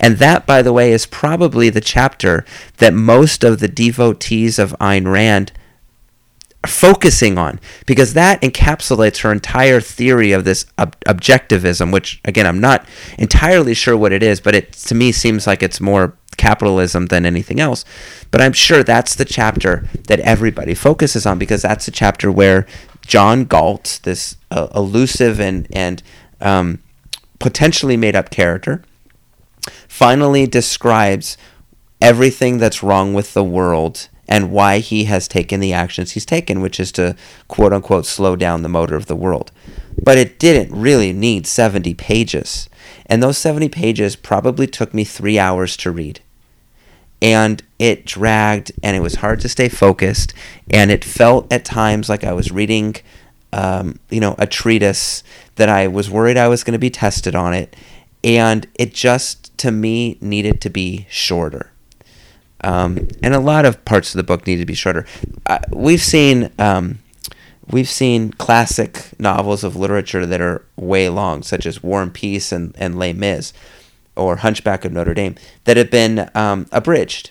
And 0.00 0.16
that, 0.16 0.46
by 0.46 0.62
the 0.62 0.72
way, 0.72 0.92
is 0.92 1.04
probably 1.04 1.68
the 1.68 1.82
chapter 1.82 2.46
that 2.78 2.94
most 2.94 3.44
of 3.44 3.60
the 3.60 3.68
devotees 3.68 4.58
of 4.58 4.74
Ayn 4.80 5.12
Rand 5.12 5.52
are 6.64 6.70
focusing 6.70 7.36
on 7.36 7.60
because 7.84 8.14
that 8.14 8.40
encapsulates 8.40 9.20
her 9.20 9.32
entire 9.32 9.82
theory 9.82 10.32
of 10.32 10.44
this 10.46 10.64
ob- 10.78 10.98
objectivism 11.00 11.92
which 11.92 12.20
again 12.24 12.46
I'm 12.46 12.60
not 12.60 12.88
entirely 13.18 13.74
sure 13.74 13.96
what 13.96 14.12
it 14.12 14.22
is 14.22 14.40
but 14.40 14.54
it 14.54 14.72
to 14.72 14.94
me 14.94 15.12
seems 15.12 15.46
like 15.46 15.62
it's 15.62 15.80
more 15.80 16.16
capitalism 16.36 17.06
than 17.06 17.26
anything 17.26 17.60
else 17.60 17.84
but 18.30 18.40
I'm 18.40 18.52
sure 18.52 18.82
that's 18.82 19.14
the 19.14 19.24
chapter 19.24 19.88
that 20.08 20.20
everybody 20.20 20.74
focuses 20.74 21.26
on 21.26 21.38
because 21.38 21.62
that's 21.62 21.86
the 21.86 21.92
chapter 21.92 22.30
where 22.30 22.66
John 23.06 23.44
Galt 23.44 24.00
this 24.02 24.36
uh, 24.50 24.68
elusive 24.74 25.40
and 25.40 25.66
and 25.70 26.02
um, 26.40 26.82
potentially 27.38 27.96
made 27.96 28.16
up 28.16 28.30
character 28.30 28.82
finally 29.88 30.46
describes 30.46 31.36
everything 32.00 32.58
that's 32.58 32.82
wrong 32.82 33.14
with 33.14 33.34
the 33.34 33.44
world 33.44 34.08
and 34.28 34.50
why 34.50 34.78
he 34.78 35.04
has 35.04 35.28
taken 35.28 35.60
the 35.60 35.72
actions 35.72 36.12
he's 36.12 36.26
taken, 36.26 36.60
which 36.60 36.80
is 36.80 36.90
to 36.92 37.16
quote 37.48 37.72
unquote 37.72 38.06
slow 38.06 38.36
down 38.36 38.62
the 38.62 38.68
motor 38.68 38.96
of 38.96 39.06
the 39.06 39.16
world. 39.16 39.52
But 40.02 40.18
it 40.18 40.38
didn't 40.38 40.78
really 40.78 41.12
need 41.12 41.46
70 41.46 41.94
pages. 41.94 42.68
And 43.06 43.22
those 43.22 43.38
70 43.38 43.68
pages 43.68 44.16
probably 44.16 44.66
took 44.66 44.92
me 44.92 45.04
three 45.04 45.38
hours 45.38 45.76
to 45.78 45.90
read. 45.90 46.20
And 47.22 47.62
it 47.78 48.04
dragged 48.04 48.72
and 48.82 48.96
it 48.96 49.00
was 49.00 49.16
hard 49.16 49.40
to 49.40 49.48
stay 49.48 49.68
focused. 49.68 50.34
And 50.70 50.90
it 50.90 51.04
felt 51.04 51.52
at 51.52 51.64
times 51.64 52.08
like 52.08 52.24
I 52.24 52.32
was 52.32 52.52
reading, 52.52 52.96
um, 53.52 53.98
you 54.10 54.20
know, 54.20 54.34
a 54.38 54.46
treatise 54.46 55.22
that 55.56 55.68
I 55.68 55.86
was 55.88 56.10
worried 56.10 56.36
I 56.36 56.48
was 56.48 56.64
going 56.64 56.72
to 56.72 56.78
be 56.78 56.90
tested 56.90 57.34
on 57.34 57.54
it. 57.54 57.74
And 58.22 58.66
it 58.74 58.92
just, 58.92 59.56
to 59.58 59.70
me, 59.70 60.18
needed 60.20 60.60
to 60.62 60.70
be 60.70 61.06
shorter. 61.08 61.70
Um, 62.62 63.08
and 63.22 63.34
a 63.34 63.40
lot 63.40 63.64
of 63.64 63.84
parts 63.84 64.14
of 64.14 64.18
the 64.18 64.24
book 64.24 64.46
need 64.46 64.56
to 64.56 64.66
be 64.66 64.74
shorter. 64.74 65.06
Uh, 65.46 65.58
we've 65.70 66.02
seen 66.02 66.50
um, 66.58 66.98
we've 67.70 67.88
seen 67.88 68.32
classic 68.32 69.08
novels 69.18 69.62
of 69.62 69.76
literature 69.76 70.26
that 70.26 70.40
are 70.40 70.64
way 70.76 71.08
long, 71.08 71.42
such 71.42 71.66
as 71.66 71.82
War 71.82 72.02
and 72.02 72.12
Peace 72.12 72.52
and, 72.52 72.74
and 72.78 72.98
Les 72.98 73.12
Mis 73.12 73.52
or 74.16 74.36
Hunchback 74.36 74.84
of 74.84 74.92
Notre 74.92 75.14
Dame, 75.14 75.36
that 75.64 75.76
have 75.76 75.90
been 75.90 76.30
um, 76.34 76.66
abridged. 76.72 77.30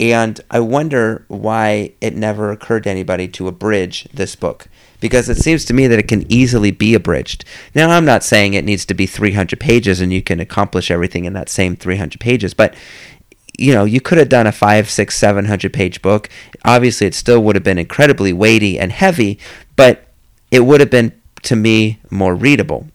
And 0.00 0.40
I 0.50 0.60
wonder 0.60 1.24
why 1.28 1.92
it 2.00 2.16
never 2.16 2.50
occurred 2.50 2.84
to 2.84 2.90
anybody 2.90 3.28
to 3.28 3.46
abridge 3.46 4.08
this 4.12 4.34
book. 4.34 4.66
Because 5.00 5.28
it 5.28 5.36
seems 5.36 5.64
to 5.64 5.74
me 5.74 5.88
that 5.88 5.98
it 5.98 6.08
can 6.08 6.30
easily 6.30 6.70
be 6.70 6.94
abridged. 6.94 7.44
Now, 7.74 7.90
I'm 7.90 8.04
not 8.04 8.22
saying 8.22 8.54
it 8.54 8.64
needs 8.64 8.84
to 8.86 8.94
be 8.94 9.06
300 9.06 9.58
pages 9.58 10.00
and 10.00 10.12
you 10.12 10.22
can 10.22 10.38
accomplish 10.40 10.90
everything 10.90 11.24
in 11.24 11.32
that 11.32 11.48
same 11.48 11.76
300 11.76 12.20
pages, 12.20 12.54
but 12.54 12.74
you 13.58 13.74
know, 13.74 13.84
you 13.84 14.00
could 14.00 14.18
have 14.18 14.28
done 14.28 14.46
a 14.46 14.52
five, 14.52 14.88
six, 14.88 15.16
seven 15.16 15.44
hundred 15.44 15.72
page 15.72 16.02
book. 16.02 16.28
Obviously, 16.64 17.06
it 17.06 17.14
still 17.14 17.42
would 17.42 17.54
have 17.54 17.62
been 17.62 17.78
incredibly 17.78 18.32
weighty 18.32 18.78
and 18.78 18.90
heavy, 18.90 19.38
but 19.76 20.06
it 20.50 20.60
would 20.60 20.80
have 20.80 20.90
been, 20.90 21.12
to 21.42 21.56
me, 21.56 22.00
more 22.10 22.34
readable. 22.34 22.88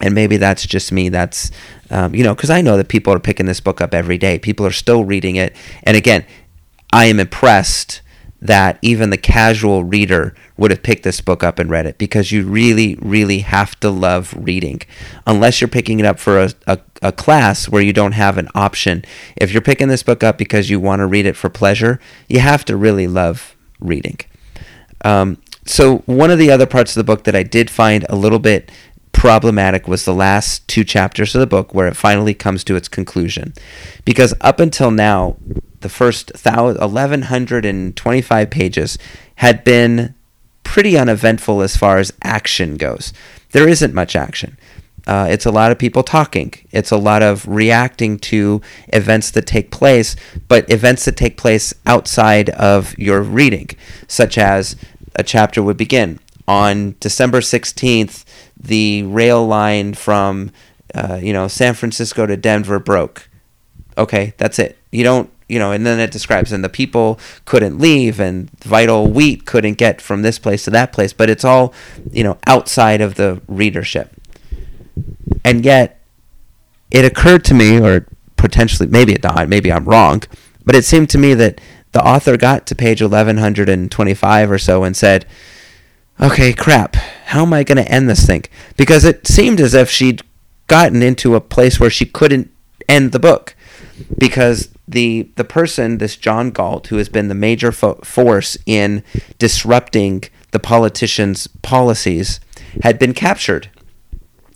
And 0.00 0.14
maybe 0.14 0.36
that's 0.36 0.66
just 0.66 0.92
me. 0.92 1.08
That's, 1.08 1.50
um, 1.90 2.14
you 2.14 2.22
know, 2.22 2.34
because 2.34 2.50
I 2.50 2.60
know 2.60 2.76
that 2.76 2.88
people 2.88 3.12
are 3.12 3.20
picking 3.20 3.46
this 3.46 3.60
book 3.60 3.80
up 3.80 3.94
every 3.94 4.18
day. 4.18 4.38
People 4.38 4.66
are 4.66 4.72
still 4.72 5.04
reading 5.04 5.36
it. 5.36 5.54
And 5.82 5.96
again, 5.96 6.24
I 6.92 7.06
am 7.06 7.20
impressed 7.20 8.02
that 8.40 8.78
even 8.82 9.10
the 9.10 9.16
casual 9.16 9.82
reader 9.82 10.34
would 10.56 10.70
have 10.70 10.82
picked 10.82 11.02
this 11.02 11.20
book 11.20 11.42
up 11.42 11.58
and 11.58 11.70
read 11.70 11.86
it 11.86 11.98
because 11.98 12.30
you 12.30 12.44
really, 12.44 12.96
really 13.00 13.40
have 13.40 13.78
to 13.80 13.90
love 13.90 14.32
reading. 14.36 14.80
Unless 15.26 15.60
you're 15.60 15.68
picking 15.68 15.98
it 15.98 16.06
up 16.06 16.20
for 16.20 16.38
a, 16.38 16.50
a, 16.66 16.78
a, 17.02 17.12
class 17.12 17.68
where 17.68 17.82
you 17.82 17.92
don't 17.92 18.12
have 18.12 18.38
an 18.38 18.48
option. 18.54 19.04
If 19.36 19.52
you're 19.52 19.62
picking 19.62 19.88
this 19.88 20.04
book 20.04 20.22
up 20.22 20.38
because 20.38 20.70
you 20.70 20.78
want 20.78 21.00
to 21.00 21.06
read 21.06 21.26
it 21.26 21.36
for 21.36 21.48
pleasure, 21.48 21.98
you 22.28 22.38
have 22.38 22.64
to 22.66 22.76
really 22.76 23.08
love 23.08 23.56
reading. 23.80 24.18
Um, 25.04 25.38
so 25.64 25.98
one 26.06 26.30
of 26.30 26.38
the 26.38 26.50
other 26.50 26.66
parts 26.66 26.96
of 26.96 27.00
the 27.00 27.04
book 27.04 27.24
that 27.24 27.36
I 27.36 27.42
did 27.42 27.70
find 27.70 28.06
a 28.08 28.16
little 28.16 28.38
bit 28.38 28.70
problematic 29.18 29.88
was 29.88 30.04
the 30.04 30.14
last 30.14 30.66
two 30.68 30.84
chapters 30.84 31.34
of 31.34 31.40
the 31.40 31.46
book 31.46 31.74
where 31.74 31.88
it 31.88 31.96
finally 31.96 32.34
comes 32.34 32.62
to 32.62 32.76
its 32.76 32.86
conclusion. 32.86 33.52
Because 34.04 34.32
up 34.40 34.60
until 34.60 34.92
now, 34.92 35.36
the 35.80 35.88
first 35.88 36.30
1125 36.44 38.50
pages 38.50 38.98
had 39.34 39.64
been 39.64 40.14
pretty 40.62 40.96
uneventful 40.96 41.62
as 41.62 41.76
far 41.76 41.98
as 41.98 42.12
action 42.22 42.76
goes. 42.76 43.12
There 43.50 43.66
isn't 43.66 43.92
much 43.92 44.14
action. 44.14 44.56
Uh, 45.04 45.26
it's 45.28 45.46
a 45.46 45.50
lot 45.50 45.72
of 45.72 45.78
people 45.78 46.04
talking. 46.04 46.54
It's 46.70 46.92
a 46.92 46.96
lot 46.96 47.22
of 47.22 47.48
reacting 47.48 48.20
to 48.20 48.62
events 48.92 49.32
that 49.32 49.46
take 49.46 49.72
place, 49.72 50.14
but 50.46 50.70
events 50.70 51.06
that 51.06 51.16
take 51.16 51.36
place 51.36 51.74
outside 51.86 52.50
of 52.50 52.96
your 52.96 53.22
reading, 53.22 53.70
such 54.06 54.38
as 54.38 54.76
a 55.16 55.24
chapter 55.24 55.60
would 55.60 55.76
begin 55.76 56.20
on 56.48 56.96
December 56.98 57.40
16th, 57.40 58.24
the 58.58 59.02
rail 59.04 59.46
line 59.46 59.92
from 59.92 60.50
uh, 60.94 61.20
you 61.22 61.32
know 61.32 61.46
San 61.46 61.74
Francisco 61.74 62.26
to 62.26 62.36
Denver 62.36 62.80
broke. 62.80 63.28
Okay, 63.96 64.32
that's 64.38 64.58
it. 64.58 64.78
You 64.90 65.04
don't 65.04 65.30
you 65.48 65.58
know, 65.58 65.72
and 65.72 65.86
then 65.86 66.00
it 66.00 66.10
describes 66.10 66.50
and 66.50 66.64
the 66.64 66.68
people 66.68 67.18
couldn't 67.44 67.78
leave 67.78 68.18
and 68.18 68.50
vital 68.60 69.06
wheat 69.06 69.46
couldn't 69.46 69.74
get 69.74 70.00
from 70.00 70.22
this 70.22 70.38
place 70.38 70.64
to 70.64 70.70
that 70.70 70.92
place, 70.92 71.12
but 71.12 71.30
it's 71.30 71.44
all 71.44 71.72
you 72.10 72.24
know 72.24 72.38
outside 72.46 73.00
of 73.00 73.14
the 73.14 73.40
readership. 73.46 74.10
And 75.44 75.64
yet, 75.64 76.00
it 76.90 77.04
occurred 77.04 77.44
to 77.44 77.54
me, 77.54 77.78
or 77.78 78.06
potentially 78.36 78.88
maybe 78.88 79.12
it 79.12 79.22
not, 79.22 79.48
maybe 79.48 79.70
I'm 79.70 79.84
wrong, 79.84 80.22
but 80.64 80.74
it 80.74 80.84
seemed 80.84 81.10
to 81.10 81.18
me 81.18 81.34
that 81.34 81.60
the 81.92 82.06
author 82.06 82.36
got 82.36 82.66
to 82.66 82.74
page 82.74 83.02
1125 83.02 84.50
or 84.50 84.58
so 84.58 84.84
and 84.84 84.96
said, 84.96 85.26
okay, 86.20 86.52
crap, 86.52 86.96
how 87.26 87.42
am 87.42 87.52
I 87.52 87.64
going 87.64 87.82
to 87.82 87.90
end 87.90 88.08
this 88.08 88.26
thing? 88.26 88.44
Because 88.76 89.04
it 89.04 89.26
seemed 89.26 89.60
as 89.60 89.74
if 89.74 89.90
she'd 89.90 90.22
gotten 90.66 91.02
into 91.02 91.34
a 91.34 91.40
place 91.40 91.80
where 91.80 91.90
she 91.90 92.06
couldn't 92.06 92.50
end 92.88 93.12
the 93.12 93.18
book. 93.18 93.54
Because 94.16 94.68
the 94.86 95.28
the 95.36 95.44
person, 95.44 95.98
this 95.98 96.16
John 96.16 96.50
Galt, 96.50 96.86
who 96.86 96.96
has 96.96 97.08
been 97.08 97.28
the 97.28 97.34
major 97.34 97.72
fo- 97.72 97.96
force 97.96 98.56
in 98.64 99.02
disrupting 99.38 100.24
the 100.52 100.58
politicians' 100.60 101.46
policies, 101.62 102.40
had 102.82 102.98
been 102.98 103.12
captured. 103.12 103.70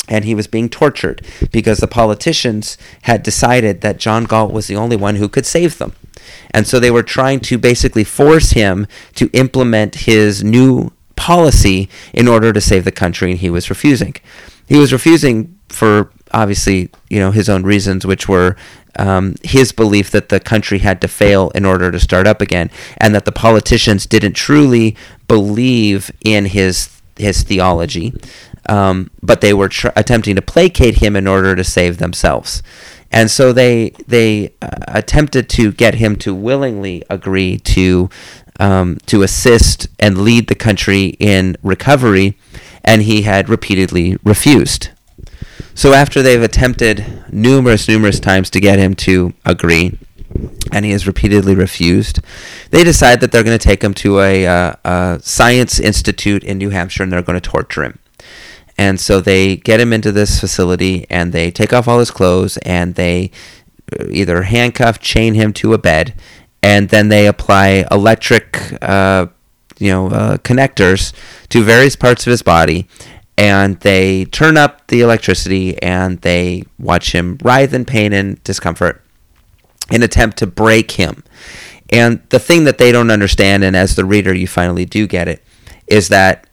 And 0.09 0.25
he 0.25 0.35
was 0.35 0.47
being 0.47 0.69
tortured 0.69 1.25
because 1.53 1.79
the 1.79 1.87
politicians 1.87 2.77
had 3.03 3.23
decided 3.23 3.81
that 3.81 3.99
John 3.99 4.25
Galt 4.25 4.53
was 4.53 4.67
the 4.67 4.77
only 4.77 4.97
one 4.97 5.17
who 5.17 5.29
could 5.29 5.47
save 5.47 5.79
them. 5.79 5.95
And 6.51 6.67
so 6.67 6.79
they 6.79 6.91
were 6.91 7.03
trying 7.03 7.41
to 7.41 7.59
basically 7.59 8.05
force 8.05 8.51
him 8.51 8.87
to 9.15 9.31
implement 9.33 10.07
his 10.07 10.43
new 10.43 10.93
policy 11.23 11.89
in 12.13 12.27
order 12.27 12.53
to 12.53 12.61
save 12.61 12.85
the 12.85 12.99
country, 13.05 13.31
and 13.31 13.41
he 13.41 13.51
was 13.51 13.71
refusing. 13.71 14.15
He 14.67 14.79
was 14.79 14.93
refusing 14.93 15.57
for 15.69 16.11
obviously, 16.33 16.91
you 17.09 17.21
know, 17.21 17.31
his 17.31 17.49
own 17.49 17.63
reasons, 17.63 18.05
which 18.05 18.29
were 18.29 18.57
um, 18.99 19.37
his 19.43 19.73
belief 19.73 20.11
that 20.11 20.29
the 20.29 20.41
country 20.41 20.79
had 20.81 21.01
to 21.01 21.09
fail 21.09 21.51
in 21.55 21.65
order 21.65 21.91
to 21.93 22.01
start 22.01 22.27
up 22.27 22.41
again, 22.41 22.71
and 22.97 23.15
that 23.15 23.25
the 23.25 23.33
politicians 23.47 24.07
didn't 24.07 24.35
truly 24.35 24.97
believe 25.29 26.11
in 26.25 26.47
his 26.47 26.89
his 27.17 27.43
theology, 27.45 28.13
um, 28.69 29.11
but 29.23 29.41
they 29.41 29.55
were 29.55 29.69
tr- 29.69 29.95
attempting 29.95 30.35
to 30.37 30.43
placate 30.43 30.97
him 30.97 31.15
in 31.15 31.27
order 31.27 31.55
to 31.55 31.65
save 31.65 31.99
themselves. 31.99 32.63
And 33.13 33.31
so 33.31 33.53
they 33.53 33.91
they 34.09 34.55
uh, 34.63 34.69
attempted 34.89 35.49
to 35.51 35.73
get 35.73 35.95
him 35.95 36.17
to 36.17 36.35
willingly 36.35 37.03
agree 37.11 37.59
to 37.59 38.09
um, 38.61 38.99
to 39.07 39.23
assist 39.23 39.89
and 39.99 40.19
lead 40.19 40.49
the 40.49 40.55
country 40.55 41.17
in 41.19 41.57
recovery, 41.63 42.37
and 42.85 43.03
he 43.03 43.23
had 43.23 43.49
repeatedly 43.49 44.17
refused. 44.25 44.91
So 45.75 45.95
after 45.95 46.23
they've 46.23 46.43
attempted 46.43 47.25
numerous, 47.33 47.89
numerous 47.89 48.21
times 48.21 48.51
to 48.51 48.61
get 48.61 48.79
him 48.79 48.95
to 48.97 49.33
agree, 49.45 49.99
and 50.71 50.85
he 50.85 50.91
has 50.93 51.07
repeatedly 51.07 51.55
refused, 51.55 52.21
they 52.71 52.85
decide 52.85 53.21
that 53.21 53.33
they're 53.33 53.43
going 53.43 53.59
to 53.59 53.63
take 53.63 53.83
him 53.83 53.95
to 53.95 54.21
a, 54.21 54.47
uh, 54.47 54.75
a 54.85 55.21
science 55.23 55.79
institute 55.81 56.45
in 56.45 56.59
New 56.59 56.71
Hampshire 56.71 57.03
and 57.03 57.13
they're 57.13 57.23
going 57.23 57.41
to 57.41 57.51
torture 57.51 57.85
him. 57.85 57.99
And 58.79 58.99
so 58.99 59.21
they 59.21 59.57
get 59.57 59.81
him 59.81 59.93
into 59.93 60.13
this 60.13 60.41
facility 60.41 61.07
and 61.11 61.33
they 61.33 61.51
take 61.51 61.73
off 61.73 61.89
all 61.89 61.99
his 61.99 62.11
clothes 62.11 62.57
and 62.59 62.95
they 62.95 63.31
uh, 63.99 64.07
either 64.11 64.43
handcuff, 64.43 64.99
chain 64.99 65.35
him 65.35 65.53
to 65.55 65.75
a 65.75 65.79
bed, 65.79 66.15
and 66.63 66.89
then 66.89 67.09
they 67.09 67.27
apply 67.27 67.85
electric, 67.91 68.79
uh, 68.83 69.27
you 69.79 69.91
know, 69.91 70.09
uh, 70.09 70.37
connectors 70.39 71.13
to 71.49 71.63
various 71.63 71.97
parts 71.97 72.27
of 72.27 72.31
his 72.31 72.43
body, 72.43 72.87
and 73.37 73.81
they 73.81 74.25
turn 74.27 74.57
up 74.57 74.87
the 74.89 75.01
electricity 75.01 75.81
and 75.83 76.21
they 76.21 76.65
watch 76.79 77.13
him 77.13 77.39
writhe 77.43 77.75
in 77.75 77.85
pain 77.85 78.13
and 78.13 78.43
discomfort 78.45 79.03
in 79.91 80.03
attempt 80.03 80.37
to 80.39 80.47
break 80.47 80.93
him. 80.93 81.25
And 81.91 82.23
the 82.31 82.39
thing 82.39 82.65
that 82.65 82.79
they 82.79 82.93
don't 82.93 83.11
understand, 83.11 83.65
and 83.65 83.77
as 83.77 83.97
the 83.97 84.05
reader 84.05 84.35
you 84.35 84.47
finally 84.47 84.85
do 84.85 85.07
get 85.07 85.29
it, 85.29 85.43
is 85.87 86.09
that 86.09 86.47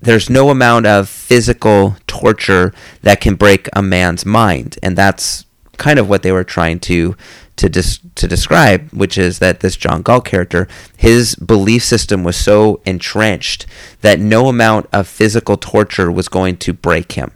there's 0.00 0.28
no 0.28 0.50
amount 0.50 0.86
of 0.86 1.08
physical 1.08 1.96
torture 2.06 2.72
that 3.02 3.20
can 3.20 3.34
break 3.34 3.68
a 3.72 3.82
man's 3.82 4.26
mind, 4.26 4.78
and 4.82 4.96
that's 4.96 5.46
kind 5.78 5.98
of 5.98 6.08
what 6.08 6.22
they 6.22 6.32
were 6.32 6.44
trying 6.44 6.80
to 6.80 7.16
to 7.56 7.68
dis- 7.68 8.00
to 8.16 8.26
describe, 8.26 8.90
which 8.90 9.16
is 9.16 9.38
that 9.38 9.60
this 9.60 9.76
John 9.76 10.02
Galt 10.02 10.24
character, 10.24 10.66
his 10.96 11.36
belief 11.36 11.84
system 11.84 12.24
was 12.24 12.36
so 12.36 12.80
entrenched 12.84 13.66
that 14.00 14.18
no 14.18 14.48
amount 14.48 14.88
of 14.92 15.06
physical 15.06 15.56
torture 15.56 16.10
was 16.10 16.28
going 16.28 16.56
to 16.58 16.72
break 16.72 17.12
him. 17.12 17.30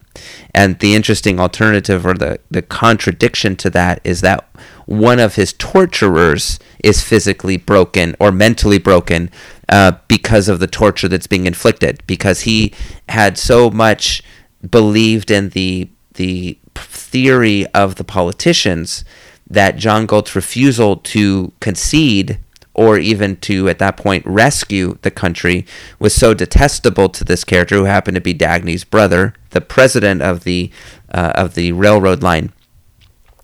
And 0.53 0.78
the 0.80 0.97
interesting 0.97 1.39
alternative 1.39 2.05
or 2.05 2.14
the, 2.14 2.41
the 2.51 2.62
contradiction 2.62 3.55
to 3.57 3.70
that 3.70 4.01
is 4.03 4.20
that 4.22 4.49
one 4.86 5.20
of 5.20 5.36
his 5.36 5.53
torturers 5.53 6.59
is 6.82 7.03
physically 7.03 7.57
broken 7.57 8.16
or 8.18 8.32
mentally 8.32 8.78
broken 8.78 9.30
uh, 9.68 9.93
because 10.09 10.49
of 10.49 10.59
the 10.59 10.66
torture 10.66 11.07
that's 11.07 11.28
being 11.28 11.47
inflicted, 11.47 12.03
because 12.09 12.41
he 12.41 12.72
had 13.09 13.39
so 13.39 13.70
much 13.70 14.22
believed 14.68 15.30
in 15.30 15.51
the 15.51 15.89
the 16.19 16.59
theory 16.75 17.64
of 17.69 17.95
the 17.95 18.05
politicians 18.05 19.05
that 19.49 19.77
John 19.77 20.05
Galt's 20.05 20.35
refusal 20.35 20.97
to 20.97 21.53
concede 21.61 22.39
or 22.75 22.99
even 22.99 23.37
to 23.37 23.69
at 23.69 23.79
that 23.79 23.97
point 23.97 24.27
rescue 24.27 24.99
the 25.03 25.11
country 25.11 25.64
was 25.99 26.14
so 26.14 26.35
detestable 26.35 27.09
to 27.09 27.25
this 27.25 27.45
character 27.45 27.77
who 27.77 27.85
happened 27.85 28.16
to 28.16 28.21
be 28.21 28.35
Dagny's 28.35 28.85
brother, 28.85 29.33
the 29.51 29.61
president 29.61 30.21
of 30.21 30.45
the 30.45 30.71
uh, 31.12 31.33
of 31.35 31.55
the 31.55 31.73
railroad 31.73 32.23
line, 32.23 32.53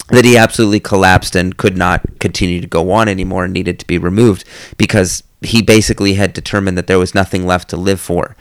that 0.09 0.25
he 0.25 0.37
absolutely 0.37 0.81
collapsed 0.81 1.35
and 1.35 1.57
could 1.57 1.77
not 1.77 2.03
continue 2.19 2.61
to 2.61 2.67
go 2.67 2.91
on 2.91 3.09
anymore 3.09 3.45
and 3.45 3.55
needed 3.55 3.79
to 3.79 3.87
be 3.87 3.99
removed 3.99 4.45
because 4.77 5.23
he 5.41 5.63
basically 5.63 6.15
had 6.15 6.33
determined 6.33 6.77
that 6.77 6.87
there 6.87 6.99
was 6.99 7.15
nothing 7.15 7.47
left 7.47 7.71
to 7.71 7.77
live 7.77 8.01
for. 8.01 8.37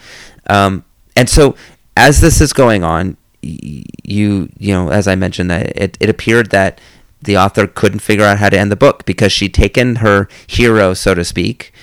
Um, 0.47 0.85
and 1.15 1.29
so 1.29 1.55
as 1.95 2.21
this 2.21 2.41
is 2.41 2.51
going 2.53 2.83
on, 2.83 3.17
you 3.43 4.49
you 4.57 4.73
know 4.73 4.89
as 4.89 5.07
I 5.07 5.15
mentioned 5.15 5.49
that 5.51 5.75
it, 5.75 5.97
it 5.99 6.09
appeared 6.09 6.49
that 6.51 6.79
the 7.23 7.37
author 7.37 7.67
couldn't 7.67 7.99
figure 7.99 8.25
out 8.25 8.39
how 8.39 8.49
to 8.49 8.59
end 8.59 8.71
the 8.71 8.75
book 8.75 9.05
because 9.05 9.31
she'd 9.31 9.53
taken 9.53 9.97
her 9.97 10.27
hero, 10.45 10.93
so 10.93 11.13
to 11.13 11.23
speak, 11.23 11.73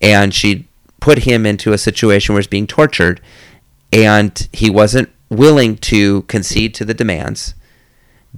and 0.00 0.34
she'd 0.34 0.66
put 1.00 1.18
him 1.18 1.44
into 1.44 1.72
a 1.72 1.78
situation 1.78 2.34
where 2.34 2.40
he's 2.40 2.46
being 2.46 2.66
tortured, 2.66 3.20
and 3.92 4.48
he 4.52 4.70
wasn't 4.70 5.10
willing 5.28 5.76
to 5.76 6.22
concede 6.22 6.74
to 6.74 6.84
the 6.84 6.94
demands. 6.94 7.54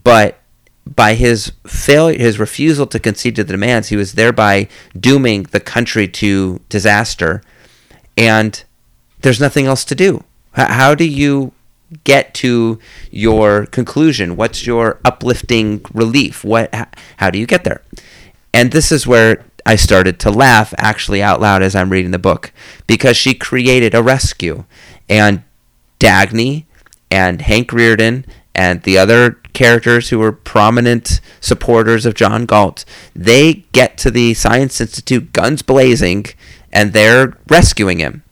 But 0.02 0.40
by 0.84 1.14
his 1.14 1.52
failure, 1.66 2.18
his 2.18 2.38
refusal 2.38 2.86
to 2.88 2.98
concede 2.98 3.36
to 3.36 3.44
the 3.44 3.52
demands, 3.52 3.88
he 3.88 3.96
was 3.96 4.14
thereby 4.14 4.68
dooming 4.98 5.44
the 5.44 5.60
country 5.60 6.08
to 6.08 6.60
disaster, 6.68 7.42
and 8.16 8.64
there's 9.20 9.40
nothing 9.40 9.66
else 9.66 9.84
to 9.84 9.94
do. 9.94 10.24
How 10.52 10.94
do 10.96 11.04
you 11.04 11.52
get 12.04 12.34
to 12.34 12.78
your 13.10 13.66
conclusion? 13.66 14.36
What's 14.36 14.66
your 14.66 15.00
uplifting 15.04 15.84
relief? 15.92 16.44
What 16.44 16.74
how 17.16 17.30
do 17.30 17.38
you 17.38 17.46
get 17.46 17.64
there? 17.64 17.82
And 18.52 18.72
this 18.72 18.90
is 18.90 19.06
where 19.06 19.44
I 19.64 19.76
started 19.76 20.18
to 20.20 20.30
laugh 20.30 20.72
actually 20.78 21.22
out 21.22 21.40
loud 21.40 21.62
as 21.62 21.74
I'm 21.74 21.90
reading 21.90 22.10
the 22.10 22.18
book 22.18 22.52
because 22.86 23.16
she 23.16 23.34
created 23.34 23.94
a 23.94 24.02
rescue 24.02 24.64
and 25.08 25.42
Dagny 26.00 26.64
and 27.10 27.42
Hank 27.42 27.70
Rearden 27.70 28.24
and 28.54 28.82
the 28.82 28.98
other 28.98 29.32
characters 29.52 30.08
who 30.08 30.18
were 30.18 30.32
prominent 30.32 31.20
supporters 31.40 32.06
of 32.06 32.14
John 32.14 32.46
Galt, 32.46 32.84
they 33.14 33.64
get 33.72 33.98
to 33.98 34.10
the 34.10 34.34
Science 34.34 34.80
Institute 34.80 35.32
guns 35.32 35.62
blazing 35.62 36.26
and 36.72 36.92
they're 36.92 37.36
rescuing 37.48 37.98
him 37.98 38.22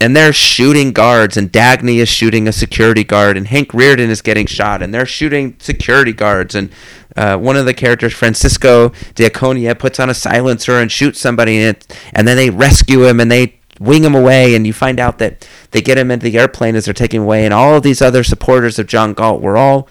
and 0.00 0.14
they're 0.14 0.32
shooting 0.32 0.92
guards, 0.92 1.36
and 1.36 1.50
Dagny 1.50 1.96
is 1.96 2.08
shooting 2.08 2.46
a 2.46 2.52
security 2.52 3.04
guard, 3.04 3.36
and 3.36 3.46
Hank 3.48 3.70
Rearden 3.70 4.08
is 4.08 4.22
getting 4.22 4.46
shot, 4.46 4.82
and 4.82 4.92
they're 4.92 5.06
shooting 5.06 5.56
security 5.58 6.12
guards, 6.12 6.54
and 6.54 6.70
uh, 7.16 7.36
one 7.38 7.56
of 7.56 7.64
the 7.64 7.74
characters, 7.74 8.12
Francisco 8.12 8.92
d'Anconia, 9.14 9.74
puts 9.74 9.98
on 9.98 10.10
a 10.10 10.14
silencer 10.14 10.80
and 10.80 10.92
shoots 10.92 11.18
somebody, 11.18 11.58
and, 11.58 11.76
it, 11.76 11.98
and 12.12 12.28
then 12.28 12.36
they 12.36 12.50
rescue 12.50 13.04
him, 13.04 13.20
and 13.20 13.30
they 13.30 13.58
wing 13.80 14.04
him 14.04 14.14
away, 14.14 14.54
and 14.54 14.66
you 14.66 14.72
find 14.72 15.00
out 15.00 15.18
that 15.18 15.48
they 15.70 15.80
get 15.80 15.98
him 15.98 16.10
into 16.10 16.24
the 16.24 16.38
airplane 16.38 16.76
as 16.76 16.84
they're 16.84 16.94
taking 16.94 17.22
away, 17.22 17.44
and 17.44 17.54
all 17.54 17.74
of 17.74 17.82
these 17.82 18.02
other 18.02 18.22
supporters 18.22 18.78
of 18.78 18.86
John 18.86 19.14
Galt 19.14 19.40
were 19.40 19.56
all 19.56 19.88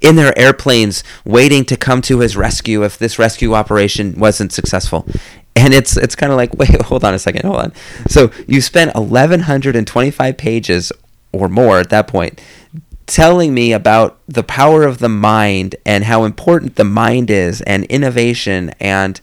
in 0.00 0.16
their 0.16 0.36
airplanes 0.38 1.02
waiting 1.24 1.64
to 1.64 1.76
come 1.76 2.00
to 2.02 2.20
his 2.20 2.36
rescue 2.36 2.84
if 2.84 2.96
this 2.96 3.18
rescue 3.18 3.54
operation 3.54 4.18
wasn't 4.18 4.52
successful. 4.52 5.06
And 5.56 5.72
it's 5.72 5.96
it's 5.96 6.16
kind 6.16 6.32
of 6.32 6.36
like, 6.36 6.54
wait, 6.58 6.82
hold 6.82 7.04
on 7.04 7.14
a 7.14 7.18
second, 7.18 7.44
hold 7.44 7.58
on. 7.58 7.72
So 8.08 8.30
you 8.46 8.60
spent 8.60 8.94
1125 8.94 10.36
pages 10.36 10.92
or 11.32 11.48
more 11.48 11.78
at 11.78 11.90
that 11.90 12.06
point 12.06 12.40
telling 13.06 13.52
me 13.52 13.72
about 13.72 14.18
the 14.26 14.42
power 14.42 14.84
of 14.84 14.98
the 14.98 15.08
mind 15.08 15.76
and 15.84 16.04
how 16.04 16.24
important 16.24 16.76
the 16.76 16.84
mind 16.84 17.30
is 17.30 17.60
and 17.62 17.84
innovation 17.84 18.70
and 18.80 19.20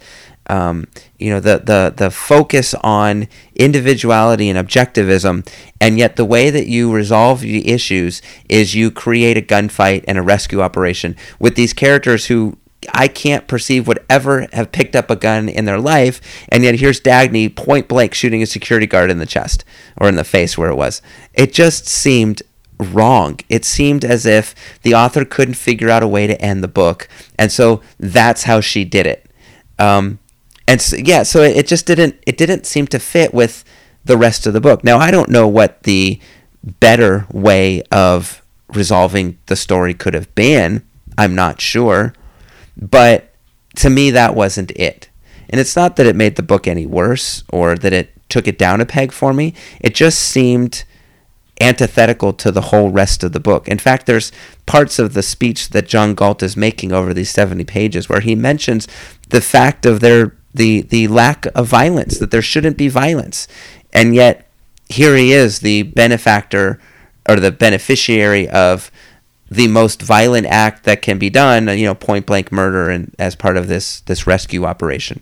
um, 0.48 0.88
you 1.18 1.30
know 1.30 1.40
the, 1.40 1.60
the 1.60 1.94
the 1.96 2.12
focus 2.12 2.74
on 2.84 3.28
individuality 3.56 4.50
and 4.50 4.60
objectivism 4.60 5.48
and 5.80 5.98
yet 5.98 6.16
the 6.16 6.26
way 6.26 6.50
that 6.50 6.68
you 6.68 6.92
resolve 6.92 7.42
the 7.42 7.70
issues 7.70 8.22
is 8.50 8.76
you 8.76 8.92
create 8.92 9.38
a 9.38 9.42
gunfight 9.42 10.04
and 10.08 10.18
a 10.18 10.22
rescue 10.22 10.62
operation 10.62 11.16
with 11.40 11.56
these 11.56 11.74
characters 11.74 12.26
who 12.26 12.58
I 12.94 13.08
can't 13.08 13.48
perceive 13.48 13.88
would 13.88 14.04
ever 14.10 14.48
have 14.54 14.72
picked 14.72 14.96
up 14.96 15.10
a 15.10 15.16
gun 15.16 15.50
in 15.50 15.66
their 15.66 15.80
life, 15.80 16.22
and 16.50 16.64
yet 16.64 16.80
here's 16.80 17.00
Dagny 17.00 17.54
point 17.54 17.88
blank 17.88 18.14
shooting 18.14 18.42
a 18.42 18.48
security 18.48 18.88
guard 18.88 19.12
in 19.12 19.20
the 19.20 19.26
chest 19.26 19.64
or 19.98 20.08
in 20.10 20.16
the 20.16 20.24
face 20.24 20.58
where 20.58 20.70
it 20.70 20.76
was. 20.76 21.02
It 21.34 21.54
just 21.54 21.88
seemed 21.88 22.42
wrong. 22.80 23.40
It 23.50 23.66
seemed 23.66 24.04
as 24.04 24.26
if 24.26 24.56
the 24.82 24.96
author 24.96 25.24
couldn't 25.24 25.54
figure 25.54 25.90
out 25.90 26.04
a 26.04 26.08
way 26.08 26.28
to 26.28 26.42
end 26.42 26.64
the 26.64 26.68
book, 26.68 27.08
and 27.38 27.52
so 27.52 27.82
that's 28.00 28.44
how 28.44 28.60
she 28.60 28.84
did 28.84 29.06
it. 29.06 29.30
Um, 29.78 30.20
and 30.68 30.82
so, 30.82 30.98
yeah, 30.98 31.24
so 31.24 31.42
it, 31.42 31.58
it 31.58 31.68
just 31.68 31.86
didn't 31.86 32.16
it 32.26 32.38
didn't 32.38 32.66
seem 32.66 32.88
to 32.88 33.00
fit 33.00 33.34
with 33.34 33.64
the 34.06 34.18
rest 34.18 34.48
of 34.48 34.54
the 34.54 34.62
book. 34.62 34.84
Now 34.84 34.98
I 34.98 35.12
don't 35.12 35.30
know 35.30 35.48
what 35.48 35.84
the 35.84 36.20
better 36.64 37.28
way 37.32 37.82
of 37.92 38.42
resolving 38.70 39.38
the 39.48 39.56
story 39.56 39.94
could 39.94 40.14
have 40.14 40.34
been. 40.36 40.84
I'm 41.18 41.36
not 41.36 41.62
sure, 41.62 42.14
but 42.82 43.34
to 43.76 43.90
me 43.90 44.12
that 44.12 44.36
wasn't 44.36 44.72
it. 44.72 45.10
And 45.50 45.60
it's 45.60 45.76
not 45.76 45.96
that 45.98 46.06
it 46.06 46.16
made 46.16 46.36
the 46.36 46.44
book 46.44 46.68
any 46.68 46.86
worse 46.86 47.44
or 47.50 47.76
that 47.76 47.94
it 47.94 48.12
took 48.30 48.48
it 48.48 48.58
down 48.58 48.82
a 48.82 48.86
peg 48.86 49.12
for 49.12 49.34
me. 49.34 49.54
It 49.80 49.94
just 49.94 50.20
seemed 50.20 50.86
antithetical 51.60 52.34
to 52.34 52.52
the 52.52 52.62
whole 52.62 52.90
rest 52.90 53.24
of 53.24 53.34
the 53.34 53.40
book. 53.40 53.68
In 53.68 53.78
fact, 53.78 54.08
there's 54.08 54.32
parts 54.66 54.98
of 54.98 55.14
the 55.14 55.22
speech 55.22 55.70
that 55.70 55.88
John 55.88 56.16
Galt 56.16 56.42
is 56.42 56.58
making 56.58 56.92
over 56.92 57.14
these 57.14 57.30
70 57.30 57.64
pages 57.66 58.10
where 58.10 58.22
he 58.22 58.34
mentions 58.34 58.88
the 59.30 59.42
fact 59.42 59.86
of 59.86 60.00
their 60.00 60.36
the 60.54 60.82
the 60.82 61.08
lack 61.08 61.46
of 61.56 61.68
violence 61.68 62.18
that 62.20 62.32
there 62.32 62.42
shouldn't 62.42 62.78
be 62.78 62.90
violence. 62.90 63.48
And 63.94 64.16
yet 64.16 64.50
here 64.90 65.16
he 65.16 65.32
is 65.32 65.60
the 65.60 65.84
benefactor 65.84 66.80
or 67.30 67.40
the 67.40 67.52
beneficiary 67.52 68.50
of 68.50 68.92
the 69.52 69.68
most 69.68 70.02
violent 70.02 70.48
act 70.48 70.86
that 70.86 71.02
can 71.02 71.20
be 71.20 71.30
done, 71.30 71.68
you 71.78 71.86
know, 71.86 71.94
point 71.94 72.26
blank 72.26 72.54
murder 72.54 72.90
and 72.90 73.14
as 73.20 73.36
part 73.36 73.58
of 73.58 73.68
this 73.68 74.00
this 74.02 74.26
rescue 74.26 74.64
operation. 74.64 75.22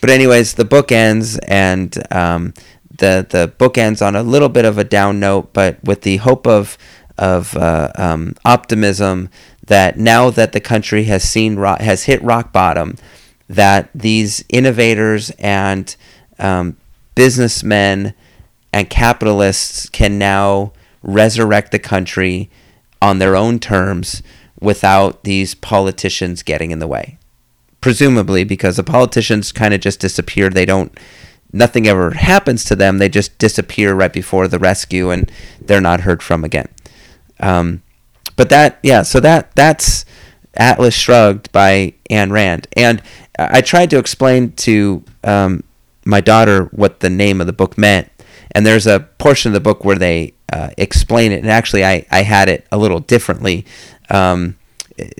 But 0.00 0.10
anyways, 0.10 0.54
the 0.54 0.64
book 0.64 0.90
ends 0.90 1.38
and 1.38 1.96
um, 2.12 2.54
the 2.90 3.24
the 3.28 3.46
book 3.56 3.78
ends 3.78 4.02
on 4.02 4.16
a 4.16 4.22
little 4.24 4.48
bit 4.48 4.64
of 4.64 4.78
a 4.78 4.84
down 4.84 5.20
note, 5.20 5.52
but 5.52 5.82
with 5.84 6.02
the 6.02 6.16
hope 6.16 6.46
of 6.46 6.76
of 7.16 7.56
uh, 7.56 7.92
um, 7.94 8.34
optimism 8.44 9.30
that 9.64 9.96
now 9.96 10.30
that 10.30 10.52
the 10.52 10.60
country 10.60 11.04
has 11.04 11.22
seen 11.22 11.56
has 11.56 12.04
hit 12.04 12.20
rock 12.22 12.52
bottom, 12.52 12.96
that 13.48 13.90
these 13.94 14.44
innovators 14.48 15.30
and 15.38 15.94
um, 16.40 16.76
businessmen 17.14 18.12
and 18.72 18.90
capitalists 18.90 19.88
can 19.88 20.18
now 20.18 20.72
resurrect 21.02 21.70
the 21.70 21.78
country 21.78 22.50
on 23.00 23.18
their 23.18 23.36
own 23.36 23.58
terms 23.58 24.22
without 24.60 25.24
these 25.24 25.54
politicians 25.54 26.42
getting 26.42 26.70
in 26.70 26.78
the 26.78 26.86
way. 26.86 27.18
Presumably, 27.80 28.44
because 28.44 28.76
the 28.76 28.84
politicians 28.84 29.52
kind 29.52 29.72
of 29.72 29.80
just 29.80 30.00
disappear. 30.00 30.50
They 30.50 30.66
don't 30.66 30.96
nothing 31.52 31.86
ever 31.86 32.10
happens 32.10 32.64
to 32.64 32.76
them. 32.76 32.98
They 32.98 33.08
just 33.08 33.38
disappear 33.38 33.94
right 33.94 34.12
before 34.12 34.48
the 34.48 34.58
rescue, 34.58 35.10
and 35.10 35.30
they're 35.60 35.80
not 35.80 36.00
heard 36.00 36.22
from 36.22 36.44
again. 36.44 36.68
Um, 37.40 37.82
but 38.36 38.50
that, 38.50 38.78
yeah, 38.82 39.02
so 39.02 39.20
that 39.20 39.54
that's 39.54 40.04
Atlas 40.54 40.94
Shrugged 40.94 41.50
by 41.52 41.94
Ayn 42.10 42.30
Rand, 42.30 42.66
and 42.76 43.02
I 43.38 43.60
tried 43.60 43.90
to 43.90 43.98
explain 43.98 44.52
to 44.52 45.04
um, 45.24 45.62
my 46.04 46.20
daughter 46.20 46.64
what 46.66 47.00
the 47.00 47.10
name 47.10 47.40
of 47.40 47.46
the 47.46 47.52
book 47.52 47.78
meant, 47.78 48.10
and 48.58 48.66
there's 48.66 48.88
a 48.88 48.98
portion 49.18 49.50
of 49.50 49.52
the 49.52 49.60
book 49.60 49.84
where 49.84 49.94
they 49.94 50.34
uh, 50.52 50.70
explain 50.76 51.30
it, 51.30 51.38
and 51.38 51.48
actually 51.48 51.84
I, 51.84 52.04
I 52.10 52.22
had 52.22 52.48
it 52.48 52.66
a 52.72 52.76
little 52.76 52.98
differently. 52.98 53.64
Um, 54.10 54.56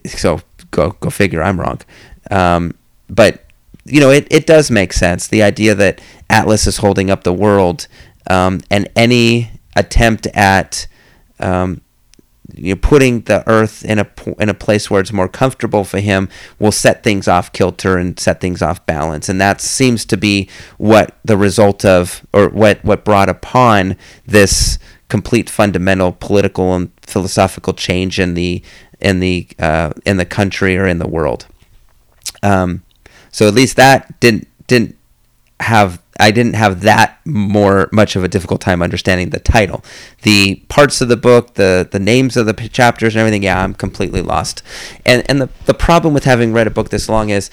so 0.06 0.40
go 0.72 0.96
go 0.98 1.08
figure, 1.08 1.40
I'm 1.40 1.60
wrong. 1.60 1.80
Um, 2.32 2.74
but 3.08 3.44
you 3.84 4.00
know, 4.00 4.10
it, 4.10 4.26
it 4.32 4.44
does 4.44 4.72
make 4.72 4.92
sense. 4.92 5.28
The 5.28 5.44
idea 5.44 5.76
that 5.76 6.00
Atlas 6.28 6.66
is 6.66 6.78
holding 6.78 7.10
up 7.10 7.22
the 7.22 7.32
world, 7.32 7.86
um, 8.28 8.60
and 8.72 8.88
any 8.96 9.52
attempt 9.76 10.26
at 10.34 10.88
um, 11.38 11.80
you 12.54 12.76
putting 12.76 13.22
the 13.22 13.46
Earth 13.48 13.84
in 13.84 13.98
a 13.98 14.06
in 14.38 14.48
a 14.48 14.54
place 14.54 14.90
where 14.90 15.00
it's 15.00 15.12
more 15.12 15.28
comfortable 15.28 15.84
for 15.84 16.00
him 16.00 16.28
will 16.58 16.72
set 16.72 17.02
things 17.02 17.28
off 17.28 17.52
kilter 17.52 17.98
and 17.98 18.18
set 18.18 18.40
things 18.40 18.62
off 18.62 18.84
balance, 18.86 19.28
and 19.28 19.40
that 19.40 19.60
seems 19.60 20.04
to 20.06 20.16
be 20.16 20.48
what 20.78 21.16
the 21.24 21.36
result 21.36 21.84
of, 21.84 22.26
or 22.32 22.48
what 22.48 22.82
what 22.84 23.04
brought 23.04 23.28
upon 23.28 23.96
this 24.26 24.78
complete 25.08 25.48
fundamental 25.50 26.12
political 26.12 26.74
and 26.74 26.90
philosophical 27.02 27.72
change 27.72 28.18
in 28.18 28.34
the 28.34 28.62
in 29.00 29.20
the 29.20 29.46
uh, 29.58 29.92
in 30.04 30.16
the 30.16 30.24
country 30.26 30.76
or 30.76 30.86
in 30.86 30.98
the 30.98 31.08
world. 31.08 31.46
Um, 32.42 32.82
so 33.30 33.46
at 33.46 33.54
least 33.54 33.76
that 33.76 34.18
didn't 34.20 34.48
didn't 34.66 34.96
have 35.60 36.00
I 36.18 36.30
didn't 36.30 36.54
have 36.54 36.80
that 36.82 37.18
more 37.24 37.88
much 37.92 38.16
of 38.16 38.24
a 38.24 38.28
difficult 38.28 38.60
time 38.60 38.82
understanding 38.82 39.30
the 39.30 39.38
title. 39.38 39.84
The 40.22 40.56
parts 40.68 41.00
of 41.00 41.08
the 41.08 41.16
book, 41.16 41.54
the 41.54 41.88
the 41.90 41.98
names 41.98 42.36
of 42.36 42.46
the 42.46 42.54
chapters 42.54 43.14
and 43.14 43.20
everything, 43.20 43.44
yeah, 43.44 43.62
I'm 43.62 43.74
completely 43.74 44.22
lost. 44.22 44.62
And 45.06 45.24
and 45.28 45.40
the 45.40 45.48
the 45.66 45.74
problem 45.74 46.14
with 46.14 46.24
having 46.24 46.52
read 46.52 46.66
a 46.66 46.70
book 46.70 46.90
this 46.90 47.08
long 47.08 47.30
is 47.30 47.50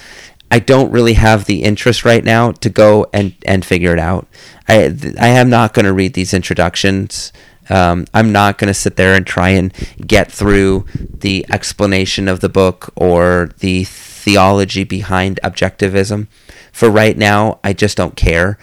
I 0.52 0.60
don't 0.60 0.92
really 0.92 1.14
have 1.14 1.46
the 1.46 1.64
interest 1.64 2.06
right 2.06 2.24
now 2.24 2.52
to 2.52 2.70
go 2.70 3.08
and 3.14 3.36
and 3.46 3.66
figure 3.66 3.94
it 3.94 4.00
out. 4.00 4.28
I 4.68 4.96
I 5.20 5.28
am 5.28 5.50
not 5.50 5.74
going 5.74 5.86
to 5.86 5.94
read 5.94 6.14
these 6.14 6.34
introductions. 6.34 7.32
Um, 7.68 8.06
I'm 8.14 8.32
not 8.32 8.60
going 8.60 8.68
to 8.68 8.76
sit 8.76 8.96
there 8.96 9.16
and 9.16 9.26
try 9.26 9.50
and 9.50 9.74
get 10.06 10.32
through 10.32 10.86
the 10.96 11.46
explanation 11.52 12.28
of 12.28 12.40
the 12.40 12.50
book 12.50 12.94
or 12.96 13.50
the 13.60 13.86
theology 13.86 14.84
behind 14.84 15.40
objectivism. 15.44 16.28
For 16.76 16.90
right 16.90 17.18
now, 17.18 17.62
I 17.64 17.72
just 17.72 17.96
don't 17.96 18.18
care 18.18 18.58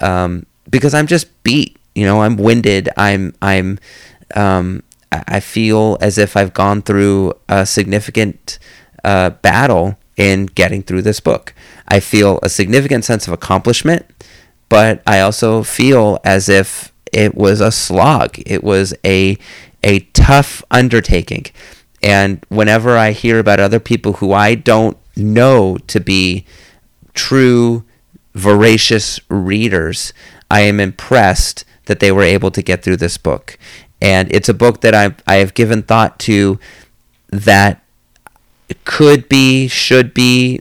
um, 0.00 0.46
because 0.70 0.94
I'm 0.94 1.06
just 1.06 1.26
beat. 1.42 1.76
You 1.94 2.06
know, 2.06 2.22
I'm 2.22 2.38
winded. 2.38 2.88
I'm 2.96 3.34
I'm 3.42 3.78
um, 4.34 4.82
I 5.12 5.40
feel 5.40 5.98
as 6.00 6.16
if 6.16 6.34
I've 6.34 6.54
gone 6.54 6.80
through 6.80 7.34
a 7.46 7.66
significant 7.66 8.58
uh, 9.04 9.28
battle 9.28 9.98
in 10.16 10.46
getting 10.46 10.82
through 10.82 11.02
this 11.02 11.20
book. 11.20 11.52
I 11.86 12.00
feel 12.00 12.38
a 12.42 12.48
significant 12.48 13.04
sense 13.04 13.26
of 13.26 13.34
accomplishment, 13.34 14.06
but 14.70 15.02
I 15.06 15.20
also 15.20 15.62
feel 15.62 16.20
as 16.24 16.48
if 16.48 16.90
it 17.12 17.34
was 17.34 17.60
a 17.60 17.70
slog. 17.70 18.38
It 18.46 18.64
was 18.64 18.94
a 19.04 19.36
a 19.84 20.00
tough 20.14 20.62
undertaking. 20.70 21.44
And 22.02 22.42
whenever 22.48 22.96
I 22.96 23.12
hear 23.12 23.38
about 23.38 23.60
other 23.60 23.78
people 23.78 24.14
who 24.14 24.32
I 24.32 24.54
don't 24.54 24.96
know 25.16 25.76
to 25.88 26.00
be 26.00 26.46
true, 27.18 27.84
voracious 28.34 29.18
readers, 29.28 30.12
I 30.48 30.60
am 30.60 30.78
impressed 30.78 31.64
that 31.86 31.98
they 31.98 32.12
were 32.12 32.22
able 32.22 32.52
to 32.52 32.62
get 32.62 32.82
through 32.84 32.98
this 32.98 33.18
book. 33.18 33.58
And 34.00 34.32
it's 34.32 34.48
a 34.48 34.54
book 34.54 34.82
that 34.82 34.94
I've, 34.94 35.20
I 35.26 35.36
have 35.36 35.54
given 35.54 35.82
thought 35.82 36.20
to 36.20 36.60
that 37.30 37.82
could 38.84 39.28
be, 39.28 39.66
should 39.66 40.14
be 40.14 40.60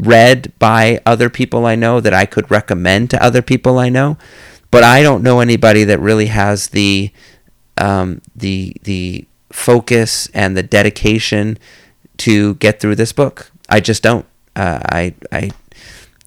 read 0.00 0.52
by 0.58 1.00
other 1.06 1.30
people 1.30 1.64
I 1.64 1.76
know, 1.76 2.00
that 2.00 2.12
I 2.12 2.26
could 2.26 2.50
recommend 2.50 3.10
to 3.10 3.22
other 3.22 3.42
people 3.42 3.78
I 3.78 3.88
know. 3.88 4.18
But 4.72 4.82
I 4.82 5.04
don't 5.04 5.22
know 5.22 5.38
anybody 5.38 5.84
that 5.84 6.00
really 6.00 6.26
has 6.26 6.70
the 6.70 7.12
um, 7.78 8.20
the 8.34 8.74
the 8.82 9.26
focus 9.52 10.28
and 10.34 10.56
the 10.56 10.62
dedication 10.62 11.58
to 12.18 12.56
get 12.56 12.80
through 12.80 12.96
this 12.96 13.12
book. 13.12 13.52
I 13.68 13.80
just 13.80 14.02
don't. 14.02 14.26
Uh, 14.56 14.80
I 14.90 15.14
I 15.30 15.50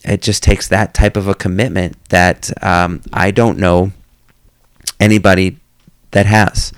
it 0.04 0.22
just 0.22 0.44
takes 0.44 0.68
that 0.68 0.94
type 0.94 1.18
of 1.18 1.28
a 1.28 1.36
commitment 1.36 1.98
that 2.10 2.52
um, 2.64 3.02
I 3.12 3.32
don't 3.32 3.58
know 3.58 3.92
anybody 5.00 5.58
that 6.12 6.26
has. 6.26 6.72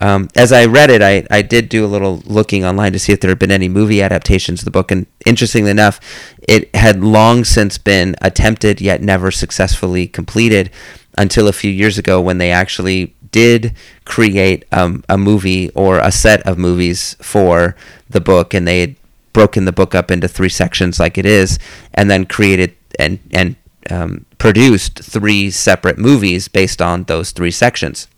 Um, 0.00 0.28
as 0.34 0.52
I 0.52 0.66
read 0.66 0.90
it, 0.90 1.00
I, 1.02 1.26
I 1.30 1.42
did 1.42 1.68
do 1.68 1.84
a 1.84 1.88
little 1.88 2.22
looking 2.26 2.64
online 2.64 2.92
to 2.92 2.98
see 2.98 3.12
if 3.12 3.20
there 3.20 3.30
had 3.30 3.38
been 3.38 3.50
any 3.50 3.68
movie 3.68 4.02
adaptations 4.02 4.60
of 4.60 4.64
the 4.64 4.70
book. 4.70 4.90
And 4.90 5.06
interestingly 5.24 5.70
enough, 5.70 6.00
it 6.46 6.74
had 6.74 7.02
long 7.02 7.44
since 7.44 7.78
been 7.78 8.14
attempted, 8.20 8.80
yet 8.80 9.00
never 9.00 9.30
successfully 9.30 10.06
completed 10.06 10.70
until 11.16 11.48
a 11.48 11.52
few 11.52 11.70
years 11.70 11.96
ago 11.96 12.20
when 12.20 12.38
they 12.38 12.50
actually 12.50 13.14
did 13.32 13.74
create 14.04 14.64
um, 14.70 15.02
a 15.08 15.16
movie 15.16 15.70
or 15.70 15.98
a 15.98 16.12
set 16.12 16.42
of 16.42 16.58
movies 16.58 17.16
for 17.20 17.74
the 18.08 18.20
book. 18.20 18.52
And 18.52 18.68
they 18.68 18.80
had 18.80 18.96
broken 19.36 19.66
the 19.66 19.72
book 19.72 19.94
up 19.94 20.10
into 20.10 20.26
three 20.26 20.48
sections 20.48 20.98
like 20.98 21.18
it 21.18 21.26
is, 21.26 21.58
and 21.92 22.10
then 22.10 22.24
created 22.24 22.74
and, 22.98 23.18
and 23.32 23.54
um, 23.90 24.24
produced 24.38 24.98
three 25.00 25.50
separate 25.50 25.98
movies 25.98 26.48
based 26.48 26.80
on 26.80 27.04
those 27.04 27.32
three 27.32 27.50
sections. 27.50 28.08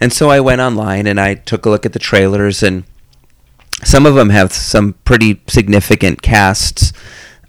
And 0.00 0.12
so 0.12 0.30
I 0.30 0.38
went 0.38 0.60
online 0.60 1.08
and 1.08 1.18
I 1.18 1.34
took 1.34 1.66
a 1.66 1.70
look 1.70 1.84
at 1.84 1.92
the 1.92 1.98
trailers, 1.98 2.62
and 2.62 2.84
some 3.82 4.06
of 4.06 4.14
them 4.14 4.30
have 4.30 4.52
some 4.52 4.92
pretty 5.04 5.42
significant 5.48 6.22
casts. 6.22 6.92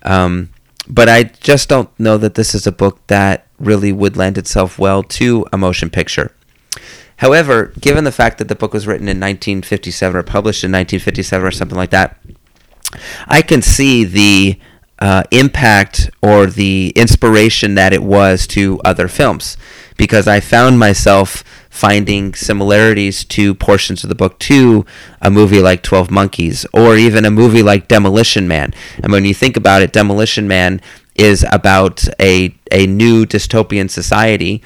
Um, 0.01 0.49
but 0.87 1.07
I 1.07 1.25
just 1.25 1.69
don't 1.69 1.91
know 1.99 2.17
that 2.17 2.33
this 2.33 2.55
is 2.55 2.65
a 2.65 2.71
book 2.71 3.05
that 3.05 3.45
really 3.59 3.91
would 3.91 4.17
lend 4.17 4.39
itself 4.39 4.79
well 4.79 5.03
to 5.03 5.45
a 5.53 5.59
motion 5.59 5.91
picture. 5.91 6.31
However, 7.17 7.71
given 7.79 8.03
the 8.03 8.11
fact 8.11 8.39
that 8.39 8.47
the 8.47 8.55
book 8.55 8.73
was 8.73 8.87
written 8.87 9.07
in 9.07 9.19
1957 9.19 10.17
or 10.17 10.23
published 10.23 10.63
in 10.63 10.71
1957 10.71 11.45
or 11.45 11.51
something 11.51 11.77
like 11.77 11.91
that, 11.91 12.17
I 13.27 13.41
can 13.41 13.61
see 13.61 14.03
the 14.03 14.59
uh, 14.99 15.23
impact 15.31 16.11
or 16.21 16.45
the 16.45 16.93
inspiration 16.95 17.75
that 17.75 17.91
it 17.91 18.03
was 18.03 18.45
to 18.45 18.79
other 18.85 19.07
films 19.07 19.57
because 19.97 20.27
I 20.27 20.39
found 20.39 20.77
myself 20.77 21.43
finding 21.69 22.33
similarities 22.35 23.23
to 23.25 23.55
portions 23.55 24.03
of 24.03 24.09
the 24.09 24.15
book 24.15 24.37
to 24.39 24.85
a 25.21 25.31
movie 25.31 25.61
like 25.61 25.81
12 25.81 26.11
Monkeys 26.11 26.65
or 26.73 26.97
even 26.97 27.25
a 27.25 27.31
movie 27.31 27.63
like 27.63 27.87
Demolition 27.87 28.47
Man. 28.47 28.73
And 29.01 29.11
when 29.11 29.25
you 29.25 29.33
think 29.33 29.57
about 29.57 29.81
it, 29.81 29.91
Demolition 29.91 30.47
Man 30.47 30.81
is 31.15 31.45
about 31.51 32.07
a, 32.19 32.55
a 32.71 32.85
new 32.85 33.25
dystopian 33.25 33.89
society 33.89 34.61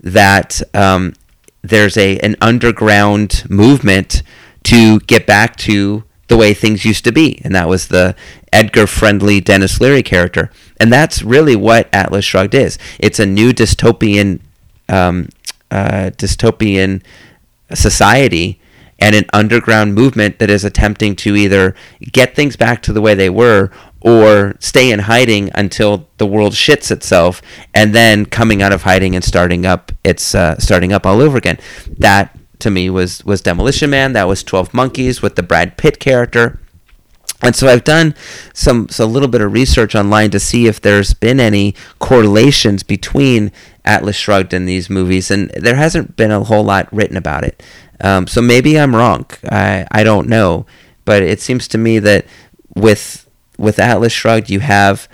that 0.00 0.62
um, 0.74 1.14
there's 1.62 1.96
a 1.96 2.18
an 2.20 2.36
underground 2.40 3.44
movement 3.50 4.22
to 4.64 5.00
get 5.00 5.26
back 5.26 5.56
to 5.56 6.04
the 6.30 6.36
way 6.36 6.54
things 6.54 6.84
used 6.84 7.04
to 7.04 7.12
be. 7.12 7.42
And 7.44 7.54
that 7.54 7.68
was 7.68 7.88
the 7.88 8.14
Edgar 8.52 8.86
Friendly 8.86 9.40
Denis 9.40 9.80
Leary 9.80 10.02
character. 10.02 10.50
And 10.78 10.90
that's 10.90 11.22
really 11.22 11.56
what 11.56 11.88
Atlas 11.92 12.24
Shrugged 12.24 12.54
is. 12.54 12.78
It's 13.00 13.18
a 13.18 13.26
new 13.26 13.52
dystopian 13.52 14.40
um, 14.88 15.28
uh, 15.70 16.10
dystopian 16.16 17.02
society 17.74 18.60
and 18.98 19.14
an 19.14 19.24
underground 19.32 19.94
movement 19.94 20.38
that 20.38 20.50
is 20.50 20.64
attempting 20.64 21.16
to 21.16 21.34
either 21.34 21.74
get 22.12 22.34
things 22.34 22.56
back 22.56 22.82
to 22.82 22.92
the 22.92 23.00
way 23.00 23.14
they 23.14 23.30
were 23.30 23.70
or 24.00 24.54
stay 24.60 24.90
in 24.90 25.00
hiding 25.00 25.50
until 25.54 26.08
the 26.18 26.26
world 26.26 26.52
shits 26.52 26.90
itself 26.90 27.40
and 27.74 27.94
then 27.94 28.26
coming 28.26 28.62
out 28.62 28.72
of 28.72 28.82
hiding 28.82 29.14
and 29.14 29.24
starting 29.24 29.64
up 29.64 29.92
it's 30.04 30.34
uh, 30.34 30.58
starting 30.58 30.92
up 30.92 31.06
all 31.06 31.20
over 31.20 31.38
again 31.38 31.58
that 31.98 32.36
to 32.60 32.70
me 32.70 32.90
was 32.90 33.24
was 33.24 33.40
demolition 33.40 33.90
man 33.90 34.12
that 34.12 34.28
was 34.28 34.42
12 34.42 34.72
monkeys 34.74 35.22
with 35.22 35.36
the 35.36 35.42
brad 35.42 35.76
pitt 35.76 35.98
character 35.98 36.60
and 37.42 37.56
so 37.56 37.68
I've 37.68 37.84
done 37.84 38.14
some 38.52 38.88
so 38.88 39.04
a 39.04 39.06
little 39.06 39.28
bit 39.28 39.40
of 39.40 39.52
research 39.52 39.94
online 39.94 40.30
to 40.30 40.40
see 40.40 40.66
if 40.66 40.80
there's 40.80 41.14
been 41.14 41.40
any 41.40 41.74
correlations 41.98 42.82
between 42.82 43.50
Atlas 43.84 44.16
Shrugged 44.16 44.52
and 44.52 44.68
these 44.68 44.90
movies, 44.90 45.30
and 45.30 45.50
there 45.50 45.76
hasn't 45.76 46.16
been 46.16 46.30
a 46.30 46.44
whole 46.44 46.64
lot 46.64 46.92
written 46.92 47.16
about 47.16 47.44
it. 47.44 47.62
Um, 48.00 48.26
so 48.26 48.42
maybe 48.42 48.78
I'm 48.78 48.94
wrong. 48.94 49.26
I 49.50 49.86
I 49.90 50.04
don't 50.04 50.28
know, 50.28 50.66
but 51.04 51.22
it 51.22 51.40
seems 51.40 51.66
to 51.68 51.78
me 51.78 51.98
that 52.00 52.26
with 52.76 53.26
with 53.58 53.78
Atlas 53.78 54.12
Shrugged, 54.12 54.50
you 54.50 54.60
have 54.60 55.08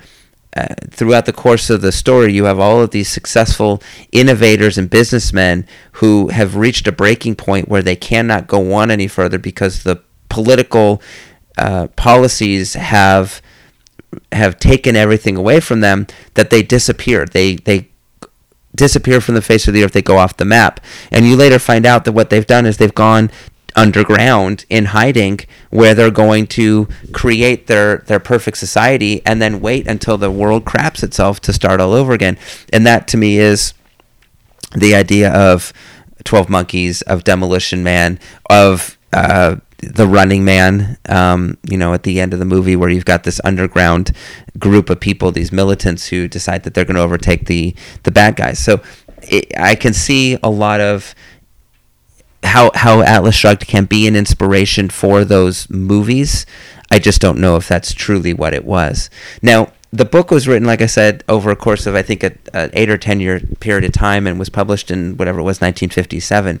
uh, 0.57 0.73
throughout 0.89 1.25
the 1.27 1.33
course 1.33 1.69
of 1.69 1.81
the 1.81 1.91
story, 1.91 2.33
you 2.33 2.45
have 2.45 2.59
all 2.59 2.81
of 2.81 2.89
these 2.89 3.07
successful 3.07 3.81
innovators 4.11 4.77
and 4.77 4.89
businessmen 4.89 5.67
who 5.93 6.29
have 6.29 6.55
reached 6.55 6.87
a 6.87 6.91
breaking 6.91 7.35
point 7.35 7.69
where 7.69 7.83
they 7.83 7.95
cannot 7.95 8.47
go 8.47 8.73
on 8.73 8.89
any 8.89 9.07
further 9.07 9.37
because 9.37 9.83
the 9.83 10.01
political 10.29 11.01
uh, 11.57 11.87
policies 11.95 12.73
have 12.73 13.41
have 14.31 14.57
taken 14.57 14.95
everything 14.95 15.35
away 15.35 15.59
from 15.59 15.81
them 15.81 16.07
that 16.33 16.49
they 16.49 16.63
disappear. 16.63 17.25
They 17.25 17.57
they 17.57 17.89
disappear 18.73 19.21
from 19.21 19.35
the 19.35 19.41
face 19.43 19.67
of 19.67 19.75
the 19.75 19.83
earth. 19.83 19.91
They 19.91 20.01
go 20.01 20.17
off 20.17 20.37
the 20.37 20.45
map, 20.45 20.79
and 21.11 21.27
you 21.27 21.35
later 21.35 21.59
find 21.59 21.85
out 21.85 22.05
that 22.05 22.13
what 22.13 22.31
they've 22.31 22.47
done 22.47 22.65
is 22.65 22.77
they've 22.77 22.93
gone 22.95 23.29
underground 23.77 24.65
in 24.69 24.85
hiding 24.85 25.39
where 25.69 25.93
they're 25.93 26.11
going 26.11 26.47
to 26.47 26.87
create 27.13 27.67
their 27.67 27.99
their 28.07 28.19
perfect 28.19 28.57
society 28.57 29.21
and 29.25 29.41
then 29.41 29.61
wait 29.61 29.87
until 29.87 30.17
the 30.17 30.31
world 30.31 30.65
craps 30.65 31.03
itself 31.03 31.39
to 31.39 31.53
start 31.53 31.79
all 31.79 31.93
over 31.93 32.11
again 32.11 32.37
and 32.73 32.85
that 32.85 33.07
to 33.07 33.17
me 33.17 33.37
is 33.37 33.73
the 34.75 34.95
idea 34.95 35.31
of 35.31 35.71
12 36.23 36.49
monkeys 36.49 37.01
of 37.03 37.23
demolition 37.23 37.83
man 37.83 38.19
of 38.49 38.97
uh, 39.13 39.55
the 39.79 40.07
Running 40.07 40.43
Man, 40.43 40.97
um, 41.07 41.57
you 41.69 41.77
know, 41.77 41.93
at 41.93 42.03
the 42.03 42.19
end 42.19 42.33
of 42.33 42.39
the 42.39 42.45
movie, 42.45 42.75
where 42.75 42.89
you've 42.89 43.05
got 43.05 43.23
this 43.23 43.39
underground 43.43 44.11
group 44.57 44.89
of 44.89 44.99
people, 44.99 45.31
these 45.31 45.51
militants 45.51 46.07
who 46.07 46.27
decide 46.27 46.63
that 46.63 46.73
they're 46.73 46.85
going 46.85 46.95
to 46.95 47.01
overtake 47.01 47.45
the 47.45 47.75
the 48.03 48.11
bad 48.11 48.35
guys. 48.35 48.59
So 48.59 48.81
it, 49.21 49.51
I 49.57 49.75
can 49.75 49.93
see 49.93 50.37
a 50.41 50.49
lot 50.49 50.81
of 50.81 51.13
how 52.43 52.71
how 52.75 53.01
Atlas 53.01 53.35
Shrugged 53.35 53.67
can 53.67 53.85
be 53.85 54.07
an 54.07 54.15
inspiration 54.15 54.89
for 54.89 55.25
those 55.25 55.69
movies. 55.69 56.45
I 56.89 56.99
just 56.99 57.21
don't 57.21 57.39
know 57.39 57.57
if 57.57 57.67
that's 57.67 57.93
truly 57.93 58.33
what 58.33 58.53
it 58.53 58.63
was. 58.63 59.09
Now, 59.41 59.73
the 59.91 60.05
book 60.05 60.31
was 60.31 60.47
written, 60.47 60.67
like 60.67 60.81
I 60.81 60.85
said, 60.85 61.23
over 61.29 61.49
a 61.49 61.55
course 61.55 61.85
of 61.85 61.95
I 61.95 62.01
think 62.01 62.23
a, 62.23 62.33
a, 62.53 62.69
eight 62.73 62.89
or 62.89 62.97
ten 62.97 63.19
year 63.19 63.39
period 63.59 63.85
of 63.85 63.93
time, 63.93 64.27
and 64.27 64.37
was 64.37 64.49
published 64.49 64.91
in 64.91 65.17
whatever 65.17 65.39
it 65.39 65.43
was, 65.43 65.61
1957. 65.61 66.59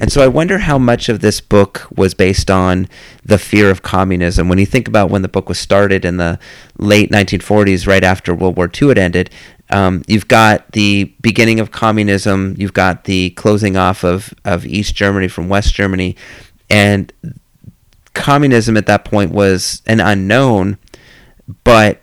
And 0.00 0.10
so 0.10 0.22
I 0.22 0.28
wonder 0.28 0.58
how 0.58 0.78
much 0.78 1.08
of 1.08 1.20
this 1.20 1.40
book 1.40 1.86
was 1.94 2.14
based 2.14 2.50
on 2.50 2.88
the 3.24 3.38
fear 3.38 3.70
of 3.70 3.82
communism. 3.82 4.48
When 4.48 4.58
you 4.58 4.66
think 4.66 4.88
about 4.88 5.10
when 5.10 5.22
the 5.22 5.28
book 5.28 5.48
was 5.48 5.58
started 5.58 6.04
in 6.04 6.16
the 6.16 6.38
late 6.78 7.10
1940s, 7.10 7.86
right 7.86 8.04
after 8.04 8.34
World 8.34 8.56
War 8.56 8.70
II 8.80 8.88
had 8.88 8.98
ended, 8.98 9.30
um, 9.72 10.02
you've 10.06 10.28
got 10.28 10.70
the 10.72 11.04
beginning 11.22 11.58
of 11.58 11.70
communism, 11.70 12.54
you've 12.58 12.74
got 12.74 13.04
the 13.04 13.30
closing 13.30 13.76
off 13.76 14.04
of 14.04 14.34
of 14.44 14.66
East 14.66 14.94
Germany 14.94 15.28
from 15.28 15.48
West 15.48 15.74
Germany, 15.74 16.14
and 16.68 17.10
communism 18.14 18.76
at 18.76 18.86
that 18.86 19.04
point 19.06 19.32
was 19.32 19.82
an 19.86 19.98
unknown, 19.98 20.76
but 21.64 22.02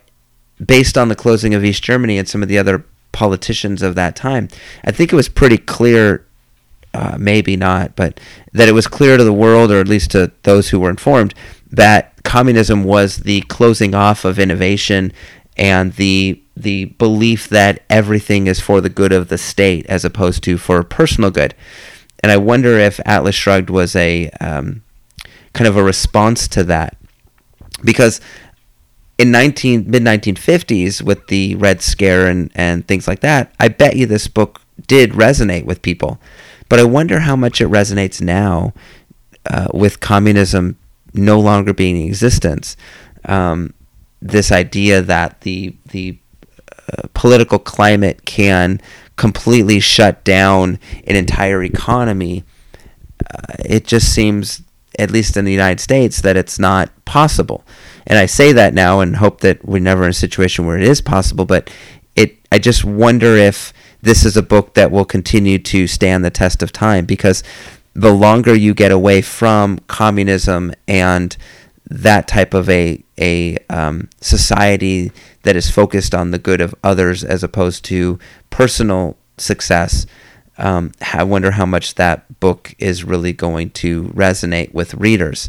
based 0.64 0.98
on 0.98 1.08
the 1.08 1.14
closing 1.14 1.54
of 1.54 1.64
East 1.64 1.82
Germany 1.82 2.18
and 2.18 2.28
some 2.28 2.42
of 2.42 2.48
the 2.48 2.58
other 2.58 2.84
politicians 3.12 3.82
of 3.82 3.94
that 3.94 4.16
time, 4.16 4.48
I 4.84 4.90
think 4.90 5.12
it 5.12 5.16
was 5.16 5.28
pretty 5.28 5.56
clear, 5.56 6.26
uh, 6.92 7.16
maybe 7.20 7.56
not, 7.56 7.94
but 7.94 8.18
that 8.52 8.68
it 8.68 8.72
was 8.72 8.88
clear 8.88 9.16
to 9.16 9.24
the 9.24 9.32
world, 9.32 9.70
or 9.70 9.78
at 9.78 9.88
least 9.88 10.10
to 10.10 10.32
those 10.42 10.70
who 10.70 10.80
were 10.80 10.90
informed, 10.90 11.34
that 11.70 12.14
communism 12.24 12.82
was 12.82 13.18
the 13.18 13.42
closing 13.42 13.94
off 13.94 14.24
of 14.24 14.40
innovation 14.40 15.12
and 15.56 15.92
the 15.92 16.39
the 16.56 16.86
belief 16.86 17.48
that 17.48 17.82
everything 17.88 18.46
is 18.46 18.60
for 18.60 18.80
the 18.80 18.88
good 18.88 19.12
of 19.12 19.28
the 19.28 19.38
state 19.38 19.86
as 19.86 20.04
opposed 20.04 20.42
to 20.44 20.58
for 20.58 20.82
personal 20.82 21.30
good. 21.30 21.54
And 22.22 22.30
I 22.30 22.36
wonder 22.36 22.78
if 22.78 23.00
Atlas 23.06 23.34
Shrugged 23.34 23.70
was 23.70 23.96
a 23.96 24.28
um, 24.40 24.82
kind 25.52 25.66
of 25.66 25.76
a 25.76 25.82
response 25.82 26.46
to 26.48 26.64
that, 26.64 26.96
because 27.82 28.20
in 29.16 29.30
19 29.30 29.90
mid 29.90 30.02
1950s 30.02 31.02
with 31.02 31.26
the 31.28 31.54
Red 31.56 31.82
Scare 31.82 32.26
and 32.26 32.50
and 32.54 32.86
things 32.86 33.08
like 33.08 33.20
that, 33.20 33.54
I 33.58 33.68
bet 33.68 33.96
you 33.96 34.06
this 34.06 34.28
book 34.28 34.60
did 34.86 35.12
resonate 35.12 35.64
with 35.64 35.82
people. 35.82 36.20
But 36.68 36.78
I 36.78 36.84
wonder 36.84 37.20
how 37.20 37.36
much 37.36 37.60
it 37.60 37.68
resonates 37.68 38.20
now 38.20 38.72
uh, 39.46 39.68
with 39.74 40.00
communism 40.00 40.78
no 41.12 41.40
longer 41.40 41.72
being 41.72 41.96
in 41.96 42.06
existence. 42.06 42.76
Um, 43.24 43.74
this 44.22 44.52
idea 44.52 45.02
that 45.02 45.40
the 45.40 45.74
the 45.86 46.18
political 47.14 47.58
climate 47.58 48.24
can 48.24 48.80
completely 49.16 49.80
shut 49.80 50.24
down 50.24 50.78
an 51.06 51.16
entire 51.16 51.62
economy, 51.62 52.44
uh, 53.32 53.54
it 53.64 53.86
just 53.86 54.12
seems, 54.12 54.62
at 54.98 55.10
least 55.10 55.36
in 55.36 55.44
the 55.44 55.52
United 55.52 55.80
States, 55.80 56.20
that 56.22 56.36
it's 56.36 56.58
not 56.58 56.90
possible 57.04 57.64
and 58.10 58.18
I 58.18 58.26
say 58.26 58.52
that 58.52 58.74
now 58.74 58.98
and 59.00 59.16
hope 59.16 59.40
that 59.42 59.64
we're 59.64 59.78
never 59.78 60.02
in 60.04 60.10
a 60.10 60.14
situation 60.14 60.66
where 60.66 60.76
it 60.76 60.82
is 60.82 61.00
possible. 61.00 61.44
But 61.44 61.70
it, 62.16 62.38
I 62.50 62.58
just 62.58 62.84
wonder 62.84 63.36
if 63.36 63.72
this 64.02 64.24
is 64.24 64.36
a 64.36 64.42
book 64.42 64.74
that 64.74 64.90
will 64.90 65.04
continue 65.04 65.58
to 65.58 65.86
stand 65.86 66.24
the 66.24 66.30
test 66.30 66.60
of 66.62 66.72
time 66.72 67.04
because 67.04 67.44
the 67.94 68.12
longer 68.12 68.54
you 68.54 68.74
get 68.74 68.90
away 68.90 69.22
from 69.22 69.78
communism 69.86 70.72
and 70.88 71.36
that 71.88 72.26
type 72.26 72.52
of 72.52 72.68
a 72.68 73.02
a 73.18 73.58
um, 73.68 74.08
society 74.20 75.12
that 75.42 75.56
is 75.56 75.70
focused 75.70 76.14
on 76.14 76.30
the 76.30 76.38
good 76.38 76.60
of 76.60 76.74
others 76.84 77.24
as 77.24 77.42
opposed 77.42 77.84
to 77.86 78.18
personal 78.50 79.16
success, 79.38 80.06
Um, 80.58 80.92
I 81.14 81.22
wonder 81.22 81.52
how 81.52 81.64
much 81.64 81.94
that 81.94 82.38
book 82.40 82.74
is 82.78 83.02
really 83.02 83.32
going 83.32 83.70
to 83.70 84.04
resonate 84.14 84.74
with 84.74 84.92
readers. 84.92 85.48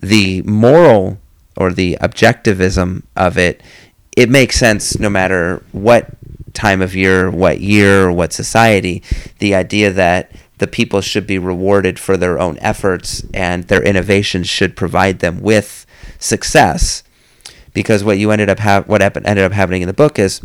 The 0.00 0.40
moral 0.42 1.18
or 1.56 1.72
the 1.72 1.98
objectivism 2.00 3.02
of 3.14 3.36
it, 3.36 3.62
it 4.16 4.30
makes 4.30 4.56
sense 4.58 4.98
no 4.98 5.10
matter 5.10 5.62
what 5.72 6.08
time 6.54 6.80
of 6.80 6.96
year, 6.96 7.30
what 7.30 7.60
year, 7.60 8.10
what 8.10 8.32
society. 8.32 9.02
The 9.40 9.54
idea 9.54 9.90
that 9.92 10.32
the 10.56 10.66
people 10.66 11.02
should 11.02 11.26
be 11.26 11.38
rewarded 11.38 11.98
for 11.98 12.16
their 12.16 12.38
own 12.38 12.56
efforts 12.62 13.22
and 13.34 13.64
their 13.64 13.82
innovations 13.82 14.48
should 14.48 14.74
provide 14.74 15.18
them 15.18 15.40
with 15.42 15.84
success. 16.18 17.02
Because 17.76 18.02
what 18.02 18.16
you 18.16 18.30
ended 18.30 18.48
up 18.48 18.58
ha- 18.58 18.84
what 18.86 19.02
ended 19.02 19.44
up 19.44 19.52
happening 19.52 19.82
in 19.82 19.86
the 19.86 19.92
book 19.92 20.18
is 20.18 20.40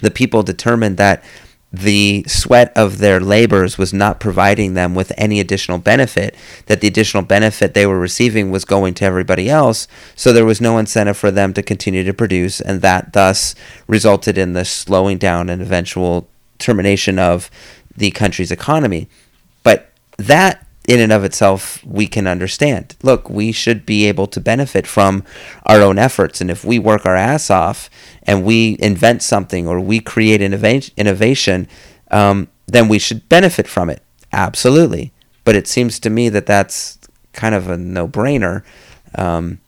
the 0.00 0.10
people 0.10 0.42
determined 0.42 0.96
that 0.96 1.22
the 1.70 2.24
sweat 2.26 2.72
of 2.74 2.96
their 2.96 3.20
labors 3.20 3.76
was 3.76 3.92
not 3.92 4.20
providing 4.20 4.72
them 4.72 4.94
with 4.94 5.12
any 5.18 5.38
additional 5.38 5.76
benefit, 5.76 6.34
that 6.64 6.80
the 6.80 6.88
additional 6.88 7.22
benefit 7.22 7.74
they 7.74 7.84
were 7.84 7.98
receiving 7.98 8.50
was 8.50 8.64
going 8.64 8.94
to 8.94 9.04
everybody 9.04 9.50
else, 9.50 9.86
so 10.14 10.32
there 10.32 10.46
was 10.46 10.58
no 10.58 10.78
incentive 10.78 11.18
for 11.18 11.30
them 11.30 11.52
to 11.52 11.62
continue 11.62 12.02
to 12.02 12.14
produce, 12.14 12.58
and 12.58 12.80
that 12.80 13.12
thus 13.12 13.54
resulted 13.86 14.38
in 14.38 14.54
the 14.54 14.64
slowing 14.64 15.18
down 15.18 15.50
and 15.50 15.60
eventual 15.60 16.26
termination 16.58 17.18
of 17.18 17.50
the 17.94 18.10
country's 18.12 18.50
economy. 18.50 19.08
But 19.62 19.90
that 20.16 20.65
in 20.86 21.00
and 21.00 21.12
of 21.12 21.24
itself 21.24 21.84
we 21.84 22.06
can 22.06 22.26
understand. 22.26 22.96
Look, 23.02 23.28
we 23.28 23.52
should 23.52 23.84
be 23.84 24.06
able 24.06 24.26
to 24.28 24.40
benefit 24.40 24.86
from 24.86 25.24
our 25.64 25.82
own 25.82 25.98
efforts. 25.98 26.40
And 26.40 26.50
if 26.50 26.64
we 26.64 26.78
work 26.78 27.04
our 27.04 27.16
ass 27.16 27.50
off 27.50 27.90
and 28.22 28.44
we 28.44 28.76
invent 28.80 29.22
something 29.22 29.66
or 29.66 29.80
we 29.80 30.00
create 30.00 30.40
innovation, 30.40 31.68
um, 32.10 32.48
then 32.66 32.88
we 32.88 32.98
should 32.98 33.28
benefit 33.28 33.66
from 33.66 33.90
it. 33.90 34.02
Absolutely. 34.32 35.12
But 35.44 35.56
it 35.56 35.66
seems 35.66 35.98
to 36.00 36.10
me 36.10 36.28
that 36.28 36.46
that's 36.46 36.98
kind 37.32 37.54
of 37.54 37.68
a 37.68 37.76
no 37.76 38.06
brainer. 38.06 38.62
Um, 39.14 39.58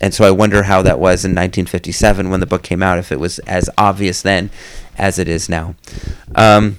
and 0.00 0.12
so 0.12 0.24
I 0.24 0.30
wonder 0.30 0.64
how 0.64 0.82
that 0.82 0.98
was 0.98 1.24
in 1.24 1.30
1957 1.30 2.28
when 2.30 2.40
the 2.40 2.46
book 2.46 2.62
came 2.62 2.82
out, 2.82 2.98
if 2.98 3.12
it 3.12 3.20
was 3.20 3.38
as 3.40 3.70
obvious 3.78 4.22
then 4.22 4.50
as 4.98 5.18
it 5.18 5.28
is 5.28 5.48
now. 5.48 5.74
Um, 6.34 6.78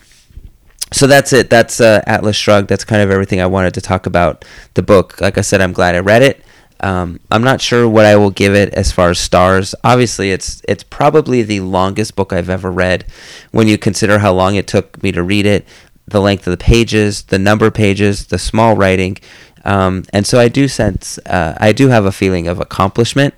so 0.91 1.07
that's 1.07 1.33
it. 1.33 1.49
That's 1.49 1.81
uh, 1.81 2.01
Atlas 2.05 2.35
Shrugged. 2.35 2.69
That's 2.69 2.83
kind 2.83 3.01
of 3.01 3.11
everything 3.11 3.41
I 3.41 3.47
wanted 3.47 3.73
to 3.73 3.81
talk 3.81 4.05
about 4.05 4.45
the 4.75 4.83
book. 4.83 5.19
Like 5.19 5.37
I 5.37 5.41
said, 5.41 5.61
I'm 5.61 5.73
glad 5.73 5.95
I 5.95 5.99
read 5.99 6.21
it. 6.21 6.43
Um, 6.81 7.19
I'm 7.31 7.43
not 7.43 7.61
sure 7.61 7.87
what 7.87 8.05
I 8.05 8.15
will 8.17 8.31
give 8.31 8.53
it 8.53 8.73
as 8.73 8.91
far 8.91 9.09
as 9.09 9.19
stars. 9.19 9.73
Obviously, 9.83 10.31
it's 10.31 10.61
it's 10.67 10.83
probably 10.83 11.41
the 11.41 11.61
longest 11.61 12.15
book 12.15 12.33
I've 12.33 12.49
ever 12.49 12.69
read. 12.69 13.05
When 13.51 13.67
you 13.67 13.77
consider 13.77 14.19
how 14.19 14.33
long 14.33 14.55
it 14.55 14.67
took 14.67 15.01
me 15.01 15.11
to 15.13 15.23
read 15.23 15.45
it, 15.45 15.65
the 16.07 16.21
length 16.21 16.45
of 16.47 16.51
the 16.51 16.63
pages, 16.63 17.23
the 17.23 17.39
number 17.39 17.65
of 17.67 17.73
pages, 17.73 18.27
the 18.27 18.37
small 18.37 18.75
writing, 18.75 19.17
um, 19.63 20.03
and 20.13 20.27
so 20.27 20.39
I 20.39 20.47
do 20.49 20.67
sense 20.67 21.17
uh, 21.25 21.57
I 21.59 21.71
do 21.71 21.87
have 21.87 22.05
a 22.05 22.11
feeling 22.11 22.47
of 22.47 22.59
accomplishment. 22.59 23.33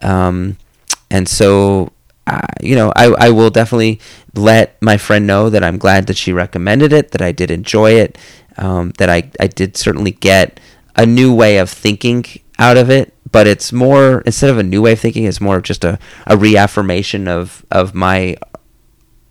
Um, 0.00 0.56
and 1.10 1.28
so 1.28 1.92
you 2.60 2.74
know, 2.74 2.92
I, 2.94 3.06
I 3.06 3.30
will 3.30 3.50
definitely 3.50 4.00
let 4.34 4.80
my 4.82 4.96
friend 4.96 5.26
know 5.26 5.50
that 5.50 5.64
I'm 5.64 5.78
glad 5.78 6.06
that 6.06 6.16
she 6.16 6.32
recommended 6.32 6.92
it, 6.92 7.12
that 7.12 7.22
I 7.22 7.32
did 7.32 7.50
enjoy 7.50 7.92
it, 7.92 8.18
um, 8.56 8.92
that 8.98 9.08
I, 9.08 9.30
I 9.40 9.46
did 9.46 9.76
certainly 9.76 10.12
get 10.12 10.60
a 10.96 11.06
new 11.06 11.34
way 11.34 11.58
of 11.58 11.70
thinking 11.70 12.24
out 12.58 12.76
of 12.76 12.90
it. 12.90 13.14
But 13.30 13.46
it's 13.46 13.72
more, 13.72 14.22
instead 14.22 14.50
of 14.50 14.58
a 14.58 14.62
new 14.62 14.80
way 14.82 14.92
of 14.92 15.00
thinking, 15.00 15.24
it's 15.24 15.40
more 15.40 15.58
of 15.58 15.62
just 15.62 15.84
a, 15.84 15.98
a 16.26 16.36
reaffirmation 16.36 17.28
of, 17.28 17.64
of 17.70 17.94
my 17.94 18.36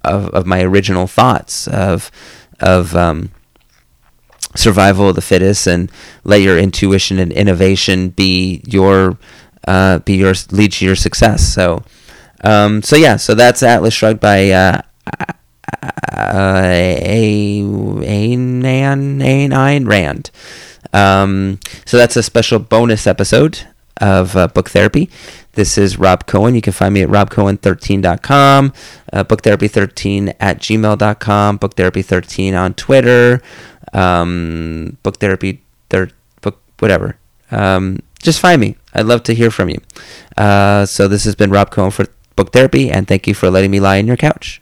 of, 0.04 0.30
of 0.30 0.46
my 0.46 0.62
original 0.62 1.08
thoughts 1.08 1.68
of 1.68 2.12
of 2.60 2.96
um, 2.96 3.32
survival 4.56 5.10
of 5.10 5.16
the 5.16 5.22
fittest 5.22 5.68
and 5.68 5.92
let 6.24 6.42
your 6.42 6.58
intuition 6.58 7.20
and 7.20 7.32
innovation 7.32 8.10
be 8.10 8.62
your 8.66 9.18
uh, 9.68 10.00
be 10.00 10.16
your 10.16 10.34
lead 10.52 10.72
to 10.74 10.86
your 10.86 10.96
success. 10.96 11.48
So 11.54 11.84
um, 12.44 12.82
so 12.82 12.96
yeah, 12.96 13.18
so 13.18 13.34
that's 13.34 13.64
Atlas 13.64 13.94
Shrugged 13.94 14.20
by 14.20 14.50
uh, 14.52 14.82
a 16.14 17.60
a 18.04 18.36
nan 18.36 19.22
a 19.22 19.48
nine 19.48 19.86
Rand. 19.86 20.32
Um, 20.94 21.60
so 21.86 21.98
that's 21.98 22.16
a 22.16 22.24
special 22.24 22.60
bonus 22.60 23.08
episode 23.08 23.68
of 24.00 24.36
uh, 24.36 24.48
book 24.48 24.70
therapy. 24.70 25.10
This 25.54 25.78
is 25.78 25.98
Rob 25.98 26.28
Cohen. 26.28 26.54
You 26.54 26.62
can 26.62 26.74
find 26.74 26.94
me 26.94 27.02
at 27.02 27.10
robcohen13.com, 27.10 28.74
uh, 29.12 29.24
booktherapy13 29.24 30.36
at 30.40 30.60
gmail.com, 30.60 31.60
booktherapy13 31.60 32.60
on 32.60 32.74
Twitter, 32.76 33.42
um, 33.94 34.98
booktherapy, 35.04 35.60
thir- 35.90 36.12
book, 36.42 36.62
whatever. 36.78 37.18
Um, 37.50 38.00
just 38.22 38.40
find 38.40 38.62
me. 38.62 38.78
I'd 38.94 39.08
love 39.08 39.24
to 39.24 39.34
hear 39.34 39.50
from 39.50 39.70
you. 39.70 39.82
Uh, 40.38 40.86
so 40.86 41.08
this 41.08 41.24
has 41.24 41.34
been 41.36 41.50
Rob 41.50 41.72
Cohen 41.72 41.92
for 41.92 42.06
book 42.38 42.54
therapy, 42.54 42.90
and 42.90 43.06
thank 43.08 43.28
you 43.28 43.34
for 43.34 43.50
letting 43.50 43.72
me 43.72 43.82
lie 43.82 44.00
on 44.00 44.08
your 44.08 44.16
couch. 44.16 44.62